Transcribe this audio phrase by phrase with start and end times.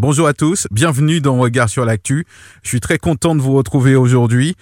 [0.00, 2.24] Bonjour à tous, bienvenue dans Regard sur l'actu.
[2.62, 4.54] Je suis très content de vous retrouver aujourd'hui.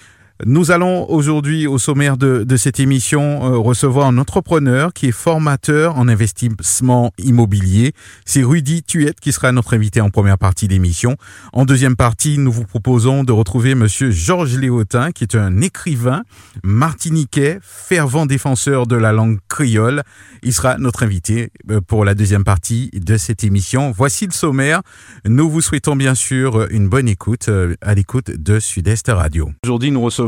[0.44, 5.96] Nous allons aujourd'hui au sommaire de, cette émission euh, recevoir un entrepreneur qui est formateur
[5.96, 7.94] en investissement immobilier.
[8.26, 11.16] C'est Rudy Tuette qui sera notre invité en première partie d'émission.
[11.54, 16.22] En deuxième partie, nous vous proposons de retrouver monsieur Georges Léotin qui est un écrivain
[16.62, 20.02] martiniquais, fervent défenseur de la langue créole.
[20.42, 23.90] Il sera notre invité euh, pour la deuxième partie de cette émission.
[23.90, 24.82] Voici le sommaire.
[25.24, 29.50] Nous vous souhaitons bien sûr une bonne écoute euh, à l'écoute de Sud-Est Radio.
[29.64, 30.25] Aujourd'hui, nous recevons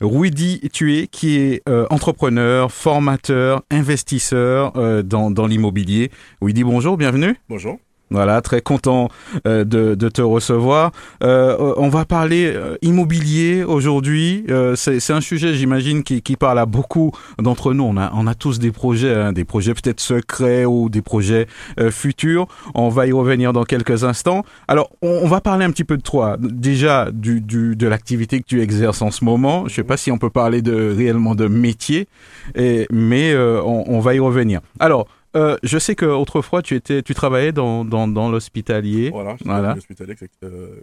[0.00, 6.10] Rudy Tué, qui est euh, entrepreneur, formateur, investisseur euh, dans, dans l'immobilier.
[6.40, 7.36] Rudy, bonjour, bienvenue.
[7.48, 7.78] Bonjour.
[8.10, 9.08] Voilà, très content
[9.46, 10.92] euh, de, de, te recevoir.
[11.22, 14.44] Euh, on va parler euh, immobilier aujourd'hui.
[14.50, 17.82] Euh, c'est un sujet, j'imagine, qui, qui, parle à beaucoup d'entre nous.
[17.82, 21.46] On a, on a tous des projets, hein, des projets peut-être secrets ou des projets
[21.80, 22.46] euh, futurs.
[22.74, 24.44] On va y revenir dans quelques instants.
[24.68, 26.36] Alors, on, on, va parler un petit peu de toi.
[26.38, 29.66] Déjà, du, du de l'activité que tu exerces en ce moment.
[29.66, 32.06] Je sais pas si on peut parler de réellement de métier,
[32.54, 34.60] et, mais euh, on, on va y revenir.
[34.78, 39.10] Alors, euh, je sais qu'autrefois, tu, étais, tu travaillais dans, dans, dans l'hospitalier.
[39.10, 39.74] Voilà, voilà.
[39.74, 40.14] l'hospitalier.
[40.44, 40.76] Euh,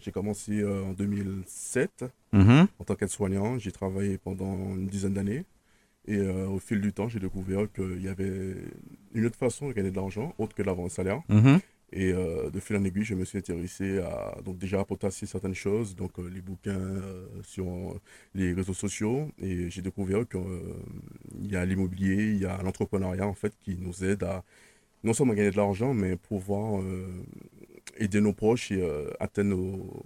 [0.00, 2.66] j'ai commencé euh, en 2007 mm -hmm.
[2.78, 3.58] en tant qu'aide-soignant.
[3.58, 5.44] J'ai travaillé pendant une dizaine d'années.
[6.08, 8.54] Et euh, au fil du temps, j'ai découvert qu'il y avait
[9.12, 11.20] une autre façon de gagner de l'argent, autre que l'avant salaire.
[11.28, 11.58] Mm -hmm.
[11.92, 15.24] Et euh, de fil en aiguille, je me suis intéressé à donc déjà à potasser
[15.26, 17.66] certaines choses, donc euh, les bouquins euh, sur
[18.34, 19.30] les réseaux sociaux.
[19.40, 20.40] Et j'ai découvert qu'il
[21.42, 24.42] y a l'immobilier, il y a l'entrepreneuriat en fait qui nous aide à
[25.04, 26.82] non seulement gagner de l'argent, mais pouvoir
[27.98, 28.82] aider nos proches et
[29.20, 29.56] atteindre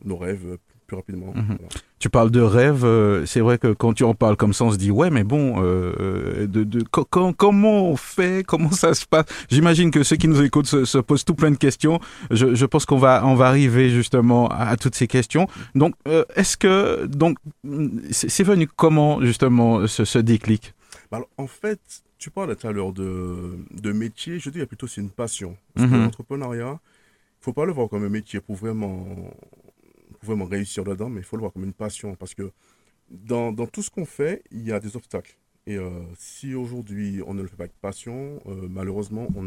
[0.05, 0.59] nos rêves
[0.91, 1.33] plus rapidement.
[1.35, 1.57] Mm -hmm.
[1.63, 1.69] voilà.
[2.03, 4.73] Tu parles de rêve, euh, c'est vrai que quand tu en parles comme ça, on
[4.77, 7.05] se dit ouais, mais bon, euh, de, de, co
[7.45, 9.27] comment on fait, comment ça se passe?
[9.55, 11.97] J'imagine que ceux qui nous écoutent se, se, posent tout plein de questions.
[12.39, 15.47] Je, je pense qu'on va, on va arriver justement à, à toutes ces questions.
[15.83, 16.75] Donc, euh, est-ce que
[17.23, 17.35] donc
[18.11, 20.63] c'est venu comment justement ce, ce déclic?
[21.13, 21.81] Alors, En fait,
[22.23, 23.09] tu parles tout à l'heure de,
[23.87, 24.33] de métier.
[24.43, 25.51] Je dis plutôt c'est une passion.
[25.51, 25.93] Mm Parce -hmm.
[25.93, 26.75] que l'entrepreneuriat,
[27.39, 28.97] il faut pas le voir comme un métier pour vraiment
[30.23, 32.53] vraiment réussir dedans, mais il faut le voir comme une passion parce que
[33.11, 35.37] dans, tout ce qu'on fait, il y a des obstacles.
[35.67, 39.43] Et euh, si aujourd'hui on ne le fait pas avec passion, euh, malheureusement, on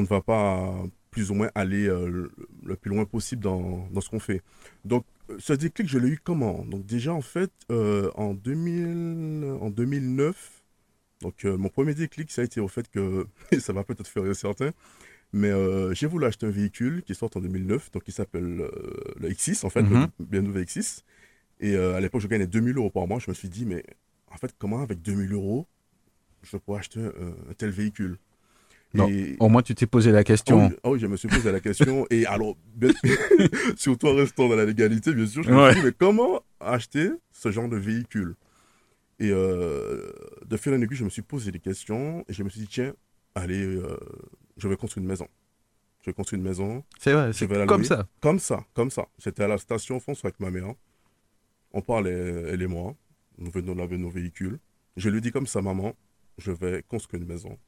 [0.00, 0.74] ne, va pas
[1.10, 2.30] plus ou moins aller euh,
[2.62, 4.42] le, plus loin possible dans, ce qu'on fait.
[4.84, 5.04] Donc,
[5.38, 6.64] ce déclic, je l'ai eu comment?
[6.64, 10.62] Donc, déjà, en fait, en, 2000, en 2009,
[11.20, 13.26] donc mon premier déclic, ça a été au fait que,
[13.58, 14.72] ça va peut-être faire certains,
[15.34, 18.70] mais euh, j'ai voulu acheter un véhicule qui sort en 2009, donc qui s'appelle euh,
[19.18, 20.08] le X6, en fait, mm -hmm.
[20.20, 21.02] le BMW X6.
[21.58, 23.18] Et euh, à l'époque, je gagnais 2000 euros par mois.
[23.18, 23.82] Je me suis dit, mais
[24.28, 25.66] en fait, comment avec 2000 euros,
[26.44, 28.16] je pourrais acheter un, un tel véhicule?
[28.94, 29.36] Non, et...
[29.40, 30.70] Au moins, tu t'es posé la question.
[30.70, 32.06] Oh, oh, oui, je me suis posé la question.
[32.10, 32.92] et alors, bien...
[33.76, 37.10] surtout en restant dans la légalité, bien sûr, je me suis dit, mais comment acheter
[37.32, 38.36] ce genre de véhicule?
[39.18, 40.12] Et euh,
[40.46, 42.68] de fil en aiguille, je me suis posé des questions et je me suis dit,
[42.68, 42.94] tiens,
[43.34, 43.96] allez, euh,
[44.56, 45.28] je vais construire une maison.
[46.02, 46.84] Je vais construire une maison.
[46.98, 47.84] C'est vrai, c'est comme louer.
[47.84, 48.06] ça.
[48.20, 49.06] Comme ça, comme ça.
[49.18, 50.74] J'étais à la station France avec ma mère.
[51.72, 52.94] On parlait, elle et moi.
[53.38, 54.58] Nous venons laver nos véhicules.
[54.96, 55.94] Je lui dis comme ça, maman,
[56.38, 57.58] je vais construire une maison.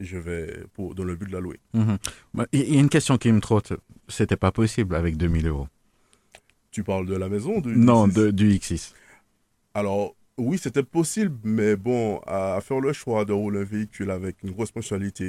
[0.00, 1.60] Je vais, pour, dans le but de la louer.
[1.74, 2.46] Il mm -hmm.
[2.72, 3.72] y a une question qui me trotte.
[4.08, 5.68] C'était pas possible avec 2000 euros.
[6.70, 8.94] Tu parles de la maison du Non, de, du X6.
[9.74, 14.42] Alors, oui, c'était possible, mais bon, à faire le choix de rouler un véhicule avec
[14.42, 15.26] une grosse mensualité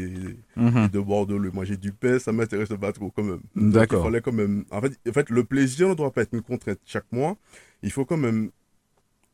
[0.56, 0.90] mm -hmm.
[0.91, 3.41] de boire de l'eau, manger du pain, ça m'intéresse pas trop quand même.
[3.56, 4.02] D'accord.
[4.02, 4.64] Il fallait quand même.
[4.72, 7.34] En fait, en fait, le plaisir ne doit pas être une contrainte chaque mois.
[7.81, 8.50] Il faut quand même,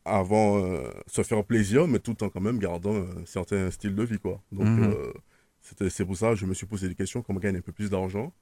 [0.04, 4.02] avant, euh, se faire plaisir, mais tout en quand même gardant un certain style de
[4.10, 4.36] vie, quoi.
[4.52, 4.82] Donc, Mhm.
[4.82, 5.12] euh,
[5.96, 7.90] c'est pour ça que je me suis posé des questions comment gagner un peu plus
[7.90, 8.32] d'argent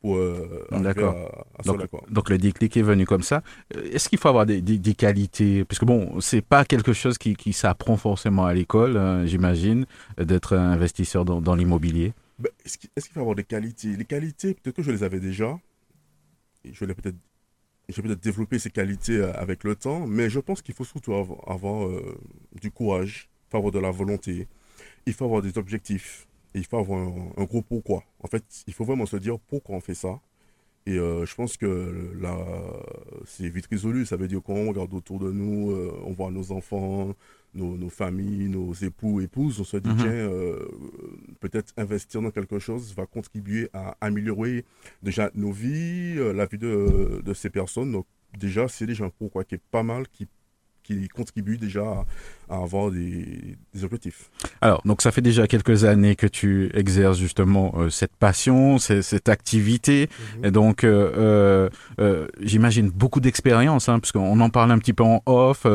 [0.00, 1.16] pour euh, D'accord.
[1.56, 3.42] À, à donc, donc, le déclic est venu comme ça.
[3.74, 5.64] Est-ce qu'il faut avoir des, des, des qualités?
[5.64, 9.86] Parce que bon, c'est pas quelque chose qui, qui s'apprend forcément à l'école, hein, j'imagine,
[10.16, 12.12] d'être investisseur dans, dans l'immobilier.
[12.38, 13.96] Ben, Est-ce qu'il est qu faut avoir des qualités?
[13.96, 15.58] Les qualités, peut-être que je les avais déjà.
[16.64, 17.16] Et je l'ai peut-être
[17.88, 21.38] j'ai peut-être développé ces qualités avec le temps, mais je pense qu'il faut surtout avoir,
[21.50, 22.18] avoir euh,
[22.60, 24.46] du courage, il faut avoir de la volonté,
[25.06, 26.27] il faut avoir des objectifs,
[26.58, 28.02] et il faut avoir un, un, gros pourquoi.
[28.20, 30.20] En fait, il faut vraiment se dire pourquoi on fait ça.
[30.86, 32.36] Et euh, je pense que là,
[33.26, 34.06] c'est vite résolu.
[34.06, 37.14] Ça veut dire qu'on regarde autour de nous, euh, on voit nos enfants,
[37.54, 39.94] nos, nos, familles, nos époux, épouses, on se dit, Mhm.
[39.96, 40.02] mm -hmm.
[40.02, 40.68] tiens, euh,
[41.40, 44.64] peut-être investir dans quelque chose va contribuer à améliorer
[45.02, 47.92] déjà nos vies, la vie de, de, ces personnes.
[47.92, 48.06] Donc
[48.38, 50.26] déjà, c'est déjà un pourquoi qui est pas mal, qui,
[50.88, 52.04] qui contribuent déjà
[52.48, 54.30] à, avoir des, objectifs.
[54.62, 59.28] Alors, donc ça fait déjà quelques années que tu exerces justement euh, cette passion, cette
[59.28, 60.08] activité,
[60.38, 60.44] mhm.
[60.46, 61.68] et donc euh,
[62.40, 65.66] j'imagine beaucoup d'expérience, hein, puisqu'on en parle un petit peu en off,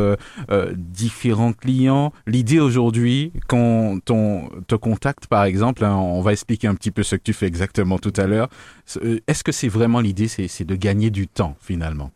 [0.75, 2.11] différents clients.
[2.25, 7.03] L'idée aujourd'hui, quand on te contacte par exemple, hein, on va expliquer un petit peu
[7.03, 8.49] ce que tu fais exactement tout à l'heure.
[9.27, 12.11] Est-ce que c'est vraiment l'idée, c'est de gagner du temps finalement?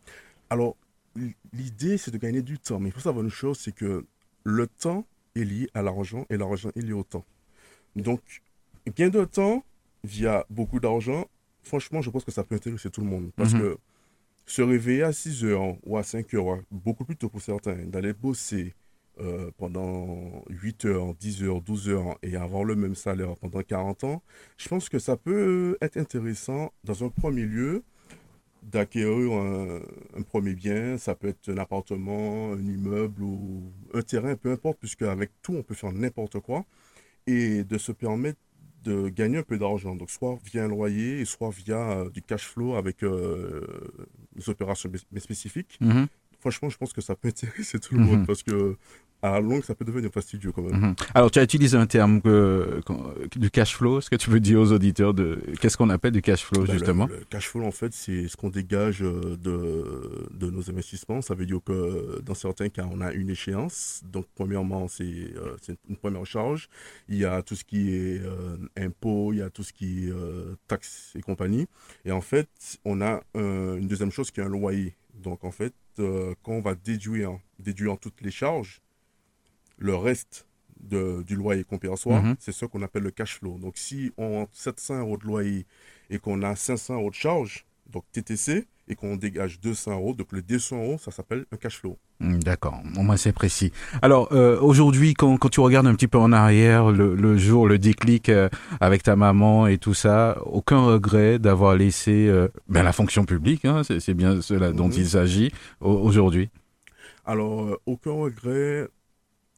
[0.50, 0.76] Alors,
[1.52, 2.80] l'idée, c'est de gagner du temps.
[2.80, 4.06] Mais il faut savoir une chose, c'est que
[4.44, 7.24] le temps est lié à l'argent et l'argent est lié au temps.
[7.96, 8.20] Donc,
[8.96, 9.64] gain de temps
[10.04, 11.28] via beaucoup d'argent,
[11.62, 13.30] franchement, je pense que ça peut intéresser tout le monde.
[13.36, 13.60] Parce mhm.
[13.60, 13.78] que
[14.46, 18.12] se réveiller à 6 heures ou à 5 heures, beaucoup plus tôt pour certains, d'aller
[18.12, 18.74] bosser
[19.20, 24.04] euh, pendant 8 heures, 10 heures, 12 heures et avoir le même salaire pendant 40
[24.04, 24.22] ans,
[24.56, 27.82] je pense que ça peut être intéressant dans un premier lieu
[28.70, 30.98] d'acquérir un, premier bien.
[30.98, 35.54] Ça peut être un appartement, un immeuble ou un terrain, peu importe, puisque avec tout,
[35.54, 36.64] on peut faire n'importe quoi.
[37.26, 38.38] Et de se permettre
[38.84, 39.94] de gagner un peu d'argent.
[39.94, 43.66] Donc, soit via un loyer, soit via euh, du cash flow avec euh,
[44.34, 45.78] des opérations spécifiques.
[45.80, 46.06] Mm-hmm.
[46.40, 48.26] Franchement, je pense que ça peut intéresser tout le monde mm-hmm.
[48.26, 48.76] parce que
[49.22, 50.80] à la longue, ça peut devenir fastidieux quand même.
[50.80, 50.94] Mhm.
[51.14, 52.80] Alors, tu as utilisé un terme que,
[53.36, 53.98] du cash flow.
[53.98, 56.72] Est-ce que tu veux dire aux auditeurs de qu'est-ce qu'on appelle du cash flow, ben,
[56.72, 57.06] justement?
[57.06, 61.20] le, cash flow, en fait, c'est ce qu'on dégage euh, de, de nos investissements.
[61.20, 64.02] Ça veut dire que dans certains cas, on a une échéance.
[64.04, 65.56] Donc, premièrement, c'est euh,
[65.88, 66.68] une première charge.
[67.08, 70.06] Il y a tout ce qui est euh, impôts, il y a tout ce qui
[70.06, 70.12] est
[70.68, 71.66] taxes et compagnie.
[72.04, 72.48] Et en fait,
[72.84, 74.94] on a une deuxième chose qui est un loyer.
[75.18, 78.80] Donc, en fait, quand on va déduire, déduire toutes les charges,
[79.76, 80.46] le reste
[80.80, 82.36] du loyer qu'on mhm.
[82.38, 83.58] c'est ce qu'on appelle le cash flow.
[83.58, 85.66] Donc, si on a 700 euros de loyer
[86.10, 90.32] et qu'on a 500 euros de charge, donc TTC, et qu'on dégage 200 euros, donc
[90.32, 91.98] le 200 euros, ça s'appelle un cash flow.
[92.20, 93.72] Hmm, d'accord, au moins c'est précis.
[94.02, 98.28] Alors euh, aujourd'hui, quand, tu regardes un petit peu en arrière, le, jour, le déclic
[98.28, 98.48] euh,
[98.80, 103.64] avec ta maman et tout ça, aucun regret d'avoir laissé euh, ben, la fonction publique,
[103.64, 104.94] hein, c'est bien cela dont mhm.
[104.96, 106.48] il s'agit aujourd'hui?
[107.26, 108.88] Alors, aucun regret,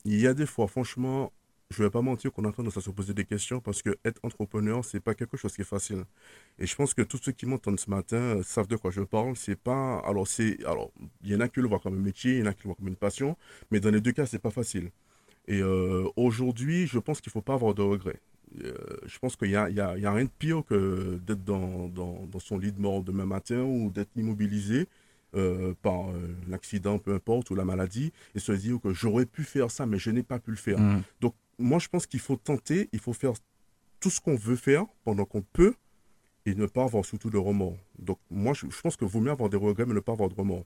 [0.04, 1.32] il y a des fois, franchement,
[1.70, 3.96] je ne vais pas mentir qu'on en train de se poser des questions parce que
[4.04, 6.04] être entrepreneur, c'est pas quelque chose qui est facile.
[6.58, 9.02] Et je pense que tous ceux qui m'entendent ce matin euh, savent de quoi je
[9.02, 9.36] parle.
[9.36, 10.90] C'est pas, alors c'est, alors,
[11.22, 12.64] il y en a qui le voient comme un métier, il y en a qui
[12.64, 13.36] le voient comme une passion,
[13.70, 14.90] mais dans les deux cas, c'est pas facile.
[15.46, 18.20] Et euh, aujourd'hui, je pense qu'il faut pas avoir de regrets.
[18.64, 18.74] Euh,
[19.06, 22.40] je pense qu'il n'y a, a, a, rien de pire que d'être dans, dans, dans,
[22.40, 24.88] son lit de mort demain matin ou d'être immobilisé
[25.36, 29.44] euh, par euh, l'accident, peu importe, ou la maladie, et se dire que j'aurais pu
[29.44, 30.80] faire ça, mais je n'ai pas pu le faire.
[30.80, 31.02] Mm.
[31.20, 33.32] Donc, moi, je pense qu'il faut tenter, il faut faire
[34.00, 35.74] tout ce qu'on veut faire pendant qu'on peut,
[36.46, 37.76] et ne pas avoir surtout de remords.
[37.98, 40.34] Donc, moi, je, pense qu'il vaut mieux avoir des regrets, mais ne pas avoir de
[40.34, 40.64] remords.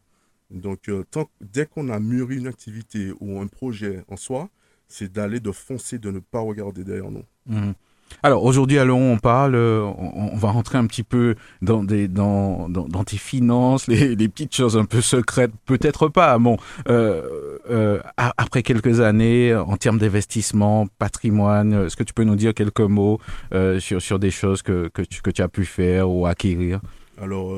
[0.50, 1.04] Donc, euh,
[1.40, 4.50] dès qu'on a mûri une activité ou un projet en soi,
[4.88, 7.24] c'est d'aller de foncer, de ne pas regarder derrière nous.
[7.46, 7.72] Mm.
[8.22, 14.16] Alors aujourd'hui, allons, on parle, on, va rentrer un petit peu dans, tes finances, les,
[14.28, 16.38] petites choses un peu secrètes, peut-être pas.
[16.38, 16.56] Bon,
[16.88, 22.54] euh, euh, après quelques années, en termes d'investissement, patrimoine, est-ce que tu peux nous dire
[22.54, 23.20] quelques mots
[23.52, 26.80] euh, sur, des choses que, tu, as pu faire ou acquérir?
[27.20, 27.54] Alors,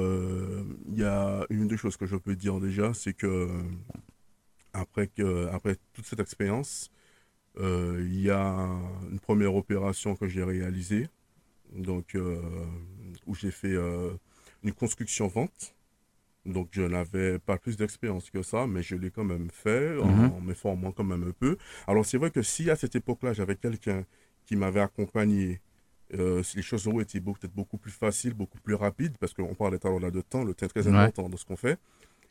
[0.91, 3.49] il y a une des choses que je peux dire déjà, c'est que
[4.73, 5.09] après,
[5.95, 6.96] toute cette expérience, euh,
[7.59, 8.69] il y a
[9.11, 11.09] une première opération que j'ai réalisée,
[11.75, 12.41] donc, euh,
[13.27, 14.11] où j'ai fait euh,
[14.63, 15.75] une construction-vente.
[16.45, 20.07] Donc, je n'avais pas plus d'expérience que ça, mais je l'ai quand même fait en,
[20.07, 20.45] mhm.
[20.45, 21.57] me formant quand même un peu.
[21.89, 24.05] Alors, c'est vrai que si à cette époque-là, j'avais quelqu'un
[24.45, 25.61] qui m'avait accompagné,
[26.11, 29.99] les choses auraient été peut-être beaucoup plus faciles, beaucoup plus rapides, parce qu'on parlait alors
[29.99, 31.79] là de temps, le temps est très important dans ce qu'on fait.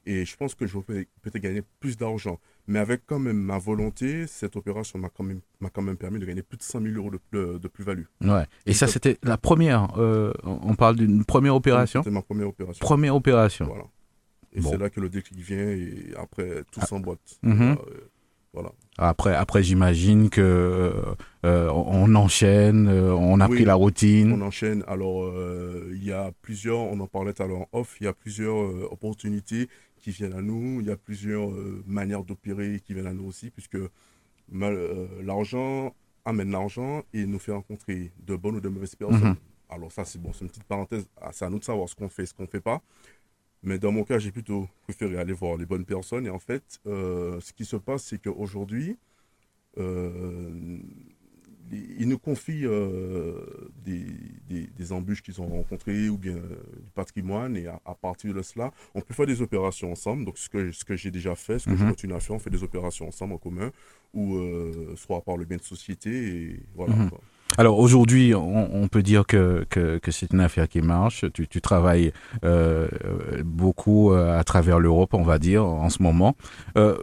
[0.06, 2.40] Et je pense que je vais peut-être gagner plus d'argent.
[2.68, 5.42] Mais avec quand même ma volonté, cette opération m'a quand même,
[5.74, 8.06] quand même permis de gagner plus de 100 000 euros de, de, plus-value.
[8.22, 8.46] Ouais.
[8.66, 9.98] Et, ça, c'était la première.
[9.98, 12.02] Euh, on parle d'une première opération?
[12.02, 12.84] C'était ma première opération.
[12.84, 13.66] Première opération.
[13.66, 13.86] Voilà.
[14.54, 16.86] Et c'est là que le déclic vient et après, tout ah.
[16.86, 17.40] s'emboîte.
[17.44, 17.78] Mm -hmm.
[18.54, 18.72] voilà.
[18.98, 20.94] Après, après j'imagine que
[21.44, 24.32] euh, on enchaîne, on a pris la routine.
[24.32, 24.82] On enchaîne.
[24.88, 25.30] Alors,
[25.92, 28.60] il y a plusieurs, on en parlait à l'heure off, il y a plusieurs
[28.94, 29.68] opportunités
[30.06, 30.82] qui viennent à nous.
[30.82, 35.96] Il y a plusieurs euh, manières d'opérer qui viennent à nous aussi, puisque euh, l'argent
[36.26, 39.30] amène l'argent et nous fait rencontrer de bonnes ou de mauvaises personnes.
[39.30, 39.36] Mhm.
[39.68, 41.08] Alors ça, c'est bon, c'est une petite parenthèse.
[41.20, 42.84] Ah, c'est à nous de savoir ce qu'on fait, ce qu'on ne fait pas.
[43.64, 46.28] Mais dans mon cas, j'ai plutôt préféré aller voir les bonnes personnes.
[46.28, 49.00] Et en fait, euh, ce qui se passe, c'est qu'aujourd'hui,
[51.72, 52.68] ils nous confient
[53.84, 54.06] des,
[54.78, 59.02] des, embûches qu'ils ont rencontrées ou bien du patrimoine et à, partir de cela, on
[59.02, 60.26] peut faire des opérations ensemble.
[60.26, 61.90] Donc ce que, ce que j'ai déjà fait, ce que je mhm.
[61.90, 63.72] continue à faire, on fait des opérations ensemble en commun
[64.14, 64.38] ou
[64.96, 66.96] soit par le bien de société et voilà.
[66.96, 67.10] Mhm.
[67.58, 71.25] Alors aujourd'hui, on, peut dire que, que, c'est une affaire qui marche.
[71.32, 72.12] Tu, travailles
[72.44, 72.90] euh,
[73.46, 76.36] beaucoup euh, à travers l'Europe, on va dire, en ce moment.
[76.78, 76.98] Euh,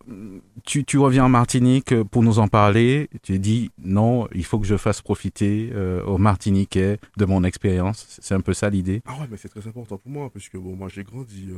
[0.64, 3.08] tu, reviens en Martinique pour nous en parler.
[3.22, 5.72] Tu dis non, il faut que je fasse profiter
[6.06, 8.18] aux Martiniquais de mon expérience.
[8.20, 9.02] C'est un peu ça l'idée.
[9.06, 11.49] Ah ouais, mais c'est très important pour moi, puisque bon, moi j'ai grandi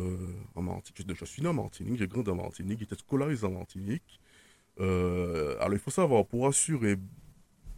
[0.55, 1.17] en Martinique.
[1.19, 4.21] Je, suis né en Martinique, j'ai grandi en Martinique, j'étais scolarisé en Martinique.
[4.79, 6.97] alors il faut savoir, pour assurer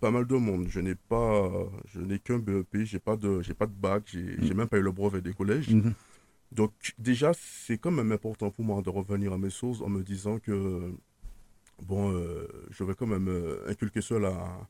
[0.00, 0.66] pas mal de monde.
[0.68, 1.50] Je n'ai pas,
[1.86, 4.56] je n'ai qu'un BEP, j'ai pas de, j'ai pas de bac, j'ai n'ai mm.
[4.56, 5.68] même pas eu le brevet des collèges.
[5.68, 5.92] Mm-hmm.
[6.52, 10.02] Donc déjà, c'est quand même important pour moi de revenir à mes sources en me
[10.02, 10.92] disant que
[11.82, 14.68] bon, euh, je vais quand même euh, inculquer cela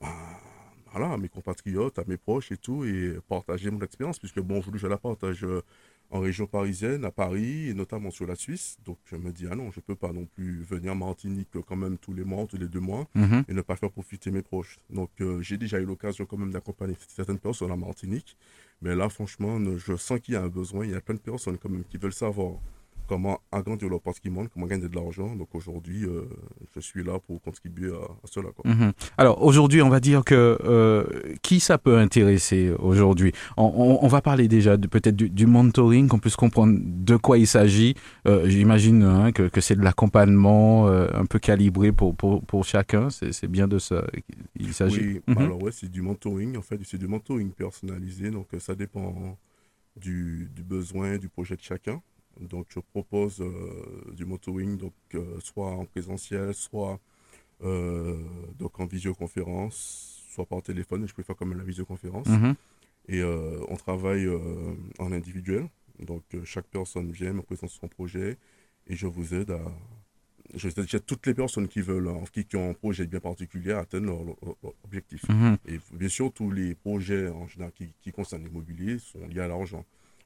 [0.00, 4.80] à, mes compatriotes, à mes proches et tout, et partager mon expérience, puisque bon, aujourd'hui,
[4.80, 5.62] je la partage euh,
[6.14, 8.76] en région parisienne, à Paris, et notamment sur la Suisse.
[8.84, 11.48] Donc je me dis, ah non, je ne peux pas non plus venir à Martinique
[11.66, 13.44] quand même tous les mois, tous les deux mois, mhm.
[13.48, 14.78] et ne pas faire profiter mes proches.
[14.90, 18.36] Donc euh, j'ai déjà eu l'occasion quand même d'accompagner certaines personnes à Martinique.
[18.80, 20.84] Mais là, franchement, je sens qu'il y a un besoin.
[20.84, 22.60] Il y a plein de personnes quand même qui veulent savoir
[23.06, 25.34] comment agrandir leur patrimoine, comment gagner de l'argent.
[25.36, 26.24] Donc aujourd'hui, euh,
[26.74, 28.48] je suis là pour contribuer à, cela.
[28.64, 28.92] Mhm.
[29.18, 31.04] Alors aujourd'hui, on va dire que euh,
[31.42, 33.32] qui ça peut intéresser aujourd'hui?
[33.56, 37.94] On, va parler déjà peut-être du, mentoring, qu'on puisse comprendre de quoi il s'agit.
[38.26, 43.08] Euh, j'imagine hein, que, c'est de l'accompagnement un peu calibré pour, pour, chacun.
[43.10, 44.04] C'est bien de ça
[44.56, 45.00] qu'il s'agit.
[45.00, 45.38] Oui, mhm.
[45.38, 46.56] alors ouais, c'est du mentoring.
[46.56, 48.30] En fait, c'est du mentoring personnalisé.
[48.30, 49.36] Donc ça dépend
[49.96, 52.00] du, du besoin, du projet de chacun.
[52.40, 57.00] Donc, je propose euh, du motoring, donc, euh, soit en présentiel, soit
[57.62, 58.16] euh,
[58.58, 61.06] donc en visioconférence, soit par téléphone.
[61.06, 62.26] Je préfère quand même la visioconférence.
[62.26, 62.54] Mhm.
[63.08, 64.26] Et on travaille
[64.98, 65.68] en individuel.
[65.98, 68.38] Donc, chaque personne vient, me présente son projet
[68.86, 69.60] et je vous aide à.
[70.54, 74.56] Je toutes les personnes qui veulent, qui, ont un projet bien particulier à atteindre leur,
[74.84, 75.28] objectif.
[75.28, 75.58] Mhm.
[75.66, 79.48] Et bien sûr, tous les projets en général qui, qui concernent l'immobilier sont liés à
[79.48, 79.84] l'argent.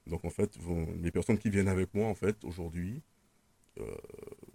[0.09, 0.59] Donc en fait,
[1.03, 3.03] les personnes qui viennent avec moi, en fait, aujourd'hui,
[3.79, 3.85] euh,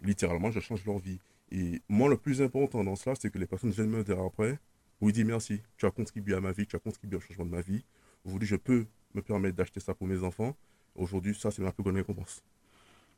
[0.01, 1.19] littéralement, je change leur vie.
[1.51, 4.60] Et moi, le plus important dans cela, c'est que les personnes viennent me dire après,
[5.01, 7.51] oui, dis merci, tu as contribué à ma vie, tu as contribué au changement de
[7.51, 7.86] ma vie.
[8.25, 10.55] Aujourd'hui, je peux me permettre d'acheter ça pour mes enfants.
[10.95, 12.43] Aujourd'hui, ça, c'est ma plus bonne récompense.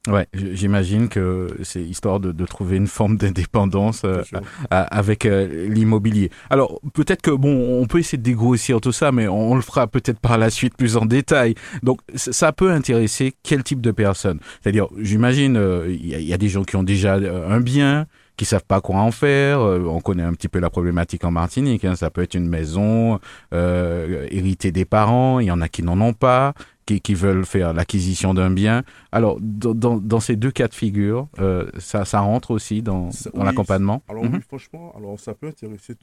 [0.08, 4.22] Ouais, j'imagine que c'est histoire de, de, trouver une forme d'indépendance euh,
[4.70, 6.30] avec euh, l'immobilier.
[6.50, 9.88] Alors peut-être que bon, on peut essayer de dégrossir tout ça, mais on, le fera
[9.88, 11.56] peut-être par la suite plus en détail.
[11.82, 14.40] Donc ça peut intéresser quel type de personnes?
[14.62, 18.06] C'est-à-dire, j'imagine, euh, il y, a des gens qui ont déjà un bien,
[18.36, 19.60] qui savent pas quoi en faire.
[19.60, 21.86] on connaît un petit peu la problématique en Martinique.
[21.86, 21.96] Hein.
[21.96, 23.20] Ça peut être une maison
[23.54, 25.40] euh, héritée des parents.
[25.40, 26.54] Il y en a qui n'en ont pas
[26.86, 28.84] qui, veulent faire l'acquisition d'un bien.
[29.12, 33.44] Alors, dans, dans, ces deux cas de figure, euh, ça, ça, rentre aussi dans, dans
[33.44, 34.04] l'accompagnement?
[34.08, 34.42] Alors, oui, mhm.
[34.42, 35.96] franchement, alors, ça peut intéresser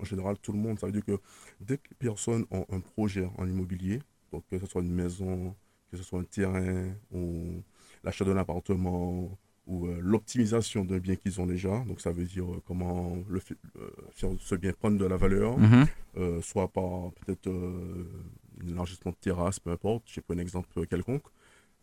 [0.00, 0.78] en général tout le monde.
[0.78, 1.18] Ça veut dire que
[1.60, 4.00] dès que les personnes ont un projet en immobilier,
[4.32, 5.54] donc que ce soit une maison,
[5.90, 7.62] que ce soit un terrain, ou
[8.02, 9.30] l'achat d'un appartement,
[9.68, 11.84] ou euh, l'optimisation d'un bien qu'ils ont déjà.
[11.86, 16.42] Donc ça veut dire euh, comment le, faire ce bien prendre de la valeur, mhm.
[16.42, 17.48] soit par peut-être
[18.64, 21.24] l'élargissement de terrasse, peu importe, je prends un exemple quelconque.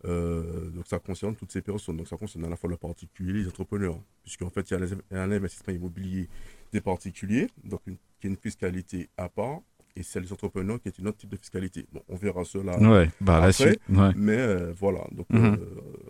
[0.04, 1.98] Euh, donc ça concerne toutes ces personnes.
[1.98, 4.00] Donc ça concerne à la fois le particulier et les entrepreneurs.
[4.24, 6.28] Puisqu'en fait, il y a un investissement immobilier
[6.72, 9.62] des particuliers, donc une, qui est une fiscalité à part,
[9.98, 11.86] et c'est les entrepreneurs qui est une autre type de fiscalité.
[11.94, 13.78] Bon, on verra cela ouais, bah, après,
[14.16, 15.00] mais euh, voilà.
[15.12, 15.54] Donc mhm.
[15.54, 15.58] euh,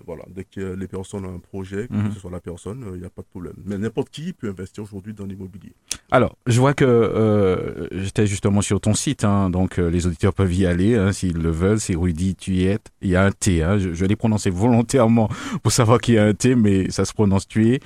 [0.05, 2.11] voilà, dès que les personnes ont un projet, que mhm.
[2.13, 3.53] ce soit la personne, il n'y a pas de problème.
[3.63, 5.73] Mais n'importe qui peut investir aujourd'hui dans l'immobilier.
[6.11, 10.53] Alors, je vois que euh, j'étais justement sur ton site, hein, donc les auditeurs peuvent
[10.53, 11.79] y aller hein, s'ils le veulent.
[11.79, 15.29] C'est Rudy es Il y a un T, hein, je, je l'ai prononcé volontairement
[15.63, 17.79] pour savoir qu'il y a un T, mais ça se prononce tu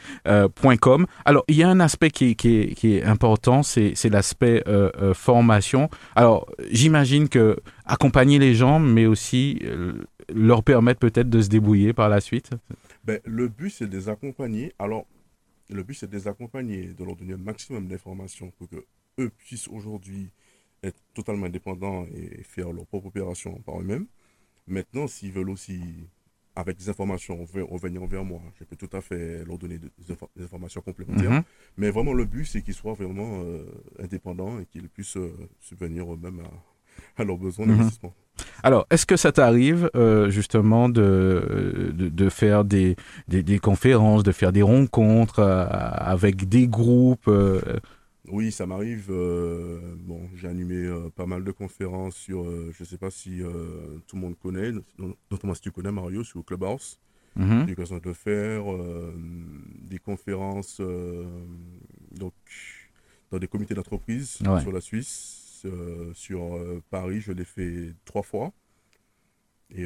[0.81, 1.05] .com.
[1.25, 4.63] Alors, il y a un aspect qui, qui, qui est important, c'est l'aspect
[5.13, 5.88] formation.
[6.15, 9.93] Alors, j'imagine que accompagner les gens, mais aussi euh,
[10.33, 12.51] leur permettre peut-être de se débrouiller par la suite.
[13.03, 14.73] Ben, le but, c'est de les accompagner.
[14.79, 15.05] Alors,
[15.69, 18.85] le but, c'est de les accompagner, de leur donner un maximum d'informations pour que
[19.19, 20.29] eux puissent aujourd'hui
[20.83, 24.05] être totalement indépendants et faire leur propre opération par eux-mêmes.
[24.67, 25.81] Maintenant, s'ils veulent aussi
[26.59, 28.41] avec des informations revenir vers moi.
[28.59, 31.31] Je peux tout à fait leur donner des, informations complémentaires.
[31.31, 31.43] Mhm.
[31.77, 33.63] Mais vraiment, le but, c'est qu'ils soient vraiment euh,
[33.99, 36.41] indépendants et qu'ils puissent euh, subvenir eux-mêmes
[37.17, 37.77] à, leurs besoins mhm.
[37.77, 38.13] d'investissement.
[38.63, 42.95] Alors, est-ce que ça t'arrive euh, justement de, de, faire des,
[43.27, 47.29] des, conférences, de faire des rencontres avec des groupes
[48.31, 49.07] Oui, ça m'arrive.
[49.09, 53.09] euh, bon, j'ai animé euh, pas mal de conférences sur, euh, je ne sais pas
[53.11, 53.41] si
[54.07, 56.99] tout le monde connaît, not- notamment si tu connais Mario, sur Clubhouse.
[57.37, 58.63] J'ai eu l'occasion de le faire.
[59.89, 60.81] des conférences
[62.11, 62.33] donc,
[63.31, 64.61] dans des comités d'entreprise Ouais.
[64.61, 65.65] sur la Suisse,
[66.13, 66.41] sur
[66.89, 68.51] Paris, je l'ai fait trois fois.
[69.71, 69.85] Et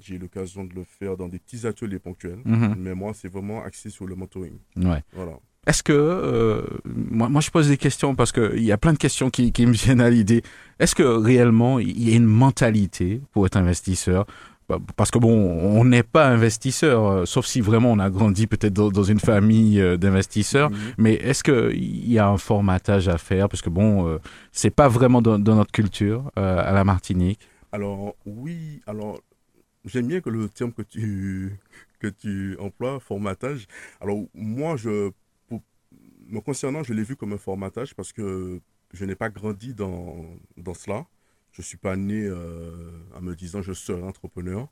[0.00, 2.40] j'ai eu l'occasion de le faire dans des petits ateliers ponctuels.
[2.44, 2.74] Mhm.
[2.78, 4.58] Mais moi, c'est vraiment axé sur le mentoring.
[4.76, 5.02] Ouais.
[5.12, 5.38] Voilà.
[5.68, 8.98] Est-ce que, euh, moi, moi je pose des questions parce qu'il y a plein de
[8.98, 10.42] questions qui, qui me viennent à l'idée.
[10.80, 14.24] Est-ce que réellement il y a une mentalité pour être investisseur?
[14.68, 18.46] Bah, Parce que bon, on n'est pas investisseur, euh, sauf si vraiment on a grandi
[18.46, 20.70] peut-être dans, dans une famille euh, d'investisseurs.
[20.70, 20.76] Mhm.
[20.96, 23.50] Mais est-ce qu'il y a un formatage à faire?
[23.50, 24.18] Parce que bon, euh,
[24.52, 27.40] c'est pas vraiment dans, dans notre culture à la Martinique.
[27.72, 29.20] Alors, oui, alors,
[29.84, 31.58] j'aime bien que le terme que tu,
[31.98, 33.66] que tu emploies, formatage.
[34.00, 35.10] Alors, moi, je,
[36.28, 38.60] me concernant, je l'ai vu comme un formatage parce que
[38.92, 41.06] je n'ai pas grandi dans, dans cela.
[41.52, 44.68] Je ne suis pas né euh, en me disant je serai entrepreneur.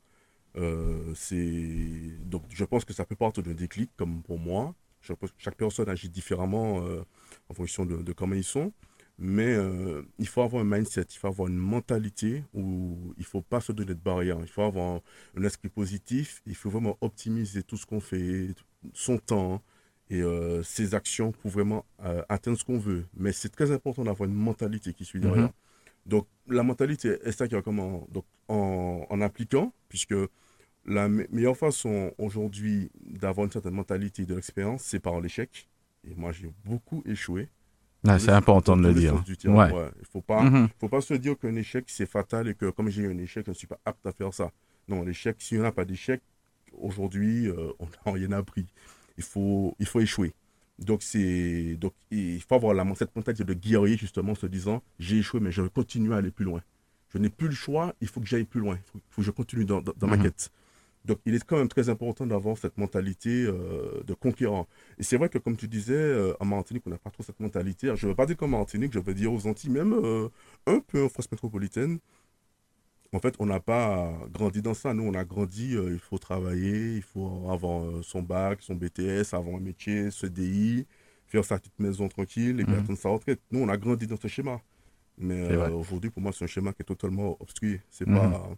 [0.56, 1.14] Euh,
[2.24, 4.74] donc je pense que ça peut partir d'un déclic comme pour moi.
[5.00, 7.04] Chaque personne agit différemment euh,
[7.48, 8.72] en fonction de, de comment ils sont.
[9.18, 13.24] Mais euh, il faut avoir un mindset, il faut avoir une mentalité où il ne
[13.24, 14.38] faut pas se donner de barrières.
[14.42, 15.00] Il faut avoir
[15.36, 18.54] un esprit positif, il faut vraiment optimiser tout ce qu'on fait,
[18.92, 19.62] son temps
[20.10, 23.04] et euh, ses actions pour vraiment euh, atteindre ce qu'on veut.
[23.16, 25.44] Mais c'est très important d'avoir une mentalité qui suit derrière.
[25.46, 25.52] Mhm.
[26.06, 30.14] Donc la mentalité est ça qui va comment donc, en, en appliquant, puisque
[30.84, 35.68] la me- meilleure façon aujourd'hui d'avoir une certaine mentalité de l'expérience, c'est par l'échec.
[36.08, 37.48] Et moi, j'ai beaucoup échoué.
[38.06, 39.20] Ah, c'est important de le dire.
[39.40, 39.72] terme, Ouais.
[39.72, 39.90] ouais.
[39.98, 40.68] Il faut pas, Mhm.
[40.78, 43.44] faut pas se dire qu'un échec, c'est fatal et que comme j'ai eu un échec,
[43.44, 44.52] je ne suis pas apte à faire ça.
[44.86, 46.22] Non, l'échec, si on n'a pas d'échec,
[46.72, 48.66] aujourd'hui, euh, on n'a rien appris.
[49.18, 50.32] Il faut, il faut échouer.
[50.78, 54.82] Donc, c'est, donc, il faut avoir la, cette mentalité de guerrier, justement, en se disant,
[54.98, 56.62] j'ai échoué, mais je vais continuer à aller plus loin.
[57.12, 58.74] Je n'ai plus le choix, il faut que j'aille plus loin.
[58.76, 60.24] Il faut, faut que je continue dans, dans- dans ma Mhm.
[60.24, 60.50] quête.
[61.06, 64.66] Donc, il est quand même très important d'avoir cette mentalité euh, de conquérant.
[64.98, 67.40] Et c'est vrai que, comme tu disais, euh, en Martinique, on n'a pas trop cette
[67.40, 67.86] mentalité.
[67.86, 70.28] Alors, je ne veux pas dire qu'en Martinique, je veux dire aux Antilles, même euh,
[70.66, 72.00] un peu en France métropolitaine.
[73.16, 74.92] En fait, on n'a pas grandi dans ça.
[74.92, 78.74] Nous, on a grandi, euh, il faut travailler, il faut avoir euh, son bac, son
[78.74, 80.86] BTS, avoir un métier, CDI,
[81.26, 82.80] faire sa petite maison tranquille et puis Mhm.
[82.80, 83.40] attendre sa retraite.
[83.50, 84.60] Nous, on a grandi dans ce schéma.
[85.16, 87.80] Mais euh, aujourd'hui, pour moi, c'est un schéma qui est totalement obstrué.
[87.88, 88.14] C'est Mhm.
[88.16, 88.50] pas,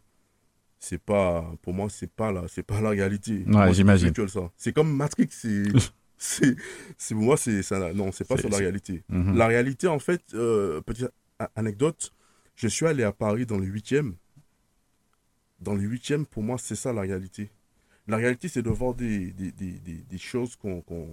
[0.81, 3.44] c'est pas, pour moi, c'est pas la, c'est pas la réalité.
[3.47, 4.12] Ouais, j'imagine.
[4.57, 5.29] C'est comme Matrix.
[6.21, 6.57] C'est,
[6.97, 7.92] c'est, pour moi, c'est ça.
[7.94, 9.05] Non, c'est pas sur la réalité.
[9.09, 9.37] Mhm.
[9.37, 10.21] La réalité, en fait,
[10.85, 11.07] petite
[11.55, 12.12] anecdote,
[12.57, 14.14] je suis allé à Paris dans le 8e.
[15.61, 17.51] Dans le 8e, pour moi, c'est ça la réalité.
[18.07, 21.09] La réalité, c'est de voir des, des, des, des, des choses qu'on, qu'on,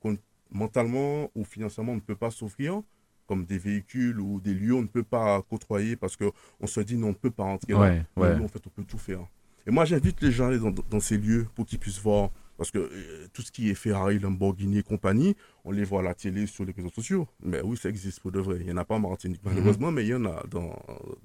[0.00, 0.16] qu'on,
[0.50, 2.82] mentalement ou financièrement, on ne peut pas s'offrir,
[3.26, 6.96] comme des véhicules ou des lieux, on ne peut pas côtoyer parce qu'on se dit
[6.96, 7.74] non, on ne peut pas entrer.
[8.16, 9.26] Ouais, nous, en fait, on peut tout faire.
[9.66, 12.30] Et moi, j'invite les gens à aller dans, dans ces lieux pour qu'ils puissent voir.
[12.56, 16.02] Parce que euh, tout ce qui est Ferrari, Lamborghini et compagnie, on les voit à
[16.02, 17.28] la télé, sur les réseaux sociaux.
[17.42, 18.56] Mais oui, ça existe pour de vrai.
[18.60, 19.52] Il n'y en a pas en Martinique, Mhm.
[19.54, 20.74] malheureusement, mais il y en a dans,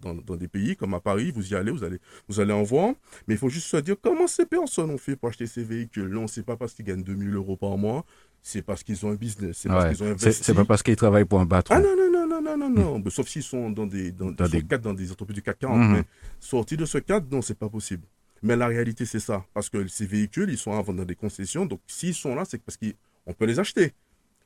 [0.01, 1.31] dans, dans des pays comme à Paris.
[1.33, 2.93] Vous y allez, vous allez, vous allez en voir.
[3.27, 6.07] Mais il faut juste se dire comment ces personnes ont fait pour acheter ces véhicules?
[6.09, 8.05] Non, c'est pas parce qu'ils gagnent 2000 euros par mois.
[8.43, 9.59] C'est parce qu'ils ont un business.
[9.59, 9.93] C'est parce Ouais.
[9.95, 10.43] qu'ils ont investi.
[10.43, 11.75] c'est pas parce qu'ils travaillent pour un patron.
[11.75, 12.99] Ah non, non, non, non, non, non, non.
[13.05, 15.59] Mais Sauf s'ils sont dans des, dans, Dans des- cadres dans des entreprises du CAC
[15.59, 15.77] 40.
[15.79, 15.93] Mhm.
[15.93, 16.03] Mais
[16.39, 18.03] sortis de ce cadre, non, c'est pas possible.
[18.43, 19.45] Mais la réalité, c'est ça.
[19.53, 21.65] Parce que ces véhicules, ils sont à vendre dans des concessions.
[21.65, 23.93] Donc, s'ils sont là, c'est parce qu'on peut les acheter.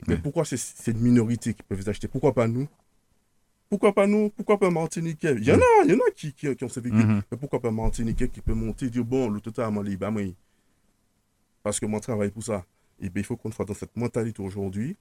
[0.08, 0.22] Mais Ouais.
[0.22, 2.08] pourquoi c'est une minorité qui peut les acheter?
[2.10, 2.68] Pourquoi pas nous?
[3.70, 4.30] Pourquoi pas nous?
[4.30, 5.36] Pourquoi pas Martiniquais?
[5.38, 7.06] Il y en a, il y en a qui, qui, qui ont ces véhicules.
[7.08, 7.22] Mhm.
[7.32, 10.22] Mais pourquoi pas Martiniquais qui peut monter et dire, bon, le total m'a libre, moi.
[11.64, 12.66] Parce que moi, je travaille pour ça.
[13.00, 14.98] Et bien, il faut qu'on soit dans cette mentalité aujourd'hui,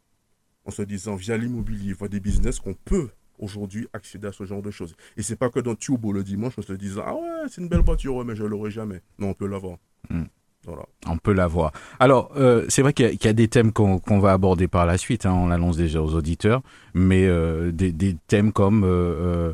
[0.65, 4.63] en se disant, via l'immobilier, via des business, qu'on peut aujourd'hui accéder à ce genre
[4.63, 4.95] de choses.
[5.17, 7.69] Et c'est pas que dans Turbo le dimanche, on se disant, ah ouais, c'est une
[7.69, 9.01] belle voiture, ouais, mais je l'aurai jamais.
[9.19, 9.79] Non, on peut l'avoir.
[10.11, 10.23] Mm.
[10.67, 10.85] Voilà.
[11.07, 11.73] On peut l'avoir.
[12.01, 14.67] Alors, euh, c'est vrai qu'il y, a- qu'il y a des thèmes qu'on va aborder
[14.67, 16.63] par la suite, hein, on l'annonce déjà aux auditeurs,
[16.95, 19.53] mais euh, des, des thèmes comme euh,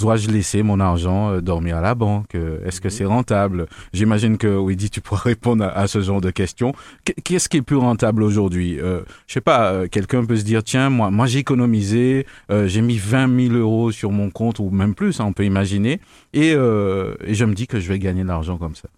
[0.00, 2.34] dois-je laisser mon argent euh, dormir à la banque?
[2.34, 3.66] Euh, Est-ce que c'est rentable?
[3.92, 6.72] J'imagine que, Weedy, tu pourras répondre à, à ce genre de questions.
[7.04, 8.80] Qu- Qu'est-ce qui est plus rentable aujourd'hui?
[8.80, 12.66] Euh, Je sais pas, euh, quelqu'un peut se dire, tiens, moi, moi j'ai économisé, euh,
[12.66, 16.00] j'ai mis 20 000 euros sur mon compte, ou même plus, hein, on peut imaginer,
[16.32, 18.88] et, euh, et je me dis que je vais gagner de l'argent comme ça.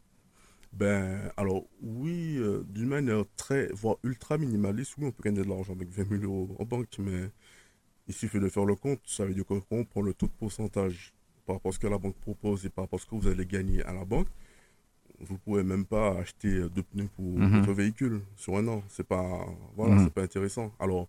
[0.72, 5.48] Ben, alors, oui, euh, d'une manière très, voire ultra minimaliste, oui, on peut gagner de
[5.48, 7.28] l'argent avec 20 000 euros en banque, mais
[8.08, 9.00] il suffit de faire le compte.
[9.06, 11.12] Ça veut dire qu'on prend le taux de pourcentage
[11.46, 13.26] par rapport à ce que la banque propose et par rapport à ce que vous
[13.28, 14.28] allez gagner à la banque.
[15.20, 17.60] vous pouvez même pas acheter deux pneus pour Mhm.
[17.60, 18.82] votre véhicule sur un an.
[18.88, 20.04] C'est pas, voilà, Mhm.
[20.04, 20.72] c'est pas intéressant.
[20.80, 21.06] Alors,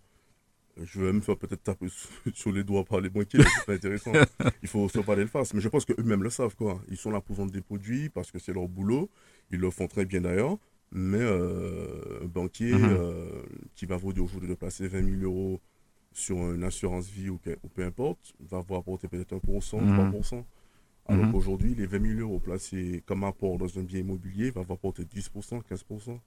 [0.78, 1.88] je vais me faire peut-être taper
[2.36, 4.12] sur- les doigts par les banquiers, c'est pas intéressant.
[4.62, 5.54] Il faut se parler le face.
[5.56, 6.80] Mais je pense qu'eux-mêmes le savent, quoi.
[6.90, 9.10] Ils sont là pour vendre des produits parce que c'est leur boulot.
[9.50, 10.58] Ils le font très bien d'ailleurs.
[10.92, 12.84] Mais euh, un banquier Mhm.
[12.92, 13.42] euh,
[13.76, 15.60] qui va vous dire aujourd'hui de placer 20 000 euros
[16.14, 19.94] sur une assurance vie ou, que- ou peu importe, va vous apporter peut-être 1%, Mhm.
[19.94, 20.46] 3%.
[21.06, 21.32] Alors Mhm.
[21.34, 25.04] qu'aujourd'hui, les 20 000 euros placés comme apport dans un bien immobilier va vous apporter
[25.06, 26.20] 10%, 15%.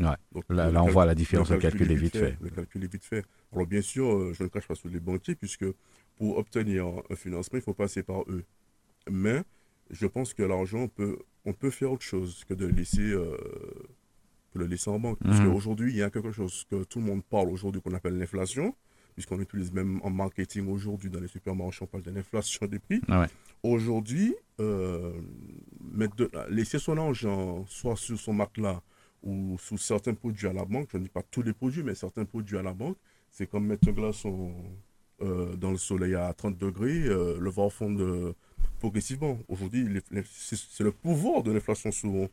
[0.00, 0.04] Ouais.
[0.32, 2.36] Donc, Là, on voit la différence, le calcul est est vite fait.
[2.40, 3.24] Le calcul est vite fait.
[3.52, 5.64] Alors bien sûr, euh, je ne crache pas sur les banquiers puisque
[6.16, 8.44] pour obtenir un financement, il faut passer par eux.
[9.10, 9.42] Mais
[9.90, 13.10] je pense que l'argent, on peut, on peut faire autre chose que de le laisser,
[13.10, 13.36] euh,
[14.52, 15.18] que le laisser en banque.
[15.24, 15.46] Parce Mhm.
[15.52, 18.74] qu'aujourd'hui, il y a quelque chose que tout le monde parle aujourd'hui qu'on appelle l'inflation,
[19.18, 23.00] puisqu'on utilise même en marketing aujourd'hui dans les supermarchés, on parle de l'inflation des prix.
[23.08, 23.26] Ah ouais.
[23.64, 25.12] Aujourd'hui, euh,
[26.48, 28.80] laisser son argent soit sur son matelas
[29.24, 31.96] ou sous certains produits à la banque, je ne dis pas tous les produits, mais
[31.96, 32.96] certains produits à la banque,
[33.32, 34.54] c'est comme mettre un glaçon
[35.20, 38.36] euh, dans le soleil à 30 degrés, euh, le voir fondre euh,
[38.78, 39.36] progressivement.
[39.48, 40.00] Aujourd'hui,
[40.30, 42.28] c'est le pouvoir de l'inflation sur,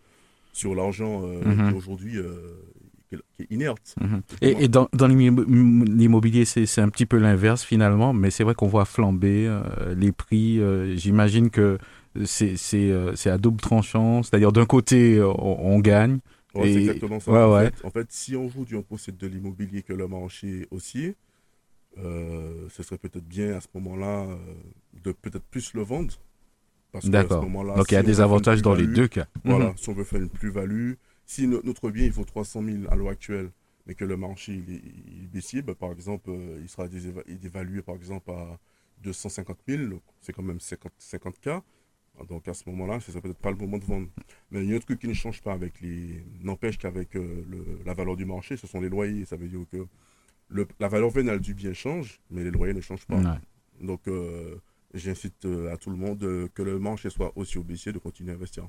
[0.54, 2.20] sur l'argent qui aujourd'hui
[3.36, 3.96] qui est- inerte.
[4.02, 4.22] Mhm.
[4.42, 5.44] Et, et dans, dans l'immo-
[5.86, 10.12] l'immobilier, c'est un petit peu l'inverse finalement, mais c'est vrai qu'on voit flamber euh, les
[10.12, 10.60] prix.
[10.60, 11.78] euh, J'imagine que
[12.26, 16.20] c'est euh, c'est à double tranchant, c'est-à-dire d'un côté on, on gagne.
[16.54, 17.32] Ouais, Et- c'est exactement ça.
[17.32, 17.66] ouais, en, ouais.
[17.72, 21.16] Fait, en fait, si aujourd'hui on possède de l'immobilier que le marché haussier,
[21.98, 24.26] ce serait peut-être bien à ce moment-là
[25.04, 26.14] de peut-être plus le vendre.
[27.04, 27.42] D'accord.
[27.46, 29.26] Donc il y a si on des avantages dans les deux cas.
[29.44, 29.74] Voilà, Mhm.
[29.78, 30.94] si on veut faire une plus-value,
[31.26, 33.52] si no- notre bien il vaut 300 000 à l'heure actuelle,
[33.88, 34.82] mais que le marché il est,
[35.22, 38.58] il baissier, ben, par exemple, euh, il sera déséva- il est évalué par exemple à
[39.04, 41.50] 250 000, donc c'est quand même 50, 50 k.
[42.30, 44.08] Donc à ce moment-là, ce serait peut-être pas le moment de vendre.
[44.50, 46.24] Mais il y a un truc qui ne change pas avec les.
[46.42, 47.44] N'empêche qu'avec euh,
[47.86, 49.26] la valeur du marché, ce sont les loyers.
[49.26, 49.86] Ça veut dire que
[50.48, 53.18] le- la valeur vénale du bien change, mais les loyers ne changent pas.
[53.34, 53.86] Ouais.
[53.86, 54.56] Donc euh,
[54.94, 58.36] j'incite à tout le monde que le marché soit aussi au baissier de continuer à
[58.36, 58.66] investir.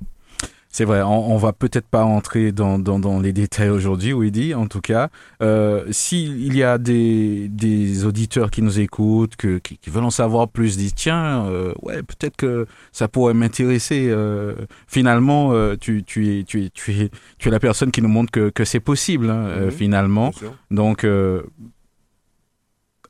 [0.68, 4.52] C'est vrai, on, on va peut-être pas entrer dans, dans, dans les détails aujourd'hui, Weedy,
[4.54, 5.08] en tout cas.
[5.42, 10.10] Euh, S'il y a des, des auditeurs qui nous écoutent, que, qui, qui veulent en
[10.10, 14.08] savoir plus, disent tiens, euh, ouais, peut-être que ça pourrait m'intéresser.
[14.10, 14.54] euh,
[14.86, 18.08] finalement, euh, tu, tu, es, tu, es, tu, es, tu es la personne qui nous
[18.08, 19.70] montre que, que c'est possible, hein, Mhm.
[19.70, 20.30] finalement.
[20.70, 21.06] Donc,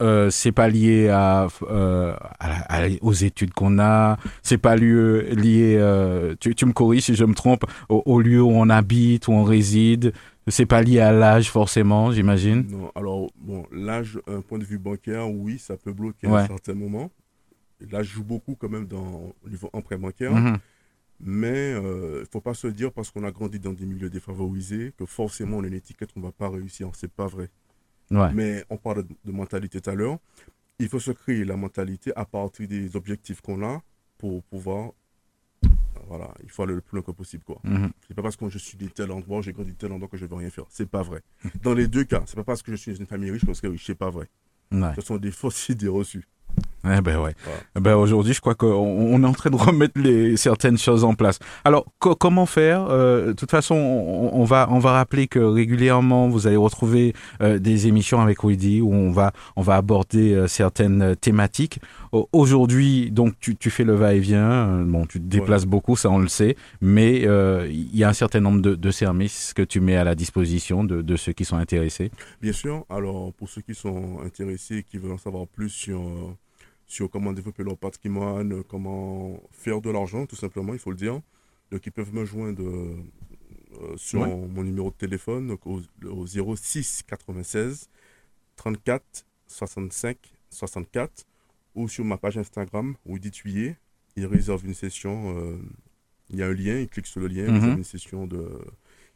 [0.01, 4.59] euh, euh, c'est pas lié à, euh, à la- à- aux études qu'on a, c'est
[4.59, 8.43] pas lieu, lié, euh, tu, tu me corriges si je me trompe, au, au lieu
[8.43, 10.13] où on habite, où on réside,
[10.49, 12.67] c'est pas lié à l'âge forcément, j'imagine.
[12.71, 16.47] Non, alors, bon, l'âge, un point de vue bancaire, oui, ça peut bloquer à un
[16.47, 17.11] certain moment.
[17.91, 20.33] L'âge joue beaucoup quand même dans, au niveau emprunt bancaire.
[20.35, 20.57] Mhm.
[21.19, 24.93] Mais il ne faut pas se dire parce qu'on a grandi dans des milieux défavorisés
[24.99, 26.91] que forcément on a une étiquette qu'on ne va pas réussir.
[26.93, 27.49] C'est pas vrai.
[28.11, 28.33] Ouais.
[28.33, 30.19] Mais on parle de, mentalité tout à l'heure.
[30.79, 33.83] Il faut se créer la mentalité à partir des objectifs qu'on a
[34.19, 34.93] pour pouvoir.
[36.09, 37.43] Voilà, il faut aller le plus loin que possible.
[37.43, 37.59] Quoi.
[37.65, 37.91] Mhm.
[38.07, 40.17] C'est pas parce que je suis de tel endroit, j'ai grandi de tel endroit que
[40.17, 40.67] je ne veux rien faire.
[40.69, 41.23] C'est pas vrai.
[41.63, 43.49] Dans les deux cas, c'est pas parce que je suis dans une famille riche que
[43.49, 43.87] je serai riche.
[43.87, 44.29] C'est pas vrai.
[44.71, 44.95] Ouais.
[44.95, 46.29] Ce sont des fausses idées reçues.
[46.89, 47.35] Eh ben ouais.
[47.77, 51.03] Eh Ben aujourd'hui, je crois qu'on on est en train de remettre les, certaines choses
[51.03, 51.41] en place.
[51.65, 55.41] Alors, co- comment faire Euh, De toute façon, on, on va on va rappeler que
[55.41, 60.33] régulièrement, vous allez retrouver euh, des émissions avec Weedy où on va on va aborder
[60.33, 61.81] euh, certaines thématiques.
[62.13, 64.83] Au- Aujourd'hui, donc tu, tu fais le va-et-vient.
[64.87, 67.23] Bon, tu te déplaces beaucoup, ça on le sait, mais
[67.69, 70.85] il y a un certain nombre de, de services que tu mets à la disposition
[70.85, 72.13] de, de ceux qui sont intéressés.
[72.41, 76.01] Bien sûr, alors pour ceux qui sont intéressés, qui veulent en savoir plus sur,
[76.87, 81.21] sur comment développer leur patrimoine, comment faire de l'argent, tout simplement, il faut le dire,
[81.71, 82.97] donc ils peuvent me joindre euh,
[83.97, 84.35] sur Ouais.
[84.35, 87.89] mon numéro de téléphone donc au, au 06 96
[88.57, 89.03] 34
[89.49, 90.17] 65
[90.51, 91.25] 64
[91.75, 93.77] ou sur ma page Instagram où dit tuyer,
[94.17, 95.59] ils réservent une session, euh,
[96.31, 98.49] il y a un lien, ils cliquent sur le lien, ils réservent une session de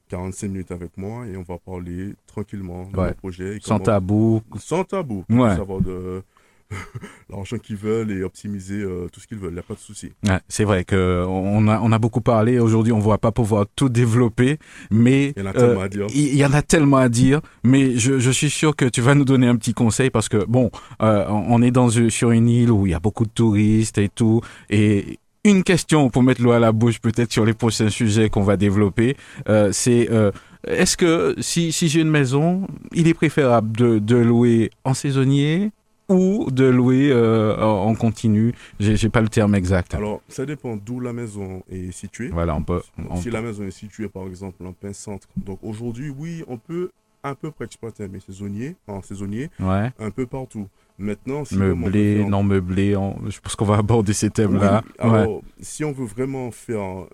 [0.09, 3.06] 45 minutes avec moi et on va parler tranquillement de Ouais.
[3.09, 3.56] mon projet.
[3.56, 4.42] et Sans tabou.
[4.59, 5.24] Sans tabou.
[5.30, 5.56] Ouais.
[5.56, 6.22] Savoir de
[7.30, 9.50] l'argent qu'ils veulent et optimiser euh, tout ce qu'ils veulent.
[9.50, 10.12] Il n'y a pas de souci.
[10.26, 12.59] Ouais, c'est vrai que on a, on a beaucoup parlé.
[12.59, 14.59] Aujourd'hui, on ne va pas pouvoir tout développer,
[14.90, 16.06] mais Il y en a euh, tellement à dire.
[16.14, 17.40] il y en a tellement à dire.
[17.64, 20.44] Mais je, je suis sûr que tu vas nous donner un petit conseil parce que
[20.44, 20.70] bon,
[21.02, 24.09] euh, on est dans sur une île où il y a beaucoup de touristes et
[24.09, 28.28] tout, et une question pour mettre l'eau à la bouche peut-être sur les prochains sujets
[28.28, 29.16] qu'on va développer,
[29.48, 30.30] euh, c'est euh,
[30.66, 35.70] est-ce que si, si j'ai une maison, il est préférable de, de louer en saisonnier
[36.11, 39.94] ou de louer euh, en continu J'ai pas le terme exact.
[39.94, 42.29] Alors, ça dépend d'où la maison est située.
[42.29, 42.83] voilà, on peut.
[43.09, 45.27] on si peut- la maison est située, par exemple, en plein centre.
[45.37, 46.90] Donc, aujourd'hui, oui, on peut
[47.23, 49.90] à peu près exploiter un bien saisonnier, en saisonnier, Ouais.
[49.99, 50.66] un peu partout.
[50.99, 52.96] Maintenant, si Meublé, non meublé.
[52.96, 54.83] on- Je pense qu'on va aborder ces thèmes-là.
[55.03, 55.18] Oui, Ouais.
[55.18, 57.07] alors, si on veut vraiment faire un,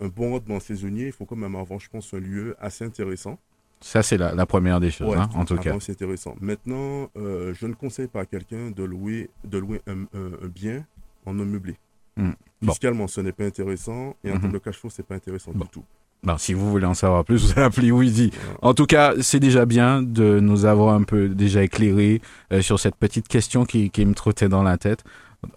[0.00, 3.38] un bon rendement saisonnier, il faut quand même avoir, je pense, un lieu assez intéressant.
[3.80, 5.60] Ça, c'est la, la première des choses, Ouais, hein, en tout cas.
[5.60, 6.34] apparemment, c'est intéressant.
[6.40, 10.48] Maintenant, euh, je ne conseille pas à quelqu'un de louer, de louer un, un- un
[10.52, 10.84] bien
[11.26, 11.76] en non meublé.
[12.16, 12.30] Hmm.
[12.60, 12.72] Bon.
[12.72, 14.40] Fiscalement, ce n'est pas intéressant et en Mhm.
[14.40, 15.64] termes de cash flow, c'est pas intéressant Bon.
[15.64, 15.84] du tout.
[16.24, 17.60] Bon, si vous voulez en savoir plus, vous
[17.96, 18.32] Weedy.
[18.34, 18.58] Voilà.
[18.62, 22.20] En tout cas, c'est déjà bien de nous avoir un peu déjà éclairé
[22.52, 25.04] euh, sur cette petite question qui, qui me trottait dans la tête.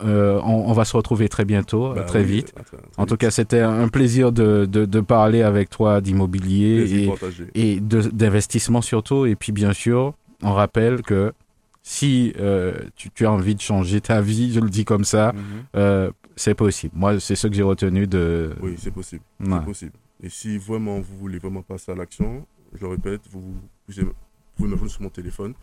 [0.04, 2.54] Euh, on, on va se retrouver très bientôt, Bah très oui, vite.
[2.54, 3.22] très- très En tout vite.
[3.22, 7.10] cas, c'était un plaisir de, de, de parler avec toi d'immobilier
[7.56, 9.26] et, d'investissement surtout.
[9.26, 10.14] Et puis, bien sûr,
[10.44, 11.34] on rappelle que
[11.84, 15.34] si euh, tu, tu as envie de changer ta vie, je le dis comme ça,
[15.34, 15.42] Mhm.
[15.76, 16.94] euh, c'est possible.
[16.96, 18.52] Moi, c'est ce que j'ai retenu de...
[18.62, 19.24] Oui, c'est possible.
[19.40, 19.50] Ouais.
[19.60, 19.94] C'est possible.
[20.24, 24.14] Et si vraiment vous voulez vraiment passer à l'action, je le répète, vous, vous
[24.56, 25.54] pouvez me joindre sur mon téléphone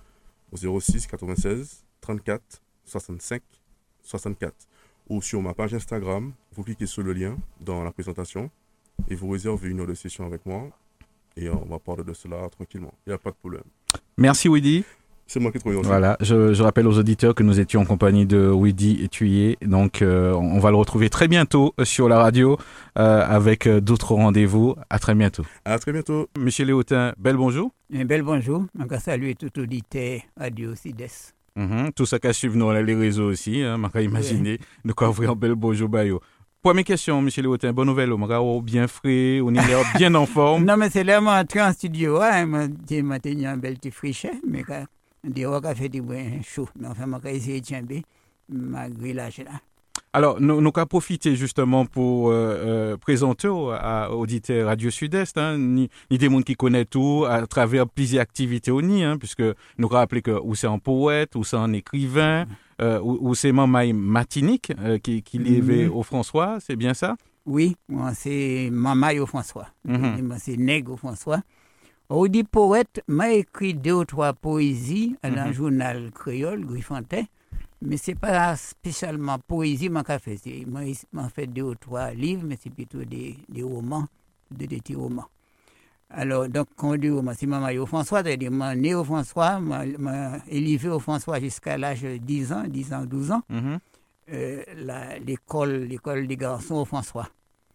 [0.53, 2.43] au 06 96 34
[2.85, 3.41] 65
[4.09, 4.55] 64
[5.09, 6.33] ou sur ma page Instagram.
[6.55, 8.51] Vous cliquez sur le lien dans la présentation
[9.09, 10.71] et vous réservez une heure de session avec moi
[11.37, 12.93] et on va parler de cela tranquillement.
[13.07, 13.63] Il n'y a pas de problème.
[14.17, 14.85] Merci, Weedy.
[15.27, 15.87] C'est moi qui te remercie.
[15.87, 19.59] Voilà, je, je rappelle aux auditeurs que nous étions en compagnie de Weedy et Thuyer.
[19.61, 22.57] Donc, euh, on va le retrouver très bientôt sur la radio
[22.99, 24.75] euh, avec euh, d'autres rendez-vous.
[24.89, 25.45] À très bientôt.
[25.67, 26.29] À très bientôt.
[26.39, 27.71] Monsieur Léotin, bel bonjour.
[27.95, 28.65] Un bel bonjour.
[28.75, 31.35] Veux saluer tout auditeur Radio Cides.
[31.59, 33.63] Mhm, Tout ça qu'à suivre nous, les réseaux aussi.
[33.63, 35.89] Hein, m'a imaginer de quoi ouvrir un bel bonjour.
[35.89, 36.21] Bah, yo.
[36.63, 38.13] Première question, Monsieur Léotin, bonne nouvelle.
[38.13, 40.65] On bien frais, on est bien en forme.
[40.69, 44.33] Non, mais c'est là, moi, entré en studio, hein, j'ai maintenu un bel petit frichet,
[44.47, 44.85] mais quand,
[45.25, 46.69] on dit, on a fait du bien chaud.
[46.79, 48.03] Mais enfin, moi, j'ai essayé de chamber,
[48.49, 49.61] malgré l'âge là.
[50.15, 53.73] Alors, nous nous avons profité justement pour euh, euh, présenter aux
[54.11, 58.71] auditeurs Radio Sud-Est, hein, ni, ni des gens qui connaissent tout à travers plusieurs activités
[58.71, 61.73] au nid, hein, puisque nous avons rappelé que ou c'est un poète, ou c'est un
[61.75, 62.47] écrivain,
[62.81, 65.91] euh, ou, ou c'est Mamaï Matinique euh, qui, qui Mhm.
[65.95, 67.17] au François, c'est bien ça?
[67.45, 69.69] Oui, moi, c'est Mamaï au François.
[69.85, 70.23] Mhm.
[70.27, 71.41] Moi, c'est Nègre au François.
[72.11, 77.27] On dit poète, m'a écrit deux ou trois poésies dans un journal créole, Griffontais.
[77.81, 80.37] Mais c'est pas spécialement poésie moi qu'a fait.
[80.67, 84.07] Moi, m'a fait deux ou trois livres, mais c'est plutôt des, des romans,
[84.51, 85.27] de des petits romans.
[86.11, 89.61] Alors, donc, quand on dit roman, c'est maman au François, c'est-à-dire, moi, né au François,
[89.61, 89.85] moi,
[90.49, 93.79] élevé au François jusqu'à l'âge de 10 ans, 10 ans, 12 ans, Mhm.
[94.33, 94.63] euh,
[95.25, 97.29] l'école, l'école des garçons au François.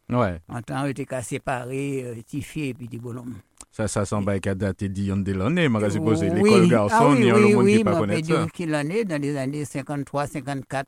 [0.10, 3.36] Ouais, En temps, on était qu'à séparer, euh, petit fille et petit bonhomme.
[3.74, 6.30] Ça, ça semble qu'à dater d'Ion Delaunay, m'a supposé.
[6.30, 6.44] Oui.
[6.44, 8.44] L'école garçon, ah, oui, il y a oui, le monde oui, qui pas connaître ça.
[8.44, 10.88] en est dans les années 53, 54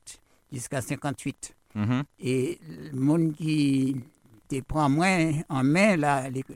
[0.54, 1.56] jusqu'à 58.
[1.74, 2.04] Mhm.
[2.20, 2.60] Et
[2.94, 3.96] le monde qui
[4.48, 5.98] te prend moins en main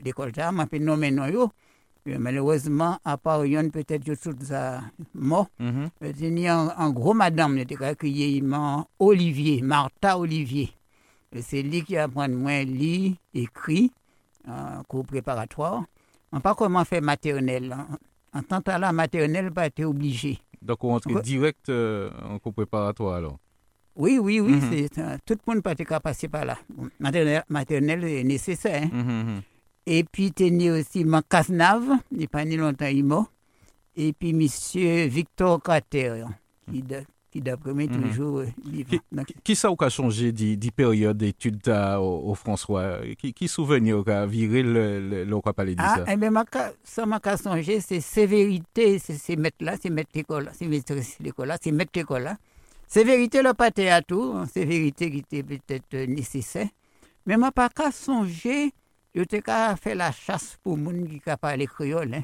[0.04, 1.24] l'école d'art, m'a fait nommer non.
[2.08, 5.48] Euh, Malheureusement, à part yon peut-être yo tout ça mort.
[5.60, 5.88] Euh,
[6.20, 8.40] Il y a un, un gros madame, accueilli
[9.00, 10.70] Olivier, Martha Olivier.
[11.32, 13.90] Et C'est lui qui apprend moins lire, écrit,
[14.46, 15.82] en cours préparatoire.
[16.32, 17.76] On pas comment faire maternelle.
[18.32, 20.38] En, en tant que là, maternelle, pas été obligé.
[20.62, 23.38] Donc, on rentre direct euh, en cours préparatoire, alors.
[23.96, 24.70] Oui, oui, oui, Mhm.
[24.70, 24.88] c'est,
[25.26, 26.56] tout le monde peut être passer par là.
[27.00, 28.84] Maternelle, maternelle est nécessaire.
[28.84, 28.88] hein.
[28.92, 29.40] Mhm, mhm.
[29.86, 33.26] Et puis, tu né aussi mon Cazenave, il n'est pas né longtemps, il mort.
[33.96, 36.24] Et puis, monsieur Victor Crater,
[36.70, 38.08] qui, d'a- qui d'après moi, est Mhm.
[38.10, 38.88] toujours euh, vivant.
[38.90, 42.98] Qui- Donc, Qui- Qui ça qu'a changé des des périodes d'études ta au, au François?
[43.18, 46.04] Qui, qui souvenir ou qu'a viré le, le, le, parlé de Ah, ça?
[46.12, 46.44] eh bien, ma
[46.82, 51.48] ça m'a songer, c'est sévérité, c'est mettre là, c'est mettre l'école là, c'est mettre l'école
[51.48, 52.36] là, c'est mettre l'école là.
[52.86, 56.66] Sévérité, le pâté à tout, hein, sévérité qui était peut-être euh, nécessaire.
[57.26, 58.72] Mais m'a pas qu'à songer,
[59.14, 62.14] je t'ai qu'à faire la chasse pour les gens qui ne parlent créole.
[62.14, 62.22] Hein.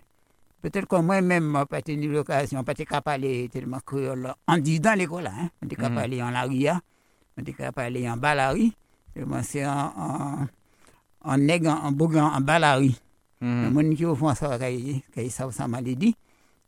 [0.63, 4.59] Peut-être que moi-même, je n'ai pas tenu l'occasion, je n'ai pas parler tellement créole en
[4.59, 5.27] disant l'école.
[5.29, 5.51] Hein.
[5.63, 5.95] Je n'ai Mhm.
[5.95, 6.81] parler en laria,
[7.37, 8.73] je n'ai qu'à parler en balari.
[9.17, 10.47] Moi, c'est en, en,
[11.23, 12.99] en nègre, en bougan, en balari.
[13.41, 13.65] Mhm.
[13.65, 14.59] Le monde qui au fond ça
[15.29, 16.17] ça ça m'a dit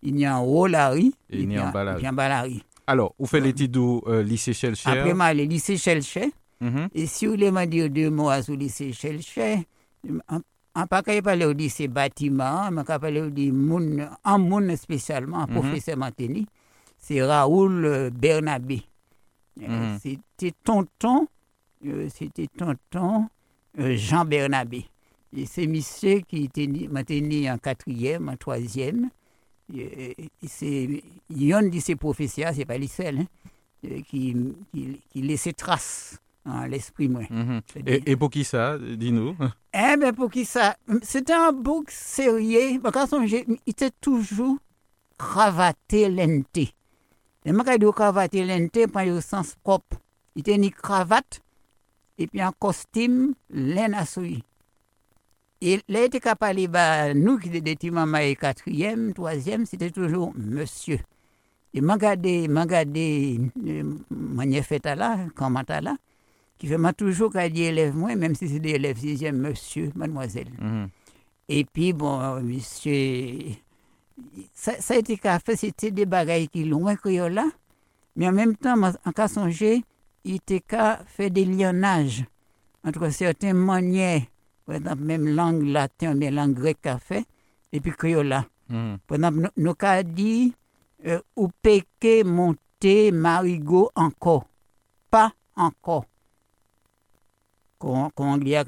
[0.02, 2.62] il y a un Rolari il y a un Balari.
[2.86, 4.90] Alors, vous faites l'étude du euh, lycée Chelcher?
[4.90, 6.88] Après moi le lycée Chelcher Mhm.
[6.94, 9.66] et si vous voulez me dire deux mots sur le lycée Chelcher
[10.80, 14.76] en en pas qu'à parler au lycée bâtiment, mais qu'à parler lycée moun en moun
[14.76, 15.54] spécialement, un Mhm.
[15.54, 16.46] professeur Manteni,
[16.98, 18.82] c'est Raoul euh, Bernabé.
[19.62, 19.98] Euh, Mhm.
[20.00, 21.26] C'était tonton,
[21.86, 23.28] euh, c'était tonton
[23.96, 24.84] Jean Bernabé.
[25.36, 29.10] Et c'est monsieur qui était né- m'a tenu en quatrième, en troisième.
[30.46, 34.34] c'est yon de ces professeurs, c'est pas les seuls, hein, qui,
[34.72, 36.18] qui, qui laissaient trace
[36.68, 37.22] l'esprit, moi.
[37.30, 37.60] Mhm.
[37.86, 39.36] Et, et pour qui ça Dis-nous?
[39.72, 40.76] Eh bien, pour qui ça?
[41.02, 42.80] C'était un bouc sérieux.
[42.80, 44.58] Parce il était toujours
[45.18, 46.72] cravaté lenté.
[47.44, 49.96] Quand je dis cravaté lenté, prend au sens propre.
[50.36, 51.40] Il était une cravate
[52.18, 54.42] et puis un costume laine à souille.
[55.60, 59.90] Et là, il était capable de bah, nous qui étions mamans et quatrième, troisième, c'était
[59.90, 61.00] toujours monsieur.
[61.74, 65.96] Et m'a regardé, m'a regardé, euh, faite à là, comment là,
[66.58, 69.90] qui fait m'a toujours qu'à dire élève moi, même si c'est des élèves sixième, monsieur,
[69.94, 70.50] mademoiselle.
[70.60, 70.88] Mhm.
[71.48, 73.38] Et puis, bon, monsieur,
[74.52, 77.46] ça, ça a été qu'à fait, c'était des bagailles qui loin créole là,
[78.16, 79.82] mais en même temps, en cas songer,
[80.24, 82.24] il était qu'à faire des lianages
[82.84, 84.22] entre certaines manières,
[84.66, 87.24] par exemple, même langue latin, mais langue grecque qu'a fait,
[87.72, 88.44] et puis créole là.
[88.68, 88.98] Mhm.
[89.06, 90.52] Par exemple, nous- qu'a dit,
[91.06, 94.44] euh, ou péqué, monter, marigot encore.
[95.10, 96.04] Pas encore.
[97.78, 98.10] Qu'on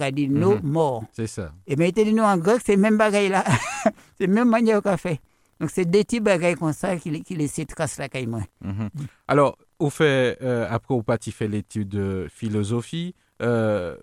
[0.00, 0.60] a dit, non, Mhm.
[0.70, 1.04] mort.
[1.12, 1.52] C'est ça.
[1.66, 3.44] Et bien, il dit nous en grec, c'est même bagaille là.
[4.18, 5.20] c'est même manière qu'on fait.
[5.58, 8.42] Donc, c'est des petits bagailles comme ça qui, qui laissent trace là, quand moi.
[8.64, 8.88] Mhm.
[9.28, 9.58] Alors,
[9.90, 13.14] fait, euh, après, au tu fait l'étude de philosophie.
[13.42, 13.96] Euh,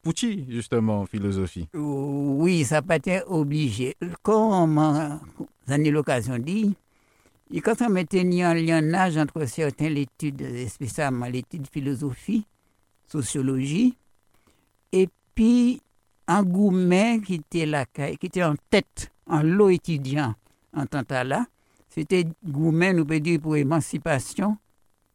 [0.00, 1.68] Pouchi, justement, philosophie.
[1.74, 3.96] Oui, ça pas été obligé.
[4.22, 5.08] Comme euh,
[5.68, 6.70] j'en ai l'occasion de dire,
[7.52, 12.46] et quand on mettait en lionnage entre certaines études, spécialement l'étude philosophie,
[13.08, 13.96] sociologie,
[14.92, 15.80] et puis
[16.26, 20.34] un gourmet qui était là, qui était en tête, en lot étudiant
[20.76, 21.46] en tant que là,
[21.88, 24.56] c'était gourmet, nous peut dire, pour émancipation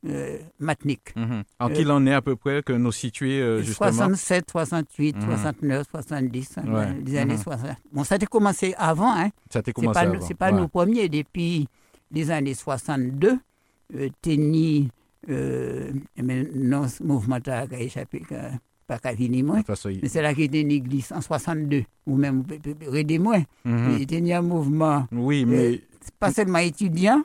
[0.05, 1.15] euh, matnique.
[1.15, 1.43] Mhm.
[1.61, 3.89] En Euh, qu'il en est à peu près que nous situer, euh, justement?
[3.89, 5.21] 67, 68, Mhm.
[5.21, 6.93] 69, 70, hein, Ouais.
[7.05, 7.39] les années Mhm.
[7.43, 7.77] 60.
[7.93, 9.29] Bon, ça a commencé avant, hein.
[9.49, 10.19] Ça C'est commencé pas, avant.
[10.19, 10.59] c'est pas Ouais.
[10.59, 11.07] nous premiers.
[11.07, 11.69] Depuis
[12.11, 13.39] les années 62,
[13.95, 14.89] euh, Tenny,
[15.27, 18.21] mais non, ce mouvement a échappé,
[18.87, 19.61] pas qu'à venir moins.
[19.85, 22.43] Il- Mais c'est là qu'il était une église en 62, ou même
[22.87, 23.43] Redé moins.
[23.65, 23.95] Mhm.
[23.97, 25.81] Il était un mouvement, Oui, mais
[26.19, 27.23] pas seulement étudiant,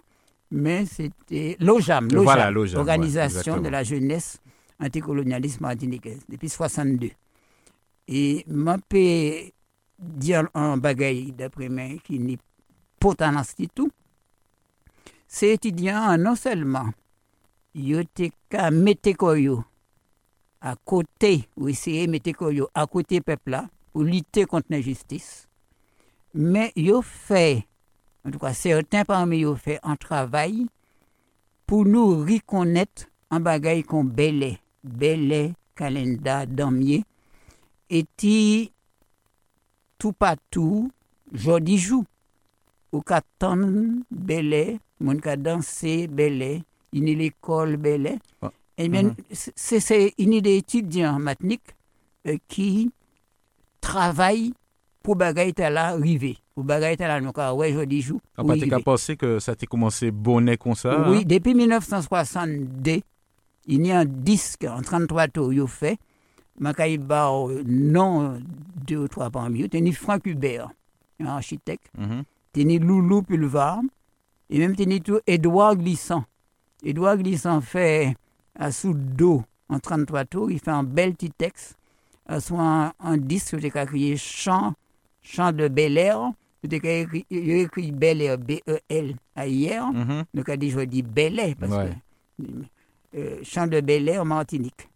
[0.50, 3.60] mais c'était l'OJAM, Voilà, l'OJAM, ouais, Organisation exactement.
[3.62, 4.38] de la jeunesse
[4.80, 7.10] anticolonialiste martiniquaise, depuis 62.
[8.06, 9.50] Et je peux
[9.98, 12.38] dire un bagaille d'après moi qui n'est
[13.00, 13.32] pas dans
[13.74, 13.90] tout.
[15.26, 16.86] Ces étudiants, non seulement,
[18.48, 19.64] qu'à mettre koyo
[20.60, 22.30] à côté, ou essayer de mettre
[22.74, 25.48] à côté peuple là, pour lutter contre l'injustice,
[26.34, 27.66] mais ont fait
[28.24, 30.66] en tout cas certains parmi ont fait un travail
[31.66, 37.04] pour nous reconnaître un bagage qu'on belé, belé, calenda, damier,
[37.90, 38.72] et ti
[39.98, 40.90] tout partout,
[41.32, 42.04] jodi joue.
[42.92, 43.60] Ou ka tan
[44.08, 48.18] belé, moun ka danser belé, ini l'école belé.
[48.42, 48.50] Ah.
[48.78, 49.14] Eh bien, Mhm.
[49.56, 51.74] c'est c'est une des étudiants matiniques
[52.26, 52.90] euh, qui
[53.80, 54.52] travaillent
[55.02, 56.36] pour bagay ta là arriver.
[56.54, 58.20] Pour bagay ta là, nous ka ouais joue.
[58.36, 58.82] on ou pas qu'à arriver.
[58.84, 61.08] penser que ça t'est commencé bonnet comme ça.
[61.10, 61.22] Oui, hein?
[61.26, 63.00] depuis 1962,
[63.66, 65.98] il y a un disque en 33 tours, il fait.
[66.60, 67.30] Macaïba,
[67.66, 68.40] non,
[68.86, 69.68] deux ou trois parmi eux.
[69.68, 70.68] Teni Franck Hubert,
[71.20, 71.86] un architecte.
[71.96, 72.24] Mhm.
[72.52, 73.80] Teni Loulou Pulvar.
[74.50, 76.24] Et même teni tout Édouard Glissant.
[76.82, 78.14] Édouard Glissant fait
[78.58, 80.50] à sous dos en 33 tours.
[80.50, 81.76] Il fait un bel petit texte.
[82.26, 84.74] À sous un, un disque, j'ai écrit Chant,
[85.22, 86.32] Chant de Bel Air.
[86.62, 89.86] J'ai écrit, écrit Bel Air, B-E-L, à hier.
[89.92, 90.24] Mhm.
[90.34, 91.90] Donc, a dit, je dis Belay, parce Ouais.
[92.38, 92.44] que
[93.16, 94.88] euh, chant de Belay en Martinique.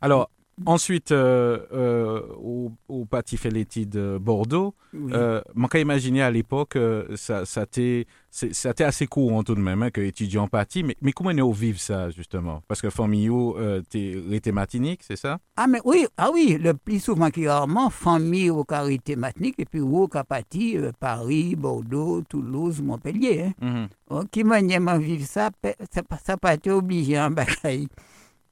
[0.00, 0.30] Alors,
[0.64, 3.04] ensuite, euh, euh, au, au
[3.50, 5.12] l'étude de Bordeaux, Oui.
[5.14, 7.66] euh, moi, quand imaginer à l'époque, euh, ça, ça
[8.74, 11.78] t'est assez courant tout de même, hein, que étudiant Paty, mais, mais comment on vivre
[11.78, 12.62] ça, justement?
[12.68, 13.30] Parce que famille,
[13.90, 15.38] t'es t'es matinique, c'est ça?
[15.56, 19.64] Ah, mais oui, ah oui, le plus souvent qui rarement, famille au carré thématique, et
[19.66, 23.52] puis au Capati, Paris, Bordeaux, Toulouse, Montpellier.
[23.62, 23.66] Hein.
[23.82, 23.88] Mhm.
[24.10, 25.50] Oh, qui manière vivre ça,
[25.92, 27.88] ça n'a pas été obligé en bagaille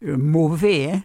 [0.05, 0.90] euh, mauvais.
[0.93, 1.03] Hein.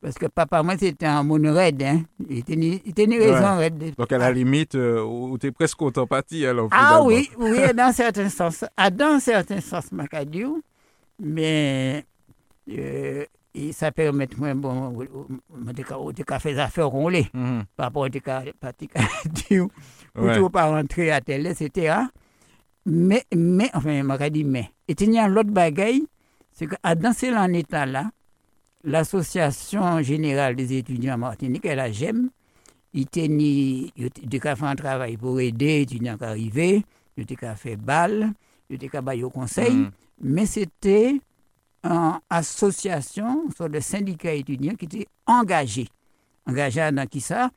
[0.00, 1.82] Parce que papa, moi, c'était un monde raide.
[1.82, 2.02] Hein.
[2.28, 3.32] Il tenait, il tenait Ouais.
[3.34, 3.94] raison raide.
[3.96, 7.92] Donc, à la limite, euh, où t'es presque autant Paty, alors Ah oui, oui, dans
[7.92, 8.64] certains sens.
[8.76, 10.62] Ah, dans certains sens, Macadieu.
[11.18, 12.04] Mais
[12.70, 14.90] euh, et ça permet moi, bon,
[15.72, 15.98] de faire
[16.52, 17.64] des affaires roulées Mhm.
[17.74, 18.42] par rapport à cas
[20.12, 20.36] pour Ouais.
[20.36, 21.96] tout pas rentrer à tel, etc.
[22.84, 24.70] Mais, mais, enfin, m'a dit mais.
[24.88, 26.04] Et il y a l'autre bagaille,
[26.52, 28.10] c'est que à dans cet état-là,
[28.86, 32.30] l'Association générale des étudiants en Martinique, la GEM,
[32.94, 36.82] il de faire un travail pour aider les étudiants qui arrivaient,
[37.16, 38.32] te ka fait bal,
[38.70, 39.90] yo te ka bay au conseil, Mhm.
[40.22, 41.20] mais c'était
[41.84, 45.88] une association, sur de syndicat étudiant qui était engagé.
[46.46, 47.50] Engagé dans qui ça?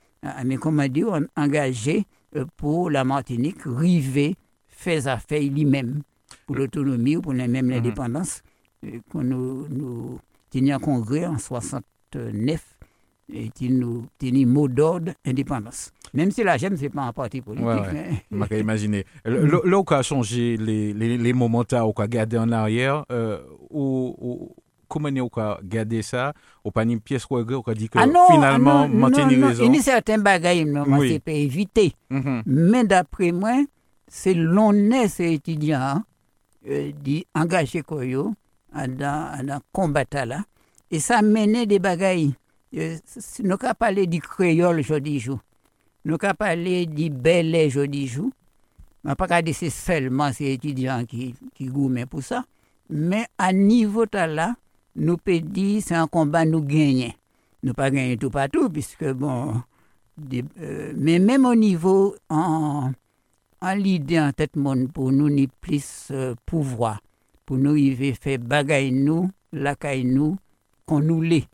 [0.44, 2.06] Mais comment dire, en- engagé
[2.36, 4.36] euh, pour la Martinique, rivé,
[4.68, 6.02] fait affaire lui-même,
[6.46, 8.42] pour l'autonomie ou pour la- même l'indépendance,
[8.84, 10.20] euh, qu'on nous, nous
[10.50, 12.76] tenions un congrès en 69
[13.32, 15.92] et qui nous tenait mot d'ordre indépendance.
[16.16, 17.66] Même si la GEM, ce n'est pas un parti politique.
[17.68, 18.24] Ouais, ouais.
[18.32, 19.06] mais- peux imaginer.
[19.24, 22.52] Là, là où on a changé les, les, les moments où on a gardé en
[22.52, 23.40] arrière, euh,
[23.70, 24.56] ou, ou-
[24.88, 26.34] comment on a gardé ça,
[26.66, 29.38] ou pas une pièce regret, on a dit que Ah non, finalement, ah non, maintenir
[29.38, 29.52] non.
[29.62, 31.10] Il y a certains bagailles, non, Oui.
[31.12, 31.94] c'est pas éviter.
[32.10, 32.42] Mhm.
[32.48, 33.64] Mais d'après moi,
[34.08, 36.02] c'est l'honnête ces étudiants
[36.68, 36.92] euh,
[37.36, 38.34] d'engager Koyo
[38.74, 40.44] dans dans combat là.
[40.92, 42.34] Et ça menait des bagailles.
[42.76, 42.98] Euh,
[43.44, 45.40] Nous avons parlé du créole aujourd'hui jour.
[46.06, 48.30] Nous avons parlé du bel aujourd'hui jour.
[49.06, 51.70] On pas regardé c'est seulement ces étudiants qui, qui
[52.10, 52.44] pour ça.
[52.90, 54.56] Mais à niveau là,
[54.96, 57.14] nous peut dire c'est un combat nous gagnons.
[57.64, 59.62] Nous pas tout partout, puisque bon,
[60.62, 62.92] euh, mais même au niveau en,
[63.62, 67.00] en l'idée en tête monde pour nous ni plus euh, pouvoir
[67.50, 70.38] pour nous y faire bagaille nous la caille nous
[70.86, 71.48] qu'on nous l'est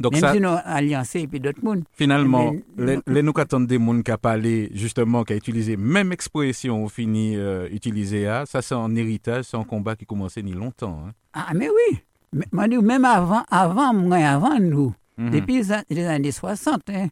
[0.00, 3.68] Donc même ça, si nous alliancés et puis d'autres mondes finalement, Mais- les, nous attendent
[3.68, 8.26] des gens qui ont parlé, justement, qui ont utilisé même expression au fini euh, utilisé
[8.26, 10.98] à, ça c'est un héritage, c'est un combat qui commençait ni longtemps.
[11.06, 11.12] hein.
[11.32, 11.98] ah mais oui
[12.32, 12.46] Mais-
[12.82, 15.30] même avant avant moi avant nous Mhm.
[15.30, 17.06] depuis les, an- les années 60 hein,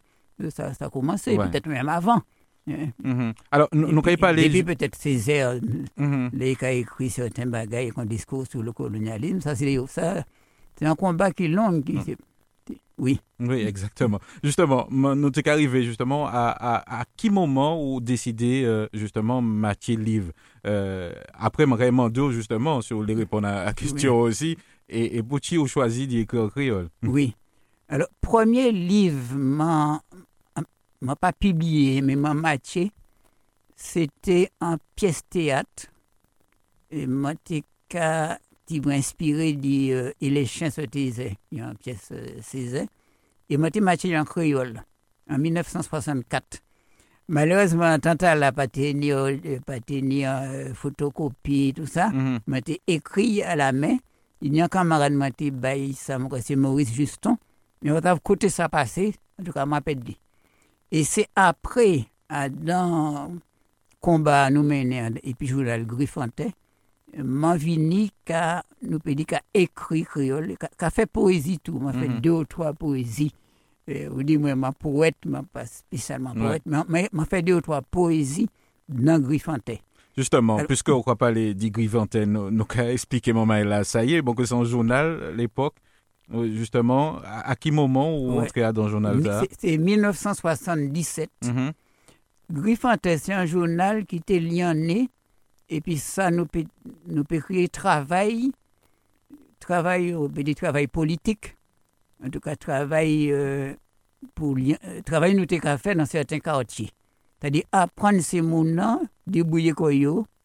[0.51, 1.49] ça, ça a commencé Ouais.
[1.49, 2.21] peut-être même avant
[2.67, 3.33] Mhm.
[3.51, 4.45] Alors, nous nous Depuis- avons parlé...
[4.49, 5.61] depuis peut-être Césaire
[5.99, 6.31] Mhm.
[6.33, 10.25] les qui a écrit certains bagailles qu'on discours sur le colonialisme, ça c'est ça,
[10.79, 11.83] c'est un combat qui est long.
[11.83, 12.17] Qui, c'est-
[12.97, 13.21] oui.
[13.41, 14.21] Oui, exactement.
[14.43, 19.97] Justement, nous sommes arrivé justement à, à, à qui moment où décider euh, justement Mathieu
[19.97, 20.33] livre.
[20.67, 24.57] Euh, après, vraiment deux justement sur les répondre à la question aussi.
[24.89, 26.89] Et, et pour qui ont choisi d'écrire créole?
[27.03, 27.35] Oui.
[27.89, 29.35] Alors, premier livre,
[31.01, 32.91] m'a pas publié, mais m'a matché,
[33.77, 35.87] c'était en pièce théâtre.
[36.91, 37.07] Et
[37.91, 41.77] ca- qui m'a inspiré de euh, Et les chiens se taisaient, il y a une
[41.77, 42.87] pièce euh.
[43.51, 44.83] Et été matché en créole,
[45.29, 46.61] en 1964.
[47.29, 48.67] Malheureusement, tantôt, la pas
[49.13, 52.11] euh, pas tenu euh, photocopie, tout ça
[52.47, 53.97] m'a été écrit à la main.
[54.43, 55.31] Il y a un camarade m'a
[56.19, 57.39] moi, c'est Maurice Juston.
[57.83, 60.19] Mais on a côté ça passé, en tout cas, m'a pas dit.
[60.97, 63.33] Et c'est après, à- dans
[64.01, 66.53] combat nous mener, et puis je voulais le griffontais,
[67.17, 71.93] m'a venu qu'à nous peut dire qu'à écrit créole, qu'à qu'à fait poésie tout, m'a
[71.93, 72.21] fait Mhm.
[72.21, 73.33] deux ou trois poésies.
[73.89, 77.55] Euh, Vous dites, moi, ma poète, ma pas spécialement poète, mais mais m'a fait deux
[77.57, 78.49] ou trois poésies
[78.89, 79.81] dans griffontais.
[80.17, 83.83] Justement, Alors- puisque on ne croit pas les digrivantaines, nous nous avons expliqué moment là,
[83.85, 85.75] ça y est, bon que c'est un journal, à l'époque.
[86.33, 88.45] Euh, Justement, à, à qui moment Ouais.
[88.45, 89.21] entrait dans le journal
[89.51, 91.31] c'est- C'est 1977.
[91.45, 91.73] Mhm.
[92.53, 94.63] Griffontais, c'est un journal qui était lié
[95.69, 96.65] et puis ça nous peut,
[97.07, 98.53] nous peut créer travail,
[99.61, 101.57] travail, on peut dire travail politique,
[102.25, 103.73] en tout cas travail euh,
[104.35, 106.91] pour euh, travail nous t'ai fait dans certains quartiers.
[107.41, 109.93] C'est-à-dire apprendre ces mots-là, débrouiller quoi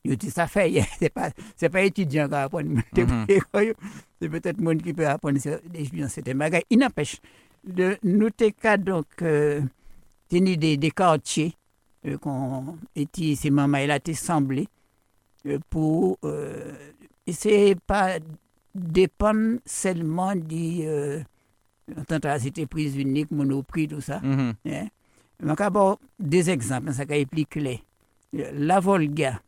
[0.04, 2.62] yo, yo dit ça fait, c'est pas c'est pas étudiant qui apprend
[2.94, 3.74] débrouiller quoi yo.
[4.22, 6.64] C'est peut-être monde qui peut apprendre ça- des dans certains bagages.
[6.70, 7.18] Il n'empêche
[7.64, 7.98] de
[8.60, 9.62] qu'à donc euh,
[13.92, 14.00] a
[23.88, 24.54] tout ça Mhm.
[24.68, 24.88] hein?
[25.42, 26.50] Donc, d'abord, des
[27.26, 27.80] plus clair.
[28.34, 29.42] La Volga,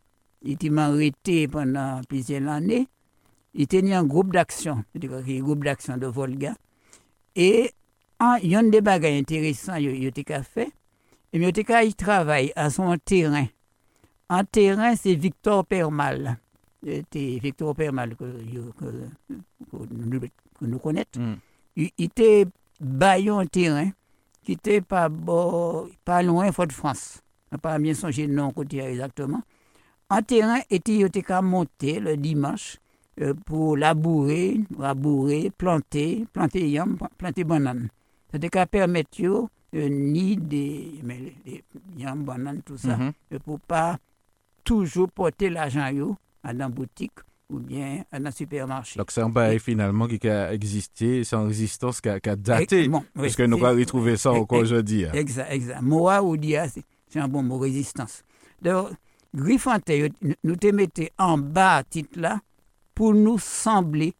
[0.44, 2.86] il était arrêté pendant plusieurs années.
[3.54, 6.54] Il tenait un groupe d'action, un groupe d'action de Volga.
[7.36, 7.70] Et
[8.18, 10.70] un- il y a un des bagages intéressants qu'il a fait.
[11.32, 13.46] Et il a travaille à son terrain.
[14.28, 16.38] En terrain, c'est Victor Permal.
[16.84, 18.24] C'était Victor Permal que,
[20.62, 21.36] nous, connaissons Mhm.
[21.76, 22.46] il était
[22.80, 23.90] baillon en terrain
[24.42, 25.08] qui était pas,
[26.04, 27.20] pas loin Fort-de-France.
[27.50, 29.42] Je n'ai pas bien songé le nom côté exactement.
[30.12, 31.08] En terrain, était
[31.42, 32.76] monter le dimanche
[33.22, 37.88] euh, pour labourer, labourer, planter, planter yam, planter banane.
[38.30, 41.00] C'était qu'à permettre euh, ni des
[41.96, 43.12] yam, bananes, tout ça, Mhm.
[43.32, 43.96] euh, pour pas
[44.64, 45.88] toujours porter l'argent
[46.42, 47.12] à la boutique
[47.48, 48.98] ou bien à le supermarché.
[48.98, 52.36] Donc c'est un bail finalement qui a existé, c'est une résistance qui a, qui a
[52.36, 55.06] daté, bon, oui, puisque nous allons retrouver ça encore aujourd'hui.
[55.06, 55.12] hein.
[55.14, 55.80] Exact, exact.
[55.80, 58.24] Moa ou dia, c'est c'est un bon mot, résistance.
[58.62, 58.88] Donc,
[59.34, 59.90] Griffante,
[60.44, 62.40] nous te mettons en bas titre là
[62.94, 64.14] pour nous sembler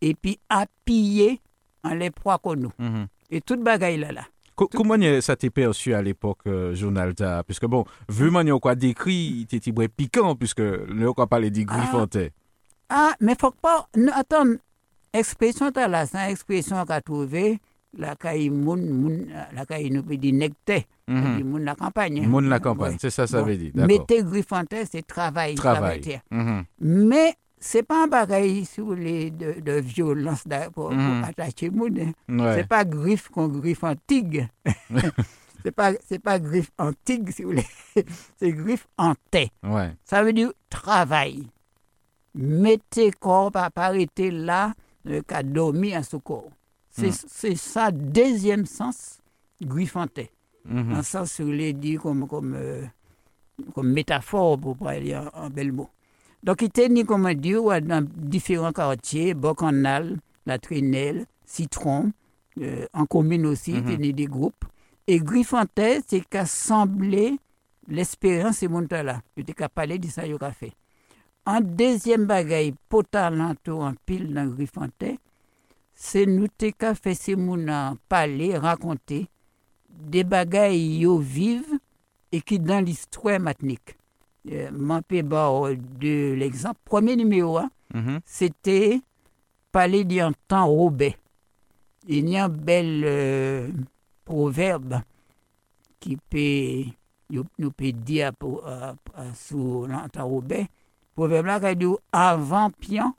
[0.00, 1.40] et puis appuyer
[1.82, 2.72] en les proies qu'on nous.
[2.78, 3.06] Mhm.
[3.30, 4.22] Et toute bagaille là là.
[4.54, 7.42] Co- Comment ça t'est perçu à l'époque, euh, journal ta?
[7.44, 11.76] Puisque bon, vu manière quoi décrit, t'étais très piquant, puisque le quoi parler du Ah.
[11.76, 12.32] griffantais.
[12.88, 13.88] Ah, mais faut pas.
[13.96, 14.44] non, attends,
[15.12, 17.58] expression t'as là, c'est une expression qu'a trouvé
[17.98, 21.42] la caille moun, moun, la caille nous peut dire nectar, Mhm.
[21.44, 22.28] moun la campagne.
[22.48, 22.98] La campagne, Ouais.
[23.00, 23.46] c'est ça, ça Bon.
[23.46, 23.72] veut dire.
[23.74, 25.54] Mettez griffantais, c'est travail.
[25.54, 26.20] Travail.
[26.30, 26.64] Mhm.
[26.80, 30.44] Mais c'est pas un bagaille sur les de, de violence
[30.74, 31.24] pour, pour Mhm.
[31.24, 31.96] attacher moun.
[31.98, 32.12] hein.
[32.28, 32.54] Ouais.
[32.56, 34.48] C'est pas griffe qu'on griffe en tigre.
[35.64, 37.66] c'est pas c'est pas griffe en tigre si vous voulez.
[38.38, 39.50] c'est griffe en tête.
[39.62, 39.92] Ouais.
[40.04, 41.46] Ça veut dire travail.
[42.34, 46.50] Mettez corps, pas arrêter là, le cas dormir à ce corps.
[46.90, 49.18] C'est ça, deuxième sens,
[50.68, 50.88] griffantais.
[50.88, 50.92] Mhm.
[50.94, 52.84] Un sens, si vous voulez dire, comme, comme, euh,
[53.74, 55.88] comme métaphore pour parler en, en bel mot.
[56.42, 57.26] Donc, il était ni comme
[57.64, 62.12] ouais, dans différents quartiers, Bocanal, La Trinelle, Citron,
[62.60, 63.96] euh, en commune aussi, il Mhm.
[63.96, 64.64] tenait des groupes.
[65.06, 67.38] Et griffantais, c'est qu'assembler
[67.88, 69.22] l'espérance et mon là.
[69.36, 70.72] Il était qu'à parler de ça, il a fait.
[71.44, 75.18] En deuxième bagaille, potalanto en pile dans griffantais,
[75.94, 77.70] c'est nous t'es qu'à faire ces moun
[78.08, 79.28] parler, raconter
[79.98, 81.78] des bagailles yo vivent
[82.32, 83.96] et qui dans l'histoire matinique.
[84.50, 84.70] Euh,
[85.22, 86.78] bon de l'exemple.
[86.84, 88.20] Premier numéro, hein, Mhm.
[88.24, 89.00] c'était
[89.72, 91.14] parler d'un temps Robert.
[92.08, 93.68] Il y a un bel euh,
[94.24, 95.00] proverbe
[96.00, 96.90] qui peut
[97.58, 98.92] nous peut dire pour, euh,
[99.34, 100.66] sur l'entend Robert.
[101.14, 103.14] Proverbe là qui dit avant pian,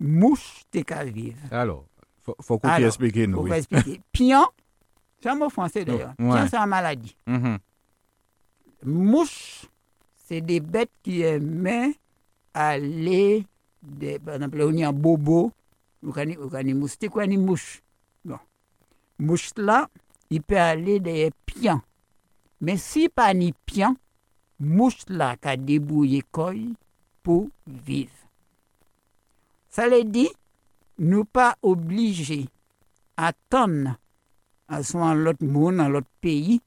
[0.00, 1.38] mouche t'es qu'à vivre.
[1.50, 1.84] Alors,
[2.22, 3.40] faut, faut qu'on explique nous.
[3.42, 3.52] Oui.
[3.52, 4.00] expliquer.
[4.12, 4.46] Pian,
[5.20, 6.14] c'est un mot français d'ailleurs.
[6.18, 6.48] Ouais.
[6.48, 7.16] C'est une maladie.
[7.26, 7.58] Mhm.
[8.84, 9.66] Mouche,
[10.16, 11.94] c'est des bêtes qui aimaient
[12.54, 13.44] aller,
[13.82, 15.52] des, par exemple, on y a un bobo,
[16.02, 17.82] ou une moustique ou une mouche.
[18.24, 18.38] Bon.
[19.18, 19.88] Mouche là,
[20.30, 21.82] il peut aller des pians.
[22.60, 23.96] Mais si pas ni pian,
[24.60, 26.22] mouche là qui a débrouillé
[27.22, 28.10] pour vivre.
[29.68, 30.30] Ça veut dire,
[30.98, 32.48] nous pas obligés
[33.16, 33.96] à attendre
[34.68, 36.60] à soit l'autre monde, dans l'autre pays,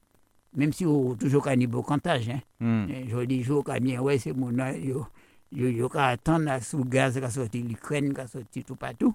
[0.55, 2.29] même si on toujours qu'un niveau comptage.
[2.29, 2.87] Hein.
[2.89, 5.05] Eh, Je dis jour quand bien, ouais, c'est mon yo,
[5.51, 9.13] yo, qu'à attendre sous gaz qui sorti l'Ukraine, qui sorti tout partout.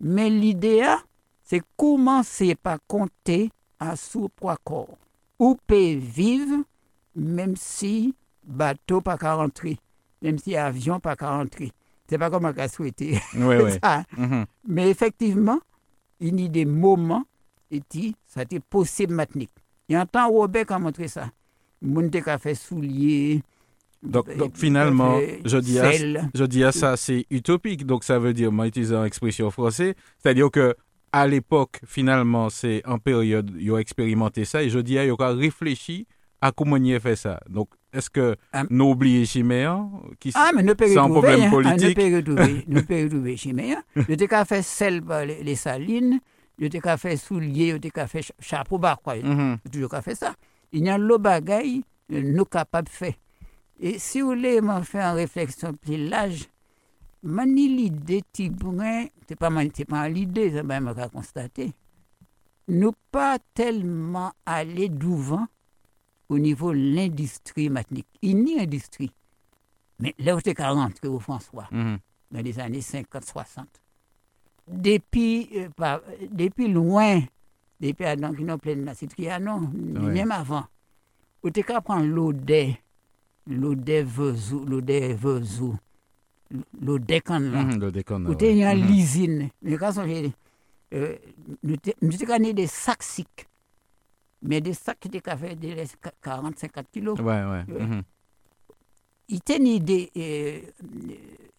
[0.00, 0.84] Mais l'idée,
[1.42, 4.98] c'est commencer par compter à sous poids corps.
[5.38, 6.64] Ou peut vivre,
[7.14, 8.14] même si
[8.44, 9.78] bateau pas qu'à rentrer,
[10.22, 11.72] même si avion pas qu'à rentrer.
[12.08, 13.18] C'est pas comme on a souhaité.
[13.34, 13.78] Ouais.
[13.82, 14.04] ça.
[14.16, 14.46] Mhm.
[14.68, 15.58] Mais effectivement,
[16.20, 17.24] il y a des moments,
[17.70, 19.44] et dit, ça a été possible maintenant.
[19.88, 21.30] Il y a un temps où Robert a montré ça.
[21.82, 23.42] Moun ka fait soulier.
[24.02, 26.30] Donc, euh, donc finalement, je dis, à, sel.
[26.34, 27.86] je dis à ça, c'est utopique.
[27.86, 30.74] Donc ça veut dire, moi utilisant l'expression française, c'est-à-dire que
[31.12, 35.16] à l'époque, finalement, c'est en période, ils ont expérimenté ça et je dis, ils ont
[35.16, 36.06] réfléchi
[36.40, 37.40] à comment ils fait ça.
[37.48, 38.64] Donc, est-ce que Ah.
[38.68, 39.90] nous oublions Chiméen
[40.20, 41.46] qui Ah, mais nous C'est un problème hein.
[41.46, 41.98] Ah, politique?
[41.98, 43.36] nous retrouver.
[43.96, 44.62] Je t'ai qu'à faire
[45.02, 46.20] par les, les salines,
[46.68, 49.14] t'ai qu'à faire soulier, qu'à faire cha- chapeau bas, quoi.
[49.70, 50.34] Toujours qu'à faire ça.
[50.72, 51.82] Il y a l'eau bagaille,
[52.12, 53.14] euh, nous capables de faire.
[53.78, 56.46] Et si vous voulez m'en faire une réflexion plus large,
[57.22, 61.72] mani l'idée tibrin, c'est pas man- c'est pas l'idée, ça m'a m'a constaté.
[62.68, 65.46] Nous pas tellement aller devant
[66.28, 68.08] au niveau de l'industrie matinique.
[68.22, 69.12] Il n'y a industrie.
[70.00, 71.98] Mais là où c'est 40 que au François, Mhm.
[72.32, 73.66] dans les années 50-60.
[74.68, 75.68] Depuis, euh,
[76.32, 77.22] depuis loin,
[77.80, 79.60] depuis Adam qui nous plein de la Citrianon,
[79.94, 80.12] Ouais.
[80.12, 80.64] même avant,
[81.42, 82.74] on était qu'à prendre l'odeur,
[83.46, 85.76] l'odeur vezou, l'odeur vezou,
[87.52, 87.64] là.
[87.64, 87.74] Ouais.
[88.74, 88.86] une Mhm.
[88.86, 89.48] lysine.
[89.62, 90.32] Mais quand on fait,
[90.94, 91.16] euh,
[91.62, 91.94] nous t'es
[92.26, 93.46] gagné des sacs sics.
[94.42, 95.20] Mais des sacs qui étaient
[95.56, 95.74] des
[96.22, 97.18] 40-50 kilos.
[97.20, 97.64] Ouais, ouais.
[97.68, 97.86] Ouais.
[97.86, 98.02] mhm.
[99.44, 100.60] Tenait des, euh,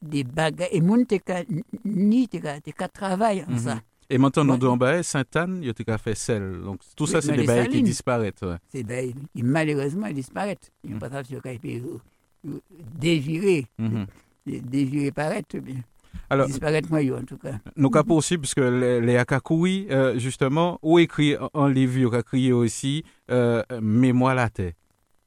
[0.02, 1.44] des bagages, et moun te ka,
[1.84, 3.58] ni te ka, te ka travail en Mhm.
[3.58, 3.82] ça.
[4.10, 4.66] Et maintenant, Ouais.
[4.68, 6.62] en bas, Sainte-Anne, il y a fait sel.
[6.64, 8.42] Donc, tout ça, c'est mais des bails qui disparaissent.
[8.42, 8.56] ouais.
[8.70, 10.72] C'est ben, ils, malheureusement, ils disparaissent.
[10.86, 10.94] Ils Mhm.
[10.94, 12.00] n'ont pas sur qu'ils peuvent
[12.48, 12.60] euh,
[12.98, 14.06] dévirer, Mhm.
[14.46, 15.84] dévirer paraître, bien.
[16.30, 17.60] Alors, disparaître moi, en tout cas.
[17.76, 22.22] Nous avons aussi, puisque les, les Akakoui, euh, justement, ont écrit un livre, ils ont
[22.22, 24.72] crié aussi euh, Mémoire la terre.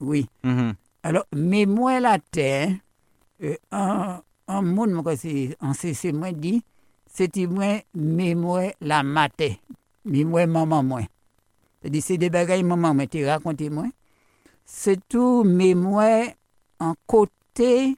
[0.01, 0.26] Oui.
[0.43, 0.72] Mhm.
[1.03, 2.71] Alors, mais moi, la terre,
[3.43, 5.15] euh, un, un monde, moi,
[5.61, 6.63] en c'est moi dit,
[7.07, 9.61] c'était moi, mais moi, la maté.
[10.05, 11.03] Mais moi, maman, moi.
[11.81, 13.87] C'est-à-dire, c'est des bagages, maman, moi, tu raconté moi.
[14.65, 16.27] c'est tout mémoire
[16.79, 17.97] en côté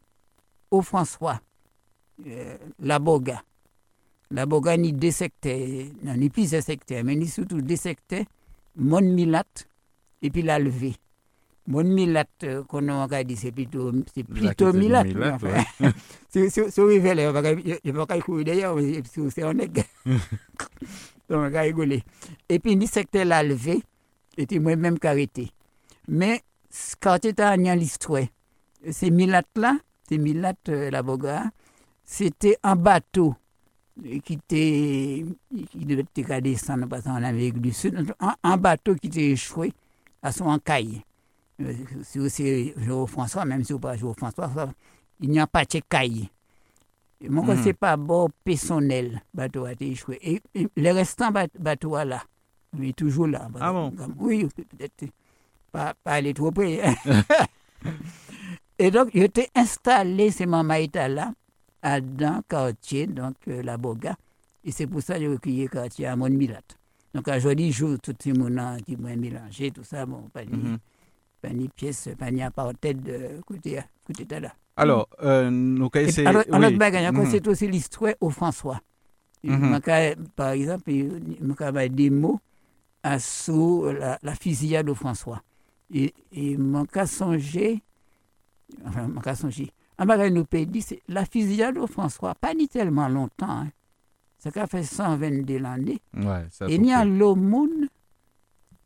[0.70, 1.40] au François,
[2.26, 3.42] euh, la Boga.
[4.30, 5.58] La Boga ni deux secteurs,
[6.02, 7.76] non, ni plusieurs secteurs, mais ni surtout deux
[8.76, 9.44] Mon Milat
[10.22, 10.94] et puis la levée.
[11.66, 15.04] Mon Milat, euh, qu'on a dit, c'est plutôt, c'est plutôt Milat.
[15.04, 15.48] Milat, enfin.
[15.80, 15.90] ouais.
[16.28, 16.80] Si là, je
[17.84, 18.76] ne vais pas courir d'ailleurs,
[19.30, 19.82] c'est un nègre.
[20.06, 20.18] Donc,
[21.30, 22.02] on va rigoler.
[22.48, 23.82] Et puis, ni secteur la levé,
[24.36, 25.50] et moi-même arrêté.
[26.08, 26.42] Mais,
[27.00, 28.24] quand tu as l'histoire,
[28.90, 29.76] ces Milat là,
[30.08, 31.44] ces Milat, euh, la Boga,
[32.04, 33.36] c'était un bateau
[34.24, 35.24] qui était,
[35.70, 39.72] qui devait descendre en Amérique du Sud, un, un bateau qui était échoué
[40.22, 41.02] à son encaille.
[42.02, 42.74] Si c'est
[43.06, 44.72] François, même si vous pas François, ça,
[45.20, 46.30] il n'y a pas de.
[47.20, 50.18] Et Mon mm c'est pas bon personnel, bateau a été échoué.
[50.22, 52.22] Et, et le restant bat- bateau là,
[52.76, 53.48] il est toujours là.
[53.60, 53.90] Ah bon?
[53.92, 55.04] Comme- Oui, peut-être
[55.70, 56.80] pas, pas aller trop près.
[58.78, 61.32] et donc, il était installé, ces mamaïtas là,
[61.82, 64.16] à dans le quartier, donc euh, la Boga.
[64.64, 66.60] Et c'est pour ça que j'ai recueilli le quartier à Milat.
[67.14, 70.56] Donc, aujourd'hui, je joue tout ces gens qui m'ont mélangé, tout ça, bon, pas ni,
[70.56, 70.78] Mhm.
[71.42, 74.54] Pas ni pièce, pas ni apartheid de côté, côté de là.
[74.76, 76.24] Alors, euh, nous c'est...
[76.24, 76.54] alors, oui.
[76.54, 77.30] un autre bagage, encore, Mhm.
[77.30, 78.80] c'est aussi l'histoire au François.
[79.44, 79.68] Mhm.
[79.68, 81.20] Moi, quand- Par exemple, il
[81.90, 82.40] des mots
[83.02, 85.42] à sous la, la fusillade au François.
[85.92, 87.82] Et, et mon cas songé,
[88.86, 92.54] enfin, mon cas songé, un bagage nous peut dire, c'est la fusillade au François, pas
[92.54, 93.50] ni tellement longtemps.
[93.50, 93.68] Hein.
[94.38, 96.00] Ça a fait 122 l'année.
[96.16, 97.88] Ouais, Et il y a l'aumône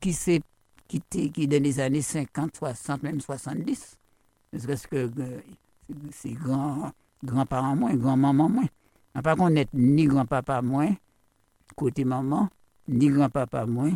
[0.01, 0.41] qui s'est
[0.89, 3.97] qui, était- qui dans les années 50, 60, même 70.
[4.53, 5.41] Parce que euh,
[6.13, 6.93] c'est grand,
[7.25, 8.67] grands-parents moins, grand-maman moins.
[9.15, 10.95] On pas connaître ni grand-papa moins,
[11.75, 12.49] côté maman,
[12.89, 13.93] ni grand-papa moins,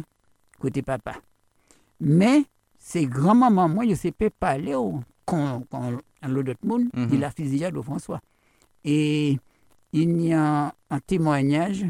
[0.59, 1.15] côté papa.
[2.01, 2.45] Mais
[2.79, 5.93] ces grand-maman moins, je ne sais pas parler au- quand, quand
[6.27, 7.09] l'autre monde, Mhm.
[7.13, 7.31] il a
[7.77, 8.21] au François.
[8.85, 9.39] Et
[9.93, 11.85] il y a un témoignage,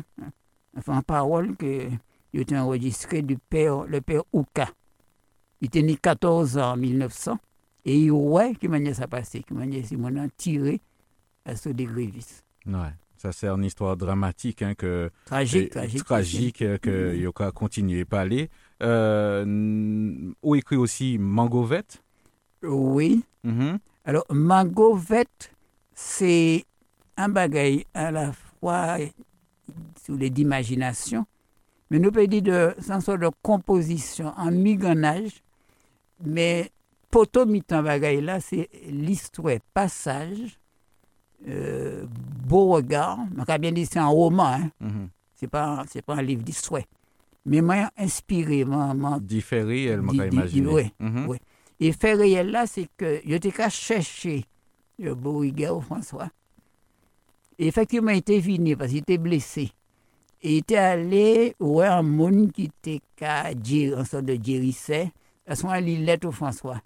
[0.77, 1.89] enfin en parole que
[2.33, 4.69] été enregistré du père, le père Ouka.
[5.61, 7.39] Il était né 14 ans en 1900
[7.85, 10.81] et il ouais qui manière ça passé, qui manière si mon tiré
[11.45, 12.45] à ce des grévistes.
[12.67, 16.05] Ouais, ça c'est une histoire dramatique hein, que Tragique, et- tragique.
[16.05, 17.21] tragique que Mhm.
[17.23, 18.49] Yoka continue à parler.
[18.83, 21.83] Euh, ou écrit aussi Mangovet.
[22.63, 23.23] Oui.
[23.45, 23.79] Mhm.
[24.05, 25.27] Alors, Mangovet,
[25.95, 26.65] c'est
[27.17, 28.97] un bagage à la fois
[30.05, 31.27] sur les d'imagination,
[31.91, 35.43] mais nous peut dire de, sorte de composition en miganage,
[36.25, 36.71] mais
[37.11, 40.59] poto mitan bagage là, c'est l'histoire, passage,
[41.49, 42.05] euh,
[42.47, 46.23] beau regard, on peut bien dire c'est un roman, hein, c'est pas, c'est pas un
[46.23, 46.83] livre d'histoire,
[47.47, 50.67] mais moi inspiré, moi, Différé, elle m'a imaginé.
[50.69, 51.27] ouais, Mhm.
[51.29, 51.41] ouais.
[51.83, 54.45] Et fait réel là, c'est que je t'ai qu'à chercher
[54.99, 56.29] le Bouriguet au François.
[57.59, 59.71] Et effectivement, il était venu parce qu'il était blessé.
[60.43, 65.11] Et il était allé voir un monde qui était qu'à dire, en sorte de guérissait.
[65.51, 66.81] À ce moment-là, il lettre au François.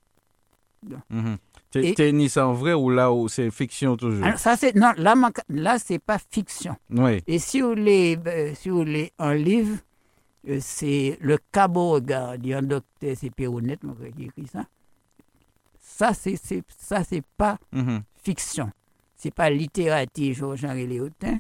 [1.71, 4.25] T'es ni ça en vrai ou là où c'est fiction toujours?
[4.25, 5.15] Alors, ça, c'est, non, là,
[5.49, 6.77] là, c'est pas fiction.
[6.91, 7.23] Oui.
[7.27, 9.77] Et si vous voulez, euh, si vous voulez un livre,
[10.49, 13.81] euh, c'est Le cas Beauregard, dit un docteur, c'est Péronette,
[14.17, 14.65] qui écrit ça.
[15.81, 18.03] Ça, c'est, c'est, ça, c'est pas Mhm.
[18.23, 18.71] fiction.
[19.17, 21.39] C'est pas littérature Georges-Henri Léotin,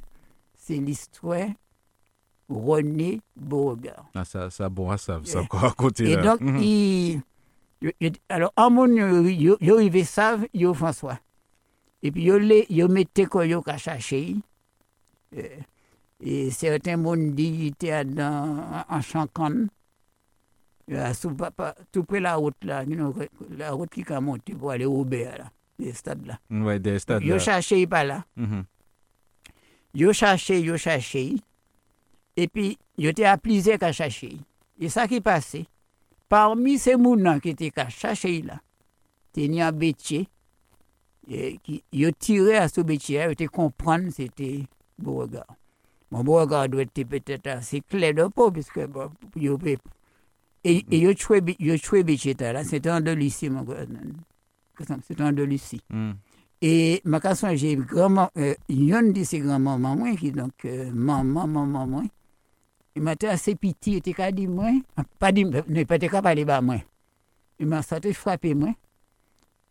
[0.56, 1.48] c'est l'histoire
[2.48, 4.06] René Beauregard.
[4.14, 6.10] Ah, ça, ça, bon, à ça, ça, encore à côté.
[6.10, 6.22] Et là.
[6.22, 6.62] donc, mm -hmm.
[6.62, 8.86] il, il- alors, en mon,
[9.26, 11.18] yo, yo, il savent, yo, François.
[12.02, 14.36] Et puis, yo, le, yo, mettait quoi, yo, qu'à chercher.
[15.36, 15.42] Euh,
[16.20, 19.66] et certains monde dit, était dans, en Chancan.
[20.92, 21.34] Euh, sous,
[21.90, 23.14] tout près la route, là, you know,
[23.56, 26.38] la route qui a monté pour aller au Béa, là, des stades, là.
[26.50, 27.26] Mm, ouais, des stades, là.
[27.26, 28.24] Yo, cherché, pas là.
[28.36, 28.64] Mm -hmm.
[29.94, 31.36] Yo, cherché, yo, cherché.
[32.36, 33.78] Et puis, yo était à plusieurs.
[34.80, 35.66] Et ça qui passait,
[36.28, 38.60] parmi ces mounans qui étaient chercher là,
[39.36, 40.28] il y a un bétier,
[41.28, 44.62] et qui, yo tiré à ce bétier, yo était comprendre c'était
[44.98, 45.46] Beauregard.
[46.10, 49.76] Bon, Beauregard doit être peut-être assez clair de peau, puisque bon, peut-
[50.66, 51.40] et, et yo tué,
[52.02, 53.84] bétier là, c'était en Lucie, mon gars.
[55.06, 55.80] C'était en Lucie.
[55.90, 56.14] Mhm.
[56.62, 61.86] Et ma question, j'ai grand euh, une de ces grands-mamans, qui donc, euh, maman, maman,
[61.86, 62.02] moi,
[62.96, 64.70] il m'a assez pitié, il était qu'à dire, moi,
[65.18, 66.76] pas dit, ne pas qu'à parler, bah, moi.
[67.58, 68.70] Il m'a sorti frappé, moi.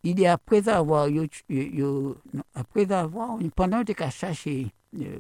[0.03, 2.17] Il dit, après avoir, yo, yo,
[2.53, 4.67] après avoir, pendant qu'il était qu'à chercher
[4.99, 5.17] euh,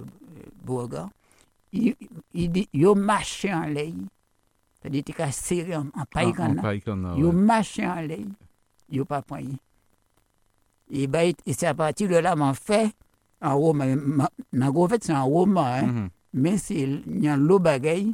[1.71, 1.95] il,
[2.33, 3.91] il dit, yo marché en l'air.
[4.81, 6.57] C'est-à-dire, il était qu'à serrer en, en paille Ah, en qu'on
[7.05, 7.13] a.
[7.13, 8.19] a, marché en l'air.
[8.89, 9.43] yo pas point.
[10.91, 12.91] Et, ben, et c'est à partir de là, m'en fait
[13.41, 13.95] un roman.
[14.61, 16.09] En fait, c'est un roman, hein, Mhm.
[16.33, 16.87] Mais c'est
[17.27, 18.13] a l'eau bagaille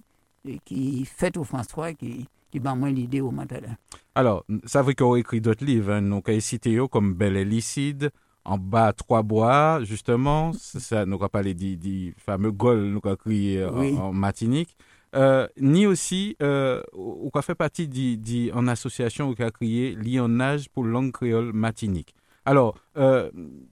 [0.65, 3.77] qui fait au François qui qui m'a moins l'idée au mental.
[4.15, 5.91] Alors, ça veut qu'on écrit d'autres livres.
[5.91, 6.01] Hein.
[6.01, 8.09] Donc, il cité comme Belle et Licide,
[8.43, 10.51] En bas, Trois Bois, justement.
[10.53, 13.93] Ça, nous avons parlé du, du fameux Gaulle, nous avons crié en, Oui.
[13.95, 14.75] en Martinique.
[15.15, 19.93] Euh, ni aussi, euh, ou qu'on fait partie du, du- en association qui a créé
[19.95, 22.15] Lionnage pour langue créole Martinique.
[22.45, 23.29] Alors, euh,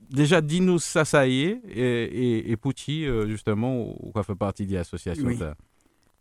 [0.09, 4.35] déjà, dis-nous ça, ça y est, et, et, et Pouti, euh, justement, ou qu'on fait
[4.35, 5.25] partie de l'association.
[5.25, 5.37] Oui.
[5.37, 5.55] ça.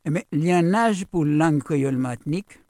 [0.09, 2.61] Mais lionnage pour langue créole martinique,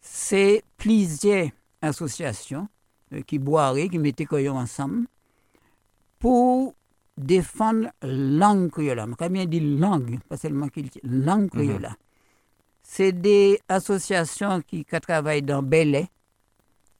[0.00, 1.48] c'est plusieurs
[1.80, 2.68] associations
[3.12, 5.06] euh, qui boiraient, qui mettaient créole ensemble
[6.18, 6.74] pour
[7.16, 9.02] défendre langue créole.
[9.18, 11.88] Quand bien dit langue, pas seulement qu'il dit langue créole.
[12.82, 16.08] C'est des associations qui, qui travaillent dans Belay.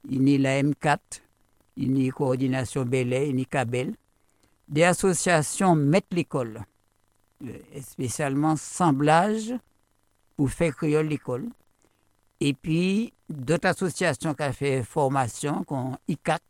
[0.09, 0.97] Il y a la M4,
[1.79, 3.93] a Coordination Belay, a Cabel.
[4.67, 6.61] Des associations mettent l'école,
[7.45, 7.47] euh,
[7.81, 9.53] spécialement Semblage
[10.35, 11.45] pour faire créole l'école.
[12.39, 16.41] Et puis, d'autres associations qui ont fait formation, comme ICAC,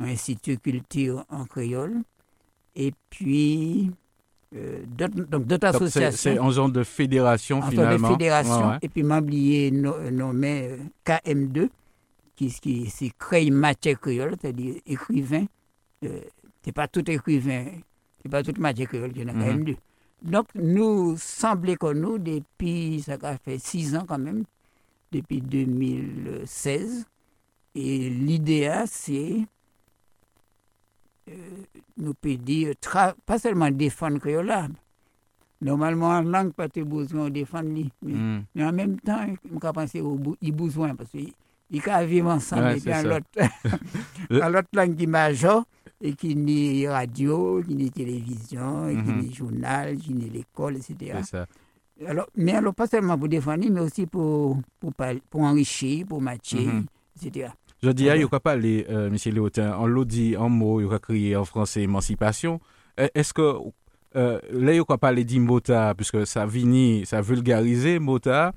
[0.00, 2.02] Institut Culture en créole.
[2.74, 3.90] Et puis,
[4.54, 8.08] euh, d'autres associations C'est un genre de fédération, entre finalement.
[8.08, 8.78] Ouais, ouais.
[8.82, 9.02] Et puis,
[9.72, 11.68] no- nommé euh, KM2,
[12.36, 15.46] qui, qui crée matière créole, c'est-à-dire écrivain.
[16.04, 16.20] Euh,
[16.62, 17.66] c'est pas tout écrivain,
[18.22, 19.64] c'est pas toute matière créole qui est dans Mhm.
[19.64, 19.76] KM2.
[20.22, 24.44] Donc, nous semblait que nous, depuis, ça a fait six ans quand même,
[25.12, 27.06] depuis 2016,
[27.74, 29.36] et l'idée, c'est,
[31.28, 31.32] euh,
[31.98, 32.74] nous peut dire,
[33.24, 34.52] pas seulement défendre créole,
[35.60, 38.44] normalement, en langue, pas de besoin de défendre, lui, mais, Mm.
[38.54, 41.32] mais en même temps, je pense au bou- il besoin, parce qu'il
[41.70, 43.02] il peut vivre ensemble, Ouais, et ça.
[43.02, 43.26] l'autre,
[44.30, 45.64] l'autre langue qui major,
[46.00, 49.20] et qui n'est radio, qui n'est télévision, et qui Mhm.
[49.22, 51.18] n'est journal, qui n'est l'école, etc.
[51.24, 51.46] Ça.
[52.06, 54.92] Alors, mais alors, pas seulement pour défendre, mais aussi pour, pour,
[55.30, 56.84] pour enrichir, pour matcher, Mhm.
[57.24, 57.48] etc.
[57.82, 59.16] Je dis, il n'y a pas parler, euh, M.
[59.34, 62.60] Léotin, on l'a dit en mots, il a crié en français émancipation.
[63.00, 63.42] Euh, Est-ce que
[64.14, 68.52] euh, là, il n'y a pas parler d'Imota, puisque ça vini, ça vulgarisé Mota.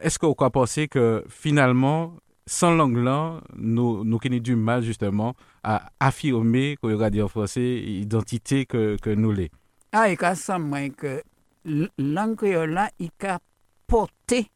[0.00, 2.14] Est-ce qu'on peut penser que finalement,
[2.46, 7.80] sans langue là, nous, nous avons du mal justement à affirmer aura dit en français
[7.84, 9.50] l'identité que, que nous l'est
[9.92, 11.22] Ah, et qu'à ça, moi, que
[11.98, 13.38] langue créole là, il a
[13.86, 14.48] porté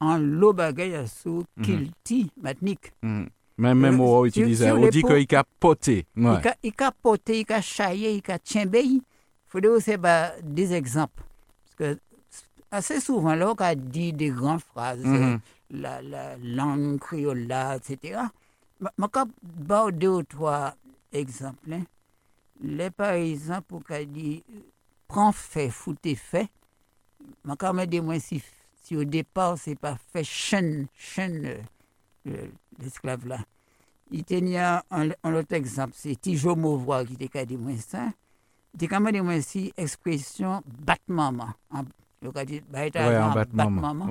[0.00, 1.64] en l'eau bagaille sous Mhm.
[1.64, 2.92] kilti matnik.
[3.02, 3.28] Mhm.
[3.58, 5.44] Même, même Euh, on sur- utilise, sur on dit qu'il a.
[6.16, 6.38] Ouais.
[6.42, 8.80] Il a- Il porté, il a chaillé, il a tchimbé.
[8.82, 9.02] Il
[9.48, 11.22] faudrait aussi bah, des exemples.
[11.64, 12.00] Parce que
[12.70, 15.14] assez souvent, là, on a dit des grandes phrases, Mhm.
[15.22, 15.36] euh,
[15.70, 18.20] la, la langue créole là, etc.
[18.80, 20.74] Je vais deux ou trois
[21.12, 21.72] exemples.
[21.72, 21.84] hein.
[22.62, 23.14] Les, par
[23.62, 24.42] pour qu'on dit
[25.08, 26.48] prends fait, foutez fait.
[27.44, 28.42] Je vais me moi, si,
[28.82, 31.64] si au départ, c'est pas fait chaîne, chaîne,
[32.26, 32.46] euh,
[32.78, 33.38] l'esclave là.
[34.10, 34.82] Il tenait un,
[35.22, 38.08] un autre exemple, c'est Tijo Mauvois qui était dit moi ça.
[38.80, 41.48] Il même dit moi si expression bat maman.
[41.70, 41.84] En-
[42.22, 44.06] Il a dit il a Ouais, dit, en en bat bat maman.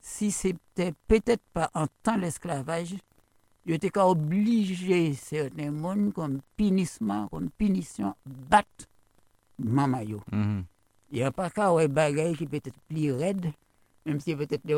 [0.00, 2.94] si c'était peut-être pas en temps l'esclavage,
[3.66, 8.86] il était quand obligé certains monde comme punissement, comme punition, battre
[9.58, 10.20] maman yo.
[12.88, 13.52] Plus raide,
[14.06, 14.74] même si peut-être les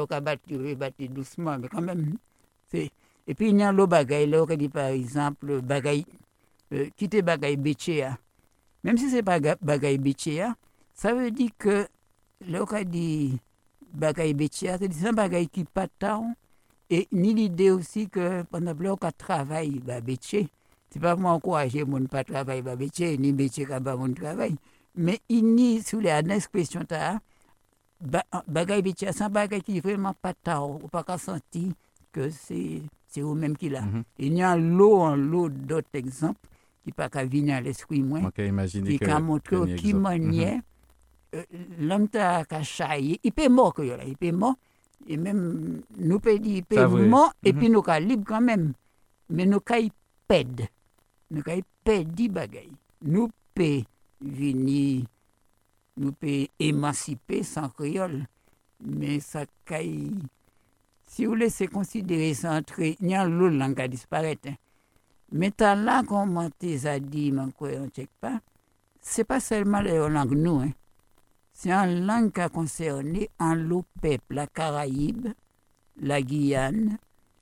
[1.08, 2.16] doucement, mais quand même.
[2.68, 2.90] c'est
[3.26, 6.06] Et puis il y a l'autre bagaille, là, dit par exemple, bagaille,
[6.72, 8.18] euh, quitter bagaille béchéa.
[8.82, 9.98] Même si c'est pas bagaille
[11.00, 11.86] ça veut dire que,
[12.46, 13.38] là, on dit
[13.94, 16.34] bagaille béchéa, c'est un bagaille qui pas tant,
[16.90, 20.48] et ni l'idée aussi que pendant que on travaille, bah, béché,
[20.90, 24.56] c'est pas moi encourager mon pas travailler, bah, béché, ni béché, quand pas mon travail.
[24.94, 27.18] Mais il n'y sous les expressions ta
[27.98, 31.72] ba- bagay bitia sans bagay qui vraiment pas tard ou pas qu'à sentir
[32.12, 33.82] que c'est c'est eux même qui l'a.
[33.82, 34.02] Mhm.
[34.18, 36.40] il y a l'eau en l'eau d'autres exemples
[36.84, 40.60] qui pas qu'à venir à l'esprit moins On peut imaginer qui qu'a montré qui manière
[41.78, 44.56] l'homme t'a qu'à chailler il peut mort que là il peut mort
[45.06, 47.06] et même nous peut dire vrai.
[47.06, 47.58] mort et Mhm.
[47.58, 48.72] puis nous libre quand même
[49.28, 49.90] mais nous y
[50.26, 50.64] perdre
[51.30, 52.72] nous qu'à y perdre des bagailles
[53.02, 53.82] nous peut
[54.20, 55.04] venir
[55.96, 58.26] nous peut émanciper sans créole
[58.84, 59.80] mais ça qu'à
[61.06, 64.54] si vous laissez considérer ça entre il y a l'autre langue qui disparaît hein.
[65.32, 68.40] mais t'as là comment tu as dit man quoi on check pas
[69.00, 70.70] c'est pas seulement la langue nous hein.
[71.62, 75.28] C'est une langue qui a concerné en l'eau peuple la Caraïbe
[76.00, 76.96] la Guyane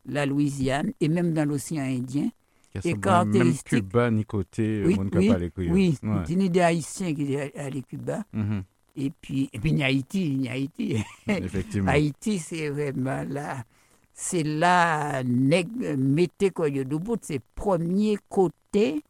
[0.06, 2.30] la Louisiane et même dans l'océan Indien.
[2.74, 5.72] Et ça, Même caractéristique- Cuba, ni côté, Oui, le monde oui, parle créole.
[5.72, 6.08] oui, Ouais.
[6.26, 8.24] c'est une idée haïtien qui allé Cuba.
[8.32, 8.62] Mhm.
[8.96, 10.96] Et puis, et puis il y a Haïti, il Haïti.
[11.28, 11.90] Effectivement.
[11.92, 13.64] Haïti, c'est vraiment là.
[14.12, 19.02] C'est là, mettez quoi yo debout, c'est premier côté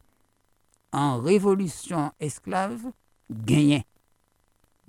[0.91, 2.91] en révolution esclave
[3.31, 3.83] gagné.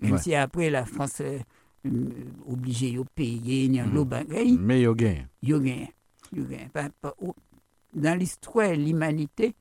[0.01, 0.19] Même Ouais.
[0.19, 1.39] si après la France euh,
[1.87, 1.91] euh,
[2.49, 5.27] obligée de payer, il y a bagaille, Mais il gagne.
[7.21, 7.35] au-
[7.95, 9.55] Dans l'histoire de l'humanité,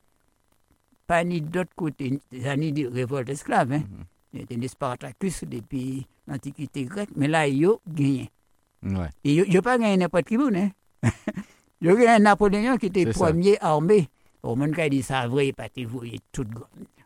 [1.07, 2.19] pas ni d'autre côté,
[2.57, 3.71] ni de révolte esclave.
[3.73, 3.79] Hein.
[3.79, 4.05] Mhm.
[4.33, 8.29] Il y a des Spartacus depuis l'Antiquité grecque, mais là, yo gagné.
[8.83, 9.09] Ouais.
[9.23, 10.69] Et je n'ai pas gagné n'importe qui, hein.
[11.81, 13.25] J'ai gagné Napoléon qui était ça.
[13.25, 14.07] premier armé.
[14.43, 15.67] Au monde qui a dit ça, vrai, pas
[16.31, 16.45] tout.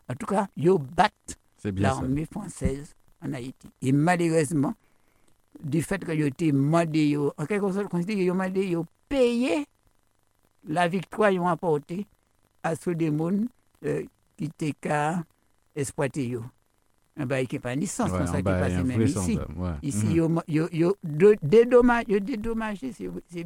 [0.08, 2.94] En tout cas, ils battent l'armée française
[3.26, 3.68] en Haïti.
[3.82, 4.74] Et malheureusement,
[5.62, 7.88] du fait que ils été demandé, yo- en quelque sorte,
[8.30, 9.66] ont demandé, ils ont payé
[10.66, 12.06] la victoire qu'ils ont apportée
[12.62, 13.30] à ceux des gens
[13.84, 14.02] euh,
[14.36, 14.72] qui étaient.
[17.16, 19.38] Un bail qui n'est pas ni sens, Ouais, ça qui passe même ici.
[19.56, 19.70] ouais.
[19.82, 20.06] Ici,
[20.48, 23.44] yo, yo, de- dédommage- yo dédommagé ces ces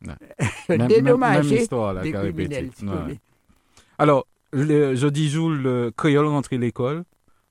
[0.78, 2.48] même- dédommagé même histoire, là, des qui a répété.
[2.48, 3.02] criminels, si vous Ouais.
[3.02, 3.20] voulez.
[3.98, 7.04] Alors, le jeudi jour, le créole rentré l'école.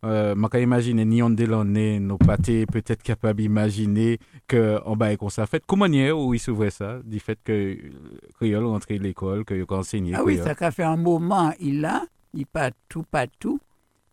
[0.04, 4.18] Euh, je peux imaginer, ni on de l'année, nos pâtés peut-être capable d'imaginer
[4.50, 5.62] qu'on va comme ça fait.
[5.68, 7.92] Comment est où il s'ouvrait ça, du fait que le
[8.34, 10.56] créole rentré l'école, que il enseigné Ah oui, créole?
[10.58, 13.60] ça a fait un moment, il a, il pas tout, pas tout.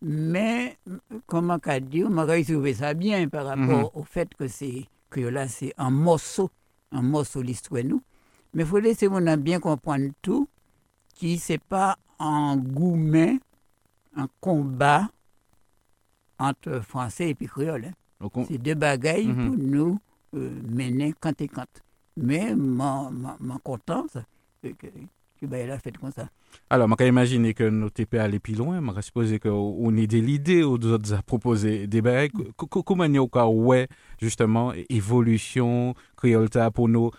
[0.01, 0.77] Mais,
[1.25, 3.99] comment qu'a dit, on m'a trouvé ça bien par rapport Mhm.
[3.99, 6.51] au fait que c'est que là, c'est un morceau,
[6.91, 8.01] un morceau l'histoire nous.
[8.53, 10.47] Mais il faut laisser mon bien comprendre tout,
[11.15, 13.39] qui c'est pas un gourmet,
[14.15, 15.09] un combat
[16.39, 17.85] entre français et puis créole.
[17.85, 17.93] hein.
[18.33, 19.45] On- C'est deux bagailles Mhm.
[19.55, 19.99] pour nous
[20.35, 21.65] euh, mener quand et quand.
[22.17, 22.53] Mais
[23.39, 24.05] mon content
[24.61, 24.87] que, que,
[25.39, 26.27] que ben, elle a fait comme ça.
[26.69, 28.81] Alors, je imaginer que nous TP aller plus loin.
[28.81, 32.01] Je supposer qu'on ait des idées ou d'autres à proposer des
[32.67, 33.87] co- Comment est-ce qu'on ouais,
[34.19, 37.09] justement, évolution, créole pour nous,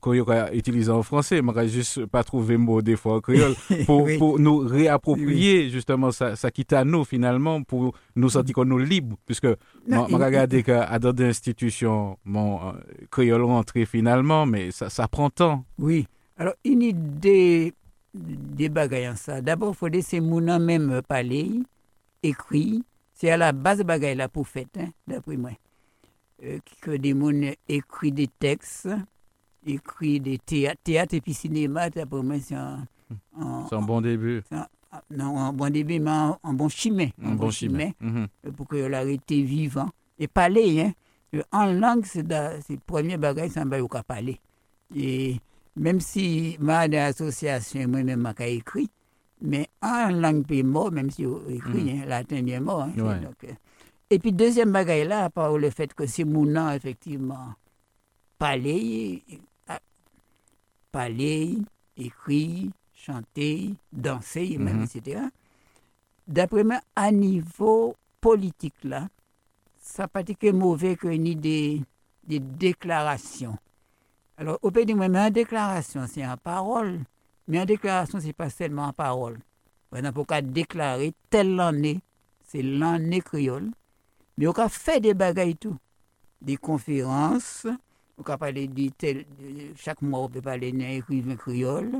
[0.00, 3.20] qu'on y aura utilisé en français, je vais juste pas trouver mot des fois en
[3.20, 3.54] créole,
[3.86, 4.18] pour, Oui.
[4.18, 8.78] pour nous réapproprier justement ça, ça quitte à nous finalement, pour nous sentir qu'on nous
[8.78, 9.46] libre, puisque
[9.86, 12.72] Non, je il- regarde qu'à dans des institutions, mon euh,
[13.10, 15.64] créole rentré finalement, mais ça, ça prend temps.
[15.78, 16.06] Oui.
[16.36, 17.72] Alors, une idée
[18.14, 19.40] des bagailles en ça.
[19.40, 21.50] D'abord, il faut laisser mon nom même parler,
[22.22, 22.82] écrit.
[23.14, 25.50] C'est à la base bagaille là pour faire, hein, d'après moi.
[26.44, 28.88] Euh, que des gens écrit des textes,
[29.66, 31.88] écrit des théâtres, théâtre et puis cinéma,
[32.22, 32.86] moi, c'est un,
[33.82, 34.66] bon début, un-
[35.10, 37.12] non, un bon début, mais un, un bon chimé.
[37.22, 37.94] un bon chimé.
[38.00, 38.26] Mhm.
[38.46, 39.90] euh, pour que l'arrêté vivant.
[40.18, 40.92] Et parler, hein.
[41.34, 44.40] Euh, En langue, c'est le premier bagage, c'est un bagage qu'on parler.
[44.96, 45.36] Et
[45.76, 48.88] même si ma dans l'association, moi-même, je écrit,
[49.42, 52.82] mais en langue pays mort, même si on écrit, hein, latin bien mort.
[52.82, 52.92] hein.
[52.96, 53.20] Ouais.
[53.20, 53.52] Donc, euh,
[54.10, 57.52] et puis, deuxième bagage là, à part le fait que c'est mon nom, effectivement,
[58.38, 59.22] parler,
[59.70, 59.76] euh,
[60.92, 61.58] parler,
[61.96, 64.84] écrire, chanter, danser, même, Mhm.
[64.84, 65.20] etc.
[66.26, 69.08] D'après moi, à niveau politique, là,
[69.80, 71.82] ça n'a pas été que mauvais qu'une idée
[72.24, 73.56] des déclarations.
[74.36, 77.00] Alors, au pays de moi, mais en déclaration, c'est en parole.
[77.48, 79.38] Mais en déclaration, ce n'est pas seulement en parole.
[79.90, 82.00] Par exemple, on déclarer telle année,
[82.46, 83.70] c'est l'année créole.
[84.36, 85.76] Mais on peut faire des bagailles tout.
[86.42, 87.66] Des conférences,
[88.18, 89.24] on peut parler de tel,
[89.76, 91.90] chaque mois, on peut parler d'un écrivain créole.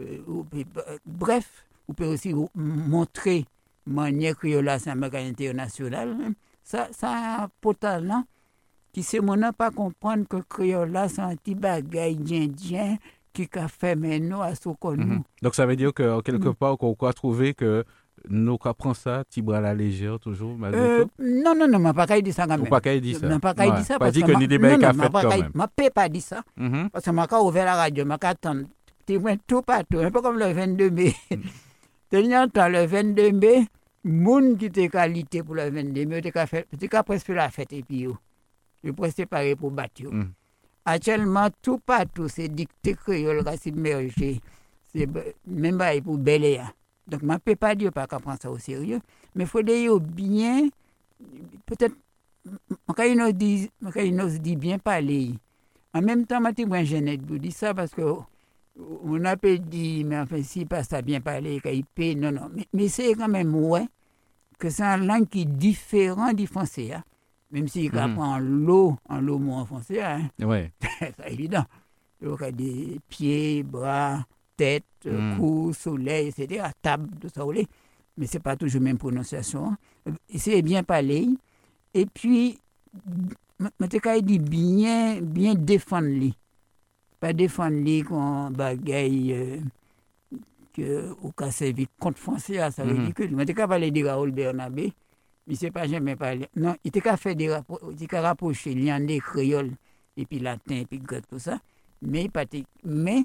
[0.00, 0.18] Euh,
[0.64, 3.44] peut- bref, on peut aussi montrer
[3.86, 6.16] manière créole c'est un bagage international.
[6.22, 6.32] hein.
[6.62, 8.24] Ça, ça a un potalent
[8.92, 12.96] qui c'est mon pas comprendre que créole là, c'est un petit bagage indien
[13.32, 15.22] qui a fait maintenant à ce qu'on nous.
[15.42, 16.54] Donc ça veut dire que quelque Mhm.
[16.54, 17.84] part, qu'on peut trouver que
[18.30, 21.10] nous prend ça, tibra à la légère toujours, malgré Euh, tout?
[21.18, 22.68] non, non, non, je pas qu'à dire ça quand même.
[22.68, 23.28] pas qu'à dire ça.
[23.28, 25.50] Je n'ai pas dire ça Pas parce dit que ni des pas quand même.
[25.54, 26.42] ma paix pas dit ça.
[26.92, 28.62] Parce que je n'ai ouvert la radio, je n'ai attendre.
[29.06, 31.14] Témoin tout partout, un peu comme le 22 mai.
[32.10, 33.66] Tenant temps, le 22 mai,
[34.04, 36.30] moun qui était qualité pour le 22 mai, était
[36.88, 38.06] qu'à presque la fête et puis.
[38.84, 40.02] Je presque préparé pour battre.
[40.04, 40.30] Mhm.
[40.84, 44.40] Actuellement, tout partout, c'est dicté créole qui s'immergé.
[44.94, 45.06] C'est
[45.46, 46.72] même pas pour Beléa.
[47.08, 49.00] Donc, je ne peux pas dire pas qu'on prend ça au sérieux,
[49.34, 50.68] mais il faut dire bien,
[51.66, 51.94] peut-être,
[52.86, 53.32] quand il nous
[53.96, 55.34] il dit bien parler.
[55.94, 58.02] En même temps, je suis gêné vous dire ça parce que
[59.04, 62.48] on a peut dit, mais enfin, si pas ça bien parler, qu'il paye, non, non.
[62.54, 63.88] Mais, mais c'est quand même, ouais,
[64.58, 66.92] que c'est une langue qui est différente du français.
[66.92, 67.02] hein.
[67.50, 67.98] Même s'il Mhm.
[67.98, 70.70] apprend l'eau, en l'eau mot en français, hein, Ouais.
[71.00, 71.64] c'est évident.
[72.22, 74.24] Donc, des pieds, bras,
[74.58, 75.38] tête, Mm.
[75.38, 76.66] cou, soleil, etc.
[76.82, 77.44] Table, tout ça,
[78.18, 79.68] mais c'est pas toujours la même prononciation.
[80.06, 80.12] hein.
[80.28, 81.28] Essayez bien parler.
[81.94, 82.58] Et puis,
[83.80, 86.32] je dit bien, bien défendre.
[87.20, 93.04] Pas défendre qu'on bagaille euh, au cas servi contre français, ça Mhm.
[93.06, 94.92] dire que je n'ai pas parler de Raoul Bernabé,
[95.46, 96.46] mais c'est pas jamais parlé.
[96.54, 97.48] Non, il était qu'à faire des
[98.08, 99.72] qu'à rapprocher lien des créoles
[100.16, 101.58] et puis latin et puis grec tout ça,
[102.02, 103.24] mais il pas été- mais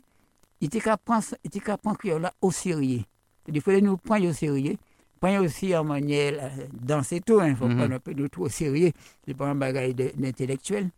[0.63, 3.01] il était qu'à prendre il prendre là au sérieux.
[3.47, 4.77] Il fallait nous prendre au sérieux.
[5.19, 7.77] Prendre aussi en manière euh, danser tout, il ne faut Mhm.
[7.89, 8.91] pas un peu de tout au sérieux,
[9.25, 10.89] c'est pas un bagage d'intellectuel.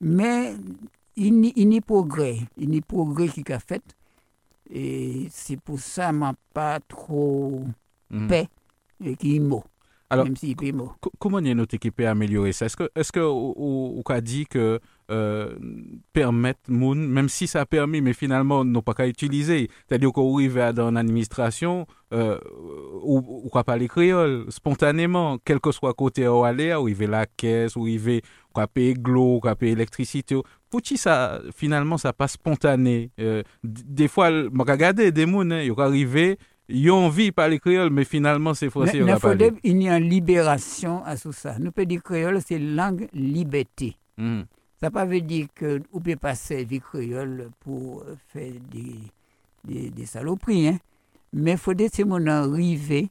[0.00, 0.54] Mais
[1.16, 3.82] il n'y n'y progrès, il n'y progrès qui a fait.
[4.70, 7.64] Et c'est pour ça que je pas trop
[8.10, 8.28] Mhm.
[8.28, 8.48] paix
[9.02, 9.64] et qui est mot.
[10.14, 10.56] Alors, même s'il.
[10.56, 12.66] Co- Comment est notre équipe à améliorer ça?
[12.66, 15.54] Est-ce que, est-ce que, ou, ou, dit que euh,
[16.12, 19.68] permettre moun, même si ça a permis, mais finalement, n'ont pas qu'à utiliser.
[19.86, 22.38] C'est-à-dire qu'on arrive dans l'administration, euh,
[23.02, 27.98] ou, ou parler créole, spontanément, quel que soit côté où aller, il la caisse, il
[27.98, 28.12] va,
[28.52, 30.36] quoi payer l'eau, quoi payer l'électricité.
[30.70, 33.10] Pour qui ça, finalement, ça passe spontané.
[33.20, 36.36] Euh, des fois, je regarde des moun, hein, ils arrivent,
[36.68, 39.50] ils ont envie de parler créole, mais finalement, c'est français, parler.
[39.50, 41.58] faut il y a une libération à tout ça.
[41.58, 43.96] Nous pouvons dire créole, c'est langue liberté.
[44.16, 44.46] Mhm.
[44.80, 48.96] Ça ne veut pas dire que vous ne pouvez pas servir créole pour faire des,
[49.64, 50.68] des, des saloperies.
[50.68, 50.78] Hein.
[51.32, 53.08] Mais il faut que ces gens arriver,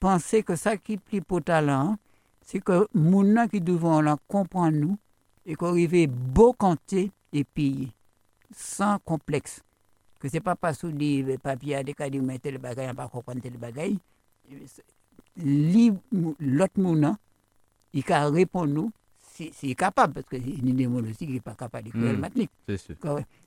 [0.00, 1.96] penser que ça qui plie pour talent,
[2.42, 4.98] c'est que les gens qui devons la comprendre nous
[5.46, 7.88] et qu'on arrive beau compter et payer
[8.54, 9.62] sans complexe.
[10.24, 12.94] Que ce n'est pas parce que des papiers à des cas de mettre le bagage,
[12.94, 13.92] pas comprendre le bagage.
[15.36, 17.14] L'autre monde,
[17.92, 18.90] il peut répondre nous
[19.36, 21.84] c'est c'est capable, parce qu'il y a des gens aussi qui ne sont pas capables
[21.84, 22.12] d'écrire Mm.
[22.12, 22.50] le mathématique.
[22.68, 22.94] C'est sûr.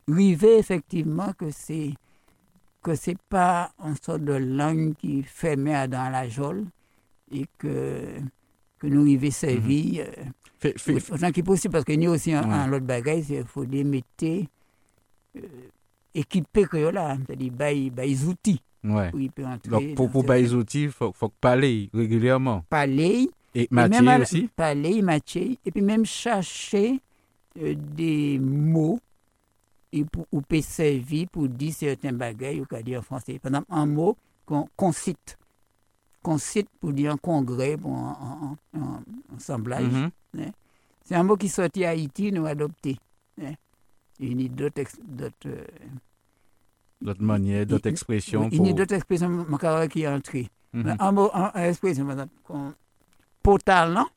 [0.08, 1.94] River, effectivement, que c'est
[2.84, 6.66] que c'est pas une sorte de langue qui fermée dans la geôle
[7.32, 8.20] et que,
[8.78, 10.24] que nous arrivons servir euh,
[10.60, 12.54] Fait- fait- autant qu'il possible, parce qu'il y a aussi un, Ouais.
[12.54, 15.40] un autre bagage, il faut les mettre euh,
[16.14, 17.52] équipés que là, c'est-à-dire
[17.90, 17.90] bail
[18.26, 19.12] outils ouais.
[19.14, 19.70] où il peut entrer.
[19.70, 22.64] Donc, pour, pour outils, il faut, faut parler régulièrement.
[22.70, 23.68] parler, Et
[24.10, 27.00] à- aussi Parler, matcher, et puis même chercher
[27.62, 29.00] euh, des mots
[29.92, 33.40] et pour, ou peut servir pour dire certains bagages, ou qu'à dire en français.
[33.40, 35.38] Par exemple, un mot qu'on concite.
[36.22, 38.84] Concite pour dire un congrès, pour un, un- un-
[39.34, 39.84] un assemblage.
[39.86, 40.52] Mhm.
[41.06, 42.98] C'est un mot qui sortit à Haïti, nous adopté.
[43.42, 43.54] hein.
[44.20, 44.82] Il y a d'autres
[45.46, 45.64] euh,
[47.02, 48.50] D'autres manières, d'autres expressions.
[48.52, 49.46] il y a pour- d'autres expressions
[49.90, 50.48] qui est entré.
[50.74, 50.96] Mhm.
[51.00, 52.08] Un mot, un, un expression,
[52.44, 52.74] qu'on-
[53.44, 54.08] pour talent,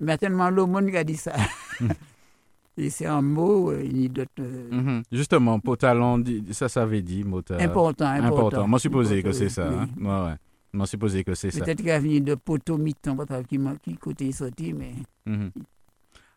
[0.00, 1.34] mais tellement le monde a dit ça.
[2.76, 4.42] Et c'est un mot, euh, il y a d'autres.
[4.42, 5.02] Mhm.
[5.12, 7.38] Justement, potalon, dit- ça, ça avait dit, mot.
[7.60, 8.66] important, important.
[8.66, 9.68] Moi, supposé que c'est ça.
[9.70, 9.76] Oui.
[9.78, 9.88] Hein?
[10.00, 10.36] Ouais, ouais.
[10.72, 11.64] Moi, supposé que c'est ça.
[11.64, 13.16] Peut-être qu'il a venu de potomiton,
[13.48, 14.94] qui, m'a- qui côté sorti, mais.
[15.26, 15.50] Mhm.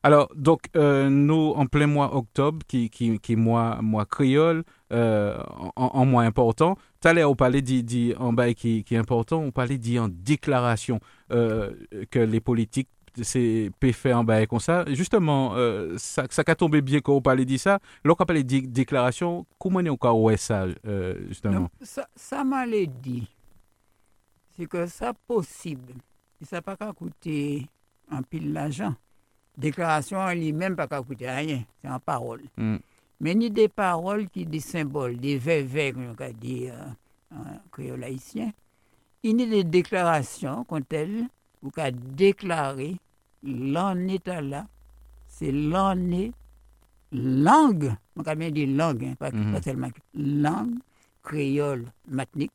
[0.07, 5.37] Alors, donc, euh, nous, en plein mois octobre, qui, qui, qui mois, mois créole, euh,
[5.75, 6.77] en, en mois important,
[7.13, 11.01] l'heure, on parlait dit, en bail qui, qui est important, on parlait dit en déclaration
[11.33, 11.73] euh,
[12.09, 12.87] que les politiques
[13.21, 14.85] c'est faire en bail comme ça.
[14.93, 15.55] Justement,
[15.97, 17.79] ça, ça a tombé bien quand on parlait de ça.
[18.05, 21.69] Là, on parlait de déclaration, comment est-ce qu'on ouais ça, euh, justement?
[21.81, 23.27] Ça, ça m'a dit.
[24.55, 25.95] C'est que ça possible.
[26.39, 27.67] Et ça n'a pas qu'à coûter
[28.09, 28.95] un pile d'argent.
[29.57, 31.63] Déclaration en lui-même pas qu'à coûter rien.
[31.81, 32.41] C'est en parole.
[32.57, 32.77] Mm.
[33.19, 38.03] Mais ni des paroles qui des symboles, des vers comme on dit euh, en créole
[38.03, 38.51] haïtien.
[39.23, 41.25] Il y a des déclarations quand elles,
[41.61, 42.95] vous qu'à déclarer
[43.43, 44.67] l'en état là,
[45.27, 46.31] c'est l'en est
[47.11, 49.53] langue, on peut bien dire langue, hein, pas, Mhm.
[49.53, 50.75] pas seulement langue,
[51.23, 52.51] créole, matnique.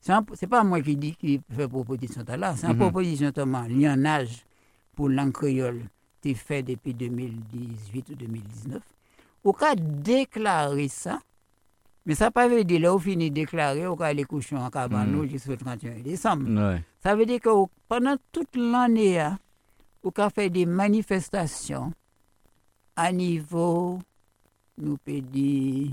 [0.00, 2.78] C'est pas moi qui dis qui fait proposition là, c'est une Mhm.
[2.78, 4.44] proposition de lionnage
[4.94, 5.82] pour langue créole,
[6.22, 8.82] c'est fait depuis 2018 ou 2019
[9.44, 11.20] au cas déclarer ça,
[12.04, 14.56] mais ça ne veut pas dire là, au fini de déclarer, au cas aller coucher
[14.56, 15.28] en cabane Mm.
[15.28, 16.48] jusqu'au 31 décembre.
[16.72, 16.82] Ouais.
[17.02, 19.38] Ça veut dire que au- pendant toute l'année, hein,
[20.02, 21.92] au cas fait des manifestations
[22.96, 24.00] à niveau,
[24.76, 25.92] nous peut dire,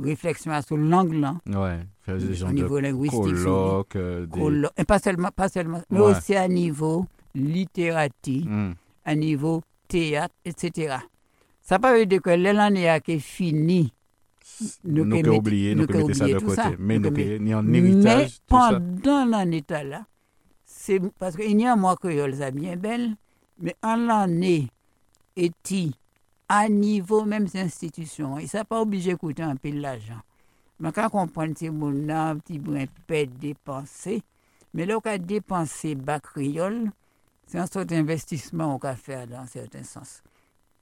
[0.00, 1.78] réflexion sur langue là, Ouais.
[2.02, 3.20] Faire des au gens de niveau linguistique.
[3.20, 4.40] colloques, euh, des...
[4.40, 8.74] collo- et pas seulement, pas seulement, mais aussi à niveau littérature Mm.
[9.04, 10.96] À niveau théâtre, etc.
[11.60, 12.30] Ça ne veut pas dire que
[13.00, 13.92] qui est finie.
[14.84, 16.54] Nous met- oublier, nous mettre ça de côté.
[16.56, 16.70] ça.
[16.78, 17.08] Mais Nous
[17.54, 18.40] en Mais héritage, ça.
[18.46, 20.04] pendant l'année là,
[20.64, 23.16] c'est parce qu'il y a moi créole, ça bien belle,
[23.58, 24.68] mais en l'année,
[25.36, 25.50] et
[26.48, 28.38] à niveau même institutions.
[28.38, 30.20] Et ça pas obligé de coûter un peu l'argent.
[30.78, 34.22] Mais quand on comprend que mon un petit brin peut dépenser,
[34.74, 36.90] mais là, on a dépensé bas créole,
[37.46, 40.22] c'est un sort d'investissement qu'on a faire dans certains sens.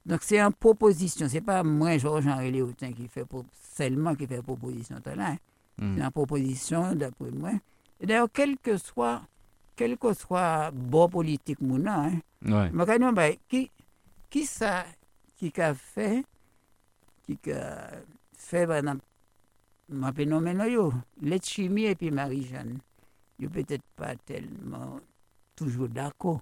[0.05, 3.45] Donc c'est une proposition, c'est pas moi, Georges-Henri Léotin, qui fait pour,
[3.75, 5.31] seulement qui fait proposition là.
[5.33, 5.37] Hein.
[5.79, 5.95] Mm.
[5.97, 7.53] C'est une proposition d'après moi.
[8.01, 9.23] Et d'ailleurs, quel que soit,
[9.77, 12.13] quel que soit bon politique mon hein,
[12.45, 12.71] Ouais.
[12.73, 13.71] mais ben, qui,
[14.29, 14.85] qui ça,
[15.37, 16.25] qui a fait,
[17.25, 17.89] qui a
[18.37, 19.05] fait, par exemple,
[19.89, 22.79] ma phénomène, yo, les chimie et puis Marie-Jeanne,
[23.39, 24.99] yo peut-être pas tellement
[25.55, 26.41] toujours d'accord.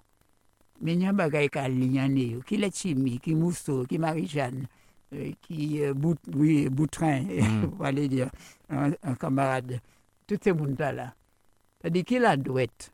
[0.81, 3.99] Mais il y a des bagages qui ont lié, qui les chimie, qui Mousseau, qui
[3.99, 4.67] Marie-Jeanne,
[5.13, 7.67] euh, qui euh, Bout, oui, Boutrin, Mm.
[7.79, 8.31] va aller dire,
[8.71, 9.81] un, un camarade,
[10.27, 11.15] tous ces gens-là.
[11.81, 12.93] C'est-à-dire qu'il a douette,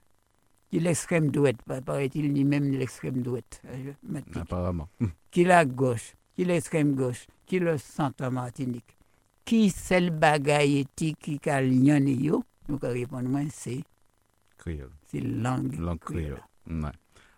[0.70, 3.62] qu'il l'extrême douette, pa- paraît-il, ni même l'extrême douette.
[3.66, 3.92] euh.
[4.34, 4.88] Apparemment.
[5.30, 8.96] Qui la gauche, qui l'extrême gauche, qui le centre Martinique.
[9.44, 11.14] Qui c'est le bagaille qui
[11.46, 12.42] a lié yo?
[12.68, 12.80] Nous
[13.28, 13.84] moi, c'est
[14.58, 14.90] Créole.
[15.06, 15.78] c'est langue.
[15.78, 16.40] Langue créole.
[16.66, 16.82] créole.
[16.82, 16.90] Ouais.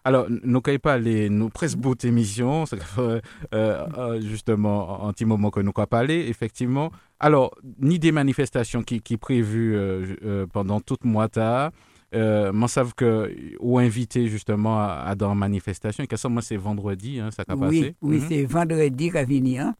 [0.04, 3.20] Alors, nous ne pas les nous presque bout émission, ça fait, euh,
[3.52, 6.90] euh, justement un petit moment que nous avons parlé, effectivement.
[7.20, 11.72] Alors, ni des manifestations qui qui prévues euh, euh, pendant toute mois tard.
[12.14, 13.30] Euh, moi, savent que
[13.60, 16.02] ou invité justement à, à dans manifestation.
[16.04, 17.94] Et que ça, moi, c'est vendredi, hein, ça a Oui, passé.
[18.00, 18.24] oui Mhm.
[18.28, 19.58] c'est vendredi qu'a fini.
[19.58, 19.74] Hein?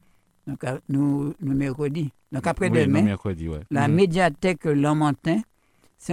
[0.45, 2.11] Donc, nous, nous mercredi.
[2.31, 3.61] Donc, après-demain, mercredi, ouais.
[3.71, 3.95] la Mhm.
[3.95, 5.39] médiathèque Lamantin.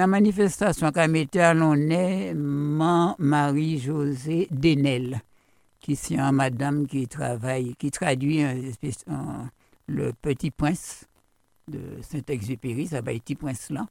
[0.08, 5.20] Manifestation qu'a mis à l'honneur Man- Marie-Josée Denel,
[5.80, 7.02] qui est une madame qui
[8.42, 9.48] un espèce- un-
[9.86, 11.04] le Petit Prince
[11.68, 13.86] de Saint-Exupéry, ça va être Petit Prince là.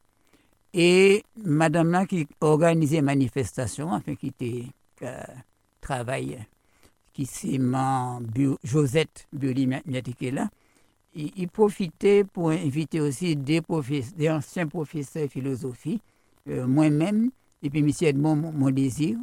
[0.74, 4.66] Et madame là qui organisait une manifestation, enfin qui était
[4.98, 5.06] qui
[5.80, 6.46] travaille,
[7.14, 8.26] qui c'est man
[8.64, 9.68] Josette Bioli
[11.38, 16.02] il profitait pour inviter aussi des, professe- des anciens professeurs de philosophie,
[16.50, 17.32] euh, moi-même,
[17.64, 17.90] et puis M.
[18.02, 19.18] Edmond Mon- mon désir,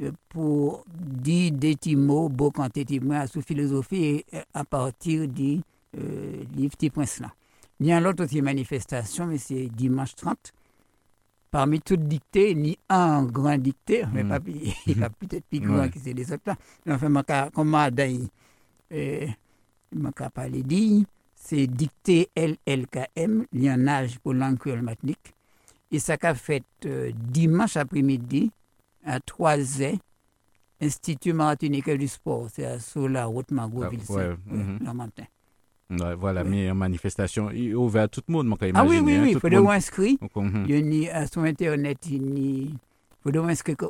[0.00, 2.52] euh, pour dire des petits mots, beaux
[2.86, 5.60] témoins sur philosophie euh, à partir du
[5.98, 7.32] euh, livre Petit Prince là.
[7.80, 10.52] Il y a l'autre aussi manifestation, mais c'est dimanche 30.
[11.50, 14.28] Parmi toutes dictées, ni un grand dicté, mais Mm.
[14.28, 14.38] pas,
[14.86, 15.90] il va peut-être plus grand Ouais.
[15.90, 16.56] que c'est les autres là.
[16.88, 18.28] Enfin, moi, quand- comme Madame,
[18.92, 19.26] euh,
[19.94, 21.04] ma parler dit,
[21.44, 25.34] c'est dicté LLKM, lienage pour langue créole matinique.
[25.90, 28.50] Et ça qu'a fait euh, dimanche après-midi
[29.04, 29.98] à 3 h
[30.80, 34.00] Institut Martiniquais du Sport, c'est à- sur la route Margot-Ville.
[34.08, 34.78] Ah, ouais, mhm.
[34.82, 35.24] Lamentin.
[35.90, 36.48] Ouais, voilà, Ouais.
[36.48, 39.14] mais en manifestation, il est ouvert à tout le monde, moi, Ah oui, imaginer, oui,
[39.14, 40.16] hein, oui, il faut le inscrire.
[40.34, 40.64] Mhm.
[40.66, 42.70] Il y a ni, à son Internet, il y faut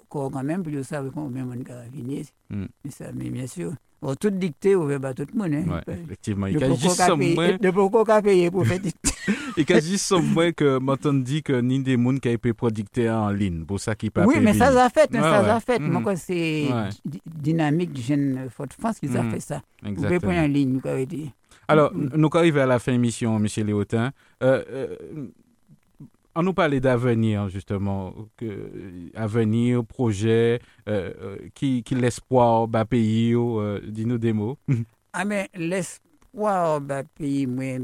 [0.08, 2.24] co- quand même, puis vous savez combien monde va venir.
[2.50, 3.72] Mais, ça, mais bien sûr,
[4.02, 5.54] bon, toute dictée ouvert à tout le monde.
[5.54, 5.80] Hein.
[5.86, 6.46] Ouais, effectivement.
[6.46, 7.00] Il y a juste
[7.34, 9.10] moins, de pourquoi payé pour faire dictée.
[9.56, 12.52] il y a juste moins que m'entend dit que ni des monde qui a été
[12.52, 15.46] producté en ligne, pour ça qui pas Oui, mais ça, ça a fait, hein, Ouais,
[15.46, 15.78] ça, a fait.
[15.78, 15.90] Mhm.
[15.92, 16.66] Moi, quoi, c'est
[17.26, 19.30] dynamique du jeune Fort-France qui a Mhm.
[19.32, 19.62] fait ça.
[19.82, 21.30] Vous pouvez prendre en ligne, vous avez dit.
[21.68, 23.46] Alors, nous arrivons à la fin de l'émission, M.
[23.66, 24.10] Léotin.
[24.42, 24.96] Euh, euh,
[26.34, 28.14] on nous parlait d'avenir, justement,
[29.14, 34.58] avenir, projet, euh, euh, qui, qui l'espoir, bah, pays, euh, dis-nous des mots.
[35.14, 37.78] Ah, mais l'espoir, bah, pays, moi,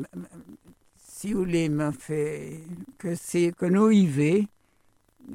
[0.96, 2.58] si vous voulez me faire
[2.96, 4.46] que c'est que nous arrivons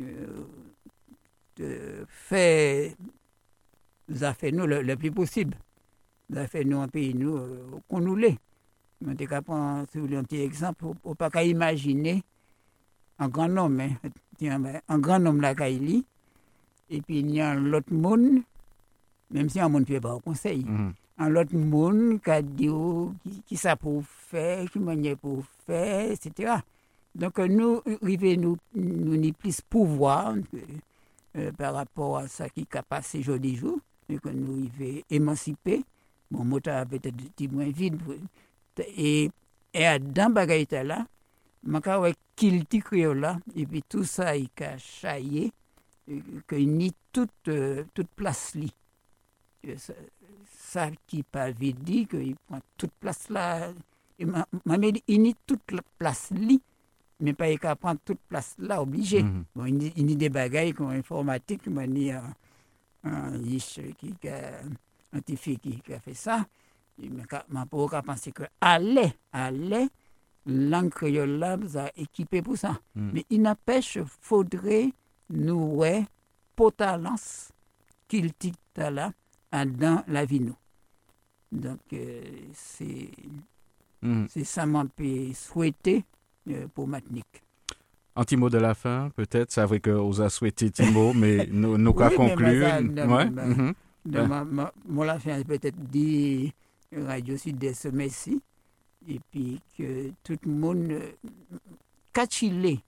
[0.01, 0.27] euh,
[1.57, 2.93] de faire,
[4.09, 5.55] nous a fait nous le, plus possible.
[6.31, 8.39] Nous a fait nous un pays, nous, euh, qu'on nous l'est.
[9.01, 12.23] Mais si vous voulez un petit exemple, on ne pas qu'à imaginer
[13.23, 16.05] un grand homme, hein, un grand homme là, Kaili,
[16.89, 18.41] et puis il y a l'autre monde,
[19.31, 20.93] même si un monde ne fait pas au conseil Mhm.
[21.19, 25.43] un l'autre monde qui a dit oh, qui, qui ça pour faire, qui manière pour
[25.65, 26.55] faire, etc.
[27.15, 30.59] Donc euh, nous, arrivons, nous, nous ni plus pouvoir euh,
[31.37, 33.79] euh, par rapport à ça qui a passé joli jour,
[34.09, 35.83] et que nous arrivons émancipés.
[36.31, 38.01] Mon mot a peut-être un petit moins vide.
[38.97, 39.29] Et,
[39.73, 41.05] et à dans là,
[42.65, 45.51] ti créole là, et puis tout ça, il a chaillé,
[46.47, 47.49] qu'il n'y toute,
[47.93, 48.71] toute place li.
[49.77, 49.93] Ça-
[50.49, 53.71] ça qui pas dire qu'il prend toute place là.
[54.19, 56.59] Et ma- ma mère dit, il n'y toute la place li,
[57.19, 59.23] mais pas il qu'à prendre toute place là, obligé.
[59.23, 59.43] Mhm.
[59.55, 62.23] Bon, il il a des bagailles comme informatique, il y a
[63.03, 64.61] un riche qui a,
[65.13, 65.21] un
[65.57, 66.45] qui, a fait ça.
[67.29, 69.87] Ka- ma qu'à penser que allez, allez,
[70.45, 72.79] là, vous a équipé pour ça.
[72.95, 73.11] Mhm.
[73.13, 74.91] Mais il n'empêche, faudrait
[75.29, 76.05] nous ouais,
[76.55, 77.51] potalance
[78.07, 78.31] qu'il
[78.77, 79.11] là,
[79.65, 80.55] dans la vie nous.
[81.51, 82.21] Donc, euh,
[82.53, 83.09] c'est
[84.27, 86.03] c'est ça m'a pu souhaiter
[86.49, 87.25] euh, pour Matnik.
[88.15, 89.51] Un petit mot de la fin, peut-être.
[89.51, 92.67] C'est vrai qu'on a souhaité Timo, mais nous nous Oui, conclure.
[93.07, 93.73] moi, mhm.
[94.05, 94.43] De ma,
[94.85, 96.53] moi, la fin, peut-être dit
[96.95, 98.41] Radio Sud-Est merci.
[99.07, 101.11] Et puis que tout le monde euh,
[102.13, 102.79] catchilé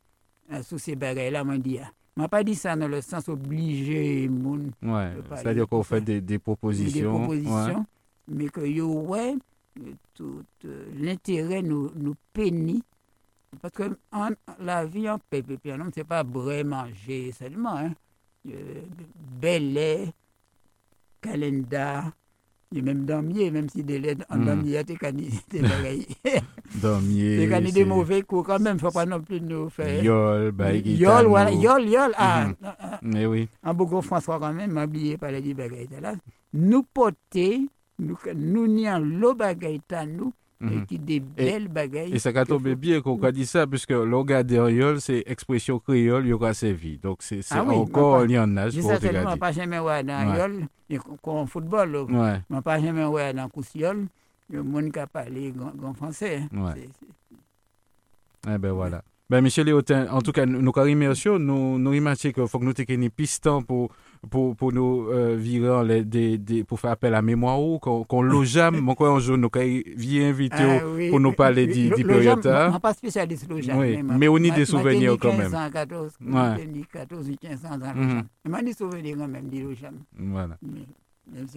[0.51, 1.79] euh, sous ces bagailles-là, m'a dit.
[1.79, 1.91] ah.
[2.15, 4.29] m'a pas dit ça dans le sens obligé,
[4.83, 7.19] Ouais, c'est-à-dire qu'on fait des, des des propositions.
[7.19, 7.85] propositions,
[8.27, 9.35] mais que yo, ouais,
[9.79, 12.81] euh, tout euh, l'intérêt nous, nous pénit.
[13.61, 14.29] Parce que en-
[14.59, 15.17] la vie en
[15.57, 17.75] puis un homme, c'est pas vrai manger seulement.
[17.77, 17.93] Hein.
[18.47, 18.81] Euh,
[19.41, 20.11] bel
[21.21, 22.11] calendar,
[22.73, 24.39] et même damier, même si des laits en
[24.83, 26.05] t'es cani des bagailles.
[26.25, 26.41] Ouais.
[26.81, 27.37] Dormier.
[27.37, 30.03] T'es cani des mauvais coups quand même, faut pas non plus nous faire.
[30.03, 32.11] Yol, bah, Yol, voilà, yol, yol.
[32.17, 32.55] Ah, Mhm.
[32.63, 33.47] ah, ah, Mais oui.
[33.63, 35.87] en beaucoup François quand même, oublié par les bagailles.
[36.53, 37.61] Nous porter,
[37.99, 39.81] nous, nous nions le bagaille
[40.61, 40.85] Mhm.
[40.85, 42.13] qui des belles bagailles.
[42.13, 43.91] Et ça a tombé bien qu'on a dit ça, puisque
[44.23, 46.97] gars derrière, c'est expression créole, il y aura servi.
[46.97, 49.39] Donc, c'est Ah oui, encore y en Je pour sais te garder.
[49.39, 50.31] pas jamais ouais dans
[50.89, 50.99] Ouais.
[51.21, 51.95] qu'on football.
[52.09, 54.05] Ouais, pas jamais ouais dans coussiol.
[54.49, 56.43] Le monde qui a parlé grand, français.
[56.53, 56.87] Ouais.
[58.47, 59.01] Eh ben voilà.
[59.29, 61.39] Ben, Michel Léotin, en tout cas, nous nous remercions.
[61.39, 63.89] Nous, nous remercions qu'il faut que nous ayons pistons pour,
[64.29, 67.79] pour, pour nous euh, virer en les- des, des, pour faire appel à mémoire ou
[67.79, 68.79] qu'on qu'on logame.
[68.79, 69.49] Mon quoi, un jour, nous
[70.81, 73.47] Ah oui, pour nous parler oui, du le jam, période, moi, pas spécialiste
[73.77, 75.51] Oui, moi- mais on y moi- des souvenirs quand même.
[75.51, 76.41] 1514, Ouais.
[76.59, 77.93] j'ai dit 14 ou 15 ans dans.
[77.95, 79.49] Mais moi, des souvenirs quand même.
[80.17, 80.57] Voilà.
[80.61, 80.81] Mais
[81.41, 81.47] on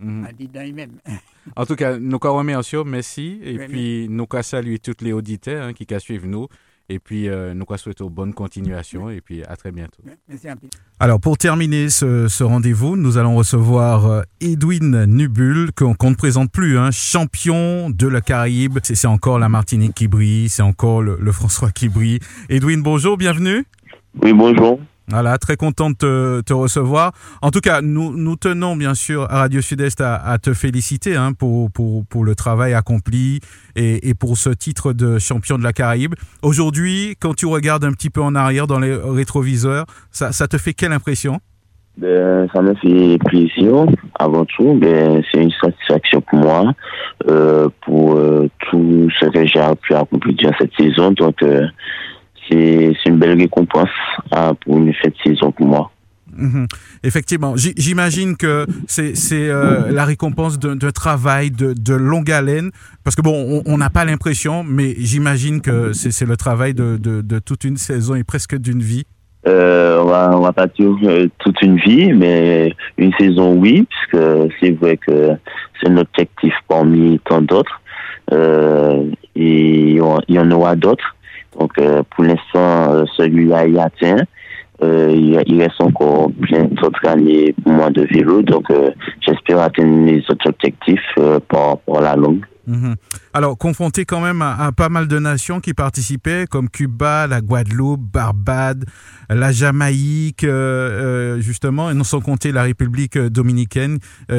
[0.00, 0.26] Mhm.
[0.26, 0.90] on.
[1.56, 3.38] En tout cas, nous remercions, merci.
[3.42, 6.48] Et Oui, puis, nous saluer tous les auditeurs hein, qui qui suivent nous.
[6.88, 9.08] Et puis, euh, nous vous souhaitons bonne continuation.
[9.08, 10.02] Et puis, à très bientôt.
[10.28, 10.66] Merci un peu.
[11.00, 16.14] Alors, pour terminer ce, ce rendez-vous, nous allons recevoir euh, Edwin Nubul, qu'on qu'on ne
[16.14, 18.78] présente plus, hein, champion de la Caraïbe.
[18.82, 22.20] C'est c'est encore la Martinique qui brille, c'est encore le, le François qui brille.
[22.48, 23.64] Edwin, bonjour, bienvenue.
[24.22, 24.80] Oui, bonjour.
[25.08, 27.12] Voilà, très content de te, recevoir.
[27.42, 31.32] En tout cas, nous, nous tenons bien sûr à Radio Sud-Est à, te féliciter hein,
[31.32, 33.40] pour, pour, pour le travail accompli
[33.76, 36.14] et, pour ce titre de champion de la Caraïbe.
[36.42, 40.72] Aujourd'hui, quand tu regardes un petit peu en arrière dans les rétroviseurs, ça, te fait
[40.72, 41.38] quelle impression?
[41.98, 43.86] Ben, ça me fait plaisir.
[44.18, 46.72] Avant tout, ben, c'est une satisfaction pour moi,
[47.28, 51.12] euh, pour euh, tout ce que j'ai pu accomplir cette saison.
[51.12, 51.66] Donc, euh,
[52.50, 53.88] c'est une belle récompense
[54.30, 55.90] ah, pour une fête saison pour moi.
[56.36, 56.66] Mhm.
[57.04, 62.70] Effectivement, j'imagine que c'est euh, la récompense d'un travail de, de longue haleine,
[63.04, 67.20] parce que bon, on- n'a pas l'impression, mais j'imagine que c'est le travail de, de,
[67.20, 69.04] de toute une saison et presque d'une vie.
[69.46, 73.86] Euh, on va, on va pas dire euh, toute une vie, mais une saison, oui,
[73.88, 74.24] puisque
[74.60, 75.32] c'est vrai que
[75.80, 77.80] c'est notre objectif parmi tant d'autres.
[78.32, 79.04] Euh,
[79.36, 81.14] et il y en aura d'autres.
[81.58, 84.24] Donc, euh, pour l'instant, euh, celui-là est atteint.
[84.82, 88.42] Euh, il, il reste encore plein d'autres années pour de vélo.
[88.42, 88.90] Donc, euh,
[89.20, 92.44] j'espère atteindre les autres objectifs euh, par, la longue.
[92.66, 92.96] Mhm.
[93.34, 98.00] Alors, confronté quand même à, pas mal de nations qui participaient, comme Cuba, la Guadeloupe,
[98.00, 98.84] Barbade,
[99.28, 100.46] la Jamaïque,
[101.38, 103.98] justement, et non sans compter la République dominicaine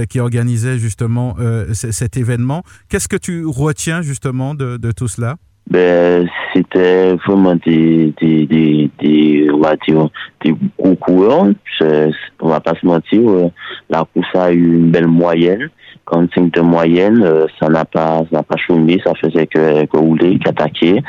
[0.09, 1.35] qui organisait justement
[1.73, 2.63] cet événement.
[2.89, 5.35] Qu'est-ce que tu retiens justement de tout cela?
[5.67, 10.09] Ben, c'était vraiment des, des, des, des, on va dire,
[10.43, 10.55] des
[10.99, 11.47] coureurs.
[11.79, 13.47] Je- on va pas se mentir, euh,
[13.89, 15.69] la course a eu une belle moyenne.
[16.09, 19.97] 45 de moyenne, euh, ça n'a pas, ça n'a pas chômé, ça faisait que, que
[19.97, 21.01] rouler, qu'attaquer.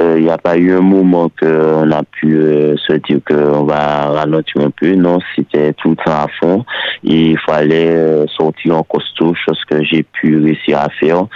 [0.00, 3.64] Euh, Il n'y a pas eu un moment qu'on a pu euh, se dire qu'on
[3.64, 4.94] va ralentir un peu.
[4.94, 6.64] Non, c'était tout le temps à fond.
[7.02, 11.26] Il fallait sortir en costaud, chose que j'ai pu réussir à faire.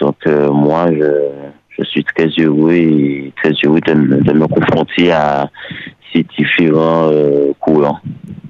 [0.00, 5.50] Donc, moi, je, suis très heureux et très heureux de me confronter à
[6.12, 7.98] ces différents euh, courants.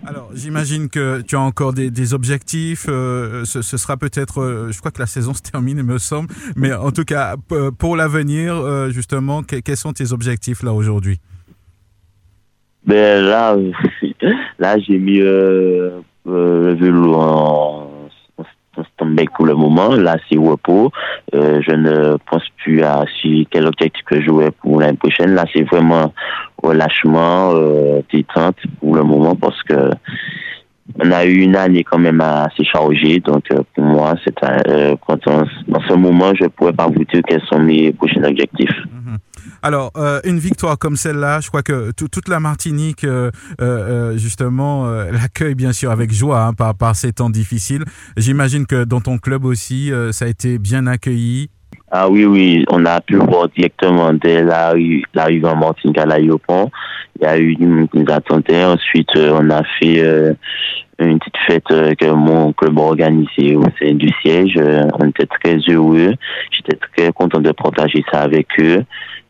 [0.05, 2.87] Alors, j'imagine que tu as encore des, des objectifs.
[2.89, 5.99] euh, ce, ce sera peut-être, euh, je crois que la saison se termine, il me
[5.99, 6.29] semble.
[6.57, 7.37] Mais en tout cas,
[7.79, 11.21] pour l'avenir, euh, justement, que- quels sont tes objectifs là aujourd'hui?
[12.85, 13.57] Ben là,
[14.59, 17.82] là j'ai mis le vélo en
[19.37, 19.95] pour le moment.
[19.95, 20.91] Là, c'est repos.
[21.35, 25.35] Euh, je ne pense plus à si quel objectif que j'aurai pour l'année prochaine.
[25.35, 26.13] Là, c'est vraiment
[26.63, 29.91] relâchement, euh, détente pour le moment parce que
[31.03, 33.21] on a eu une année quand même assez chargée.
[33.21, 34.35] Donc, euh, pour moi, c'est
[34.69, 38.77] euh, quand dans ce moment, je pourrais pas vous dire quels sont mes prochains objectifs.
[38.91, 39.19] Mhm.
[39.65, 43.31] Alors, euh, une victoire comme celle-là, je crois que toute la Martinique, euh,
[43.61, 47.85] euh, justement, l'accueille bien sûr avec joie hein, par, par ces temps difficiles.
[48.17, 51.49] J'imagine que dans ton club aussi, ça a été bien accueilli.
[51.93, 56.71] Ah oui, oui, on a pu voir directement dès l'arrivée en Martinique à l'aéroport.
[57.21, 57.87] Il y a eu une.
[57.93, 60.35] Ensuite, on a fait
[60.99, 64.59] une petite fête que mon club a organisée au sein du siège.
[64.99, 66.15] On était très heureux.
[66.51, 68.85] J'étais très content de partager ça avec eux.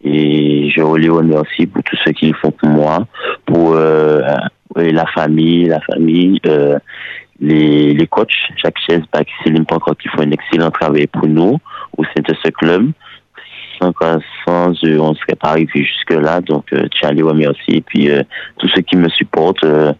[0.05, 3.07] Et je les remercie pour tout ce qu'ils font pour moi,
[3.47, 4.21] pour euh,
[4.77, 6.79] la famille, la famille, euh,
[7.41, 9.03] les, les coachs, Jacques Chaise,
[9.45, 11.59] Céline Pancroc, qui font un excellent travail pour nous
[11.97, 12.91] au sein de ce club.
[13.81, 13.93] Sans,
[14.47, 16.41] sans eux, on ne serait pas arrivé jusque-là.
[16.41, 17.79] Donc, euh, les remercier.
[17.79, 18.23] Et puis, euh,
[18.59, 19.93] tous ceux qui me supportent, euh,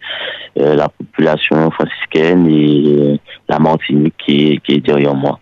[0.55, 3.19] la population franciscaine et
[3.49, 5.39] la Martinique qui, qui est derrière moi.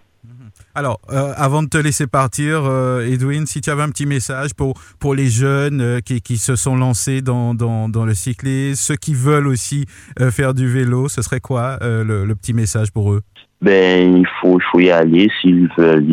[0.73, 4.53] Alors, euh, avant de te laisser partir, euh, Edwin, si tu avais un petit message
[4.53, 8.76] pour, pour les jeunes euh, qui, qui se sont lancés dans, dans, dans le cyclisme,
[8.76, 9.85] ceux qui veulent aussi
[10.31, 13.22] faire du vélo, ce serait quoi le, le, petit message pour eux?
[13.61, 15.30] Ben, il faut, il faut y aller.
[15.41, 16.06] S'ils veulent,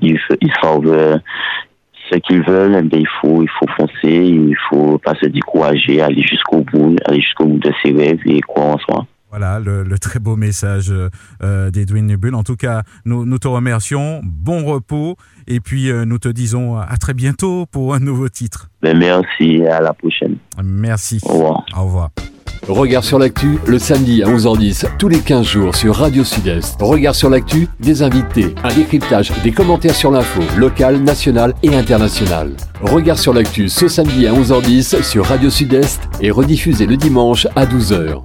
[0.00, 0.18] ils,
[0.62, 1.20] savent
[2.10, 6.22] ce qu'ils veulent, ben, il faut, il faut foncer, il faut pas se décourager, aller
[6.22, 9.06] jusqu'au bout, aller jusqu'au bout de ses rêves et croire en soi.
[9.36, 10.92] Voilà le, très beau message
[11.42, 12.36] euh, d'Edwin Nubul.
[12.36, 14.20] En tout cas, nous, nous, te remercions.
[14.22, 15.16] Bon repos.
[15.48, 18.68] Et puis, euh, nous te disons à très bientôt pour un nouveau titre.
[18.80, 19.66] Ben, merci.
[19.66, 20.36] À la prochaine.
[20.62, 21.18] Merci.
[21.24, 21.66] Au revoir.
[21.76, 22.10] Au revoir.
[22.68, 26.80] Regard sur l'actu, le samedi à 11h10, tous les 15 jours sur Radio Sud-Est.
[26.80, 32.52] Regard sur l'actu, des invités, un décryptage, des commentaires sur l'info, locale, nationale et internationale.
[32.80, 37.66] Regard sur l'actu ce samedi à 11h10 sur Radio Sud-Est et rediffusé le dimanche à
[37.66, 38.22] 12h.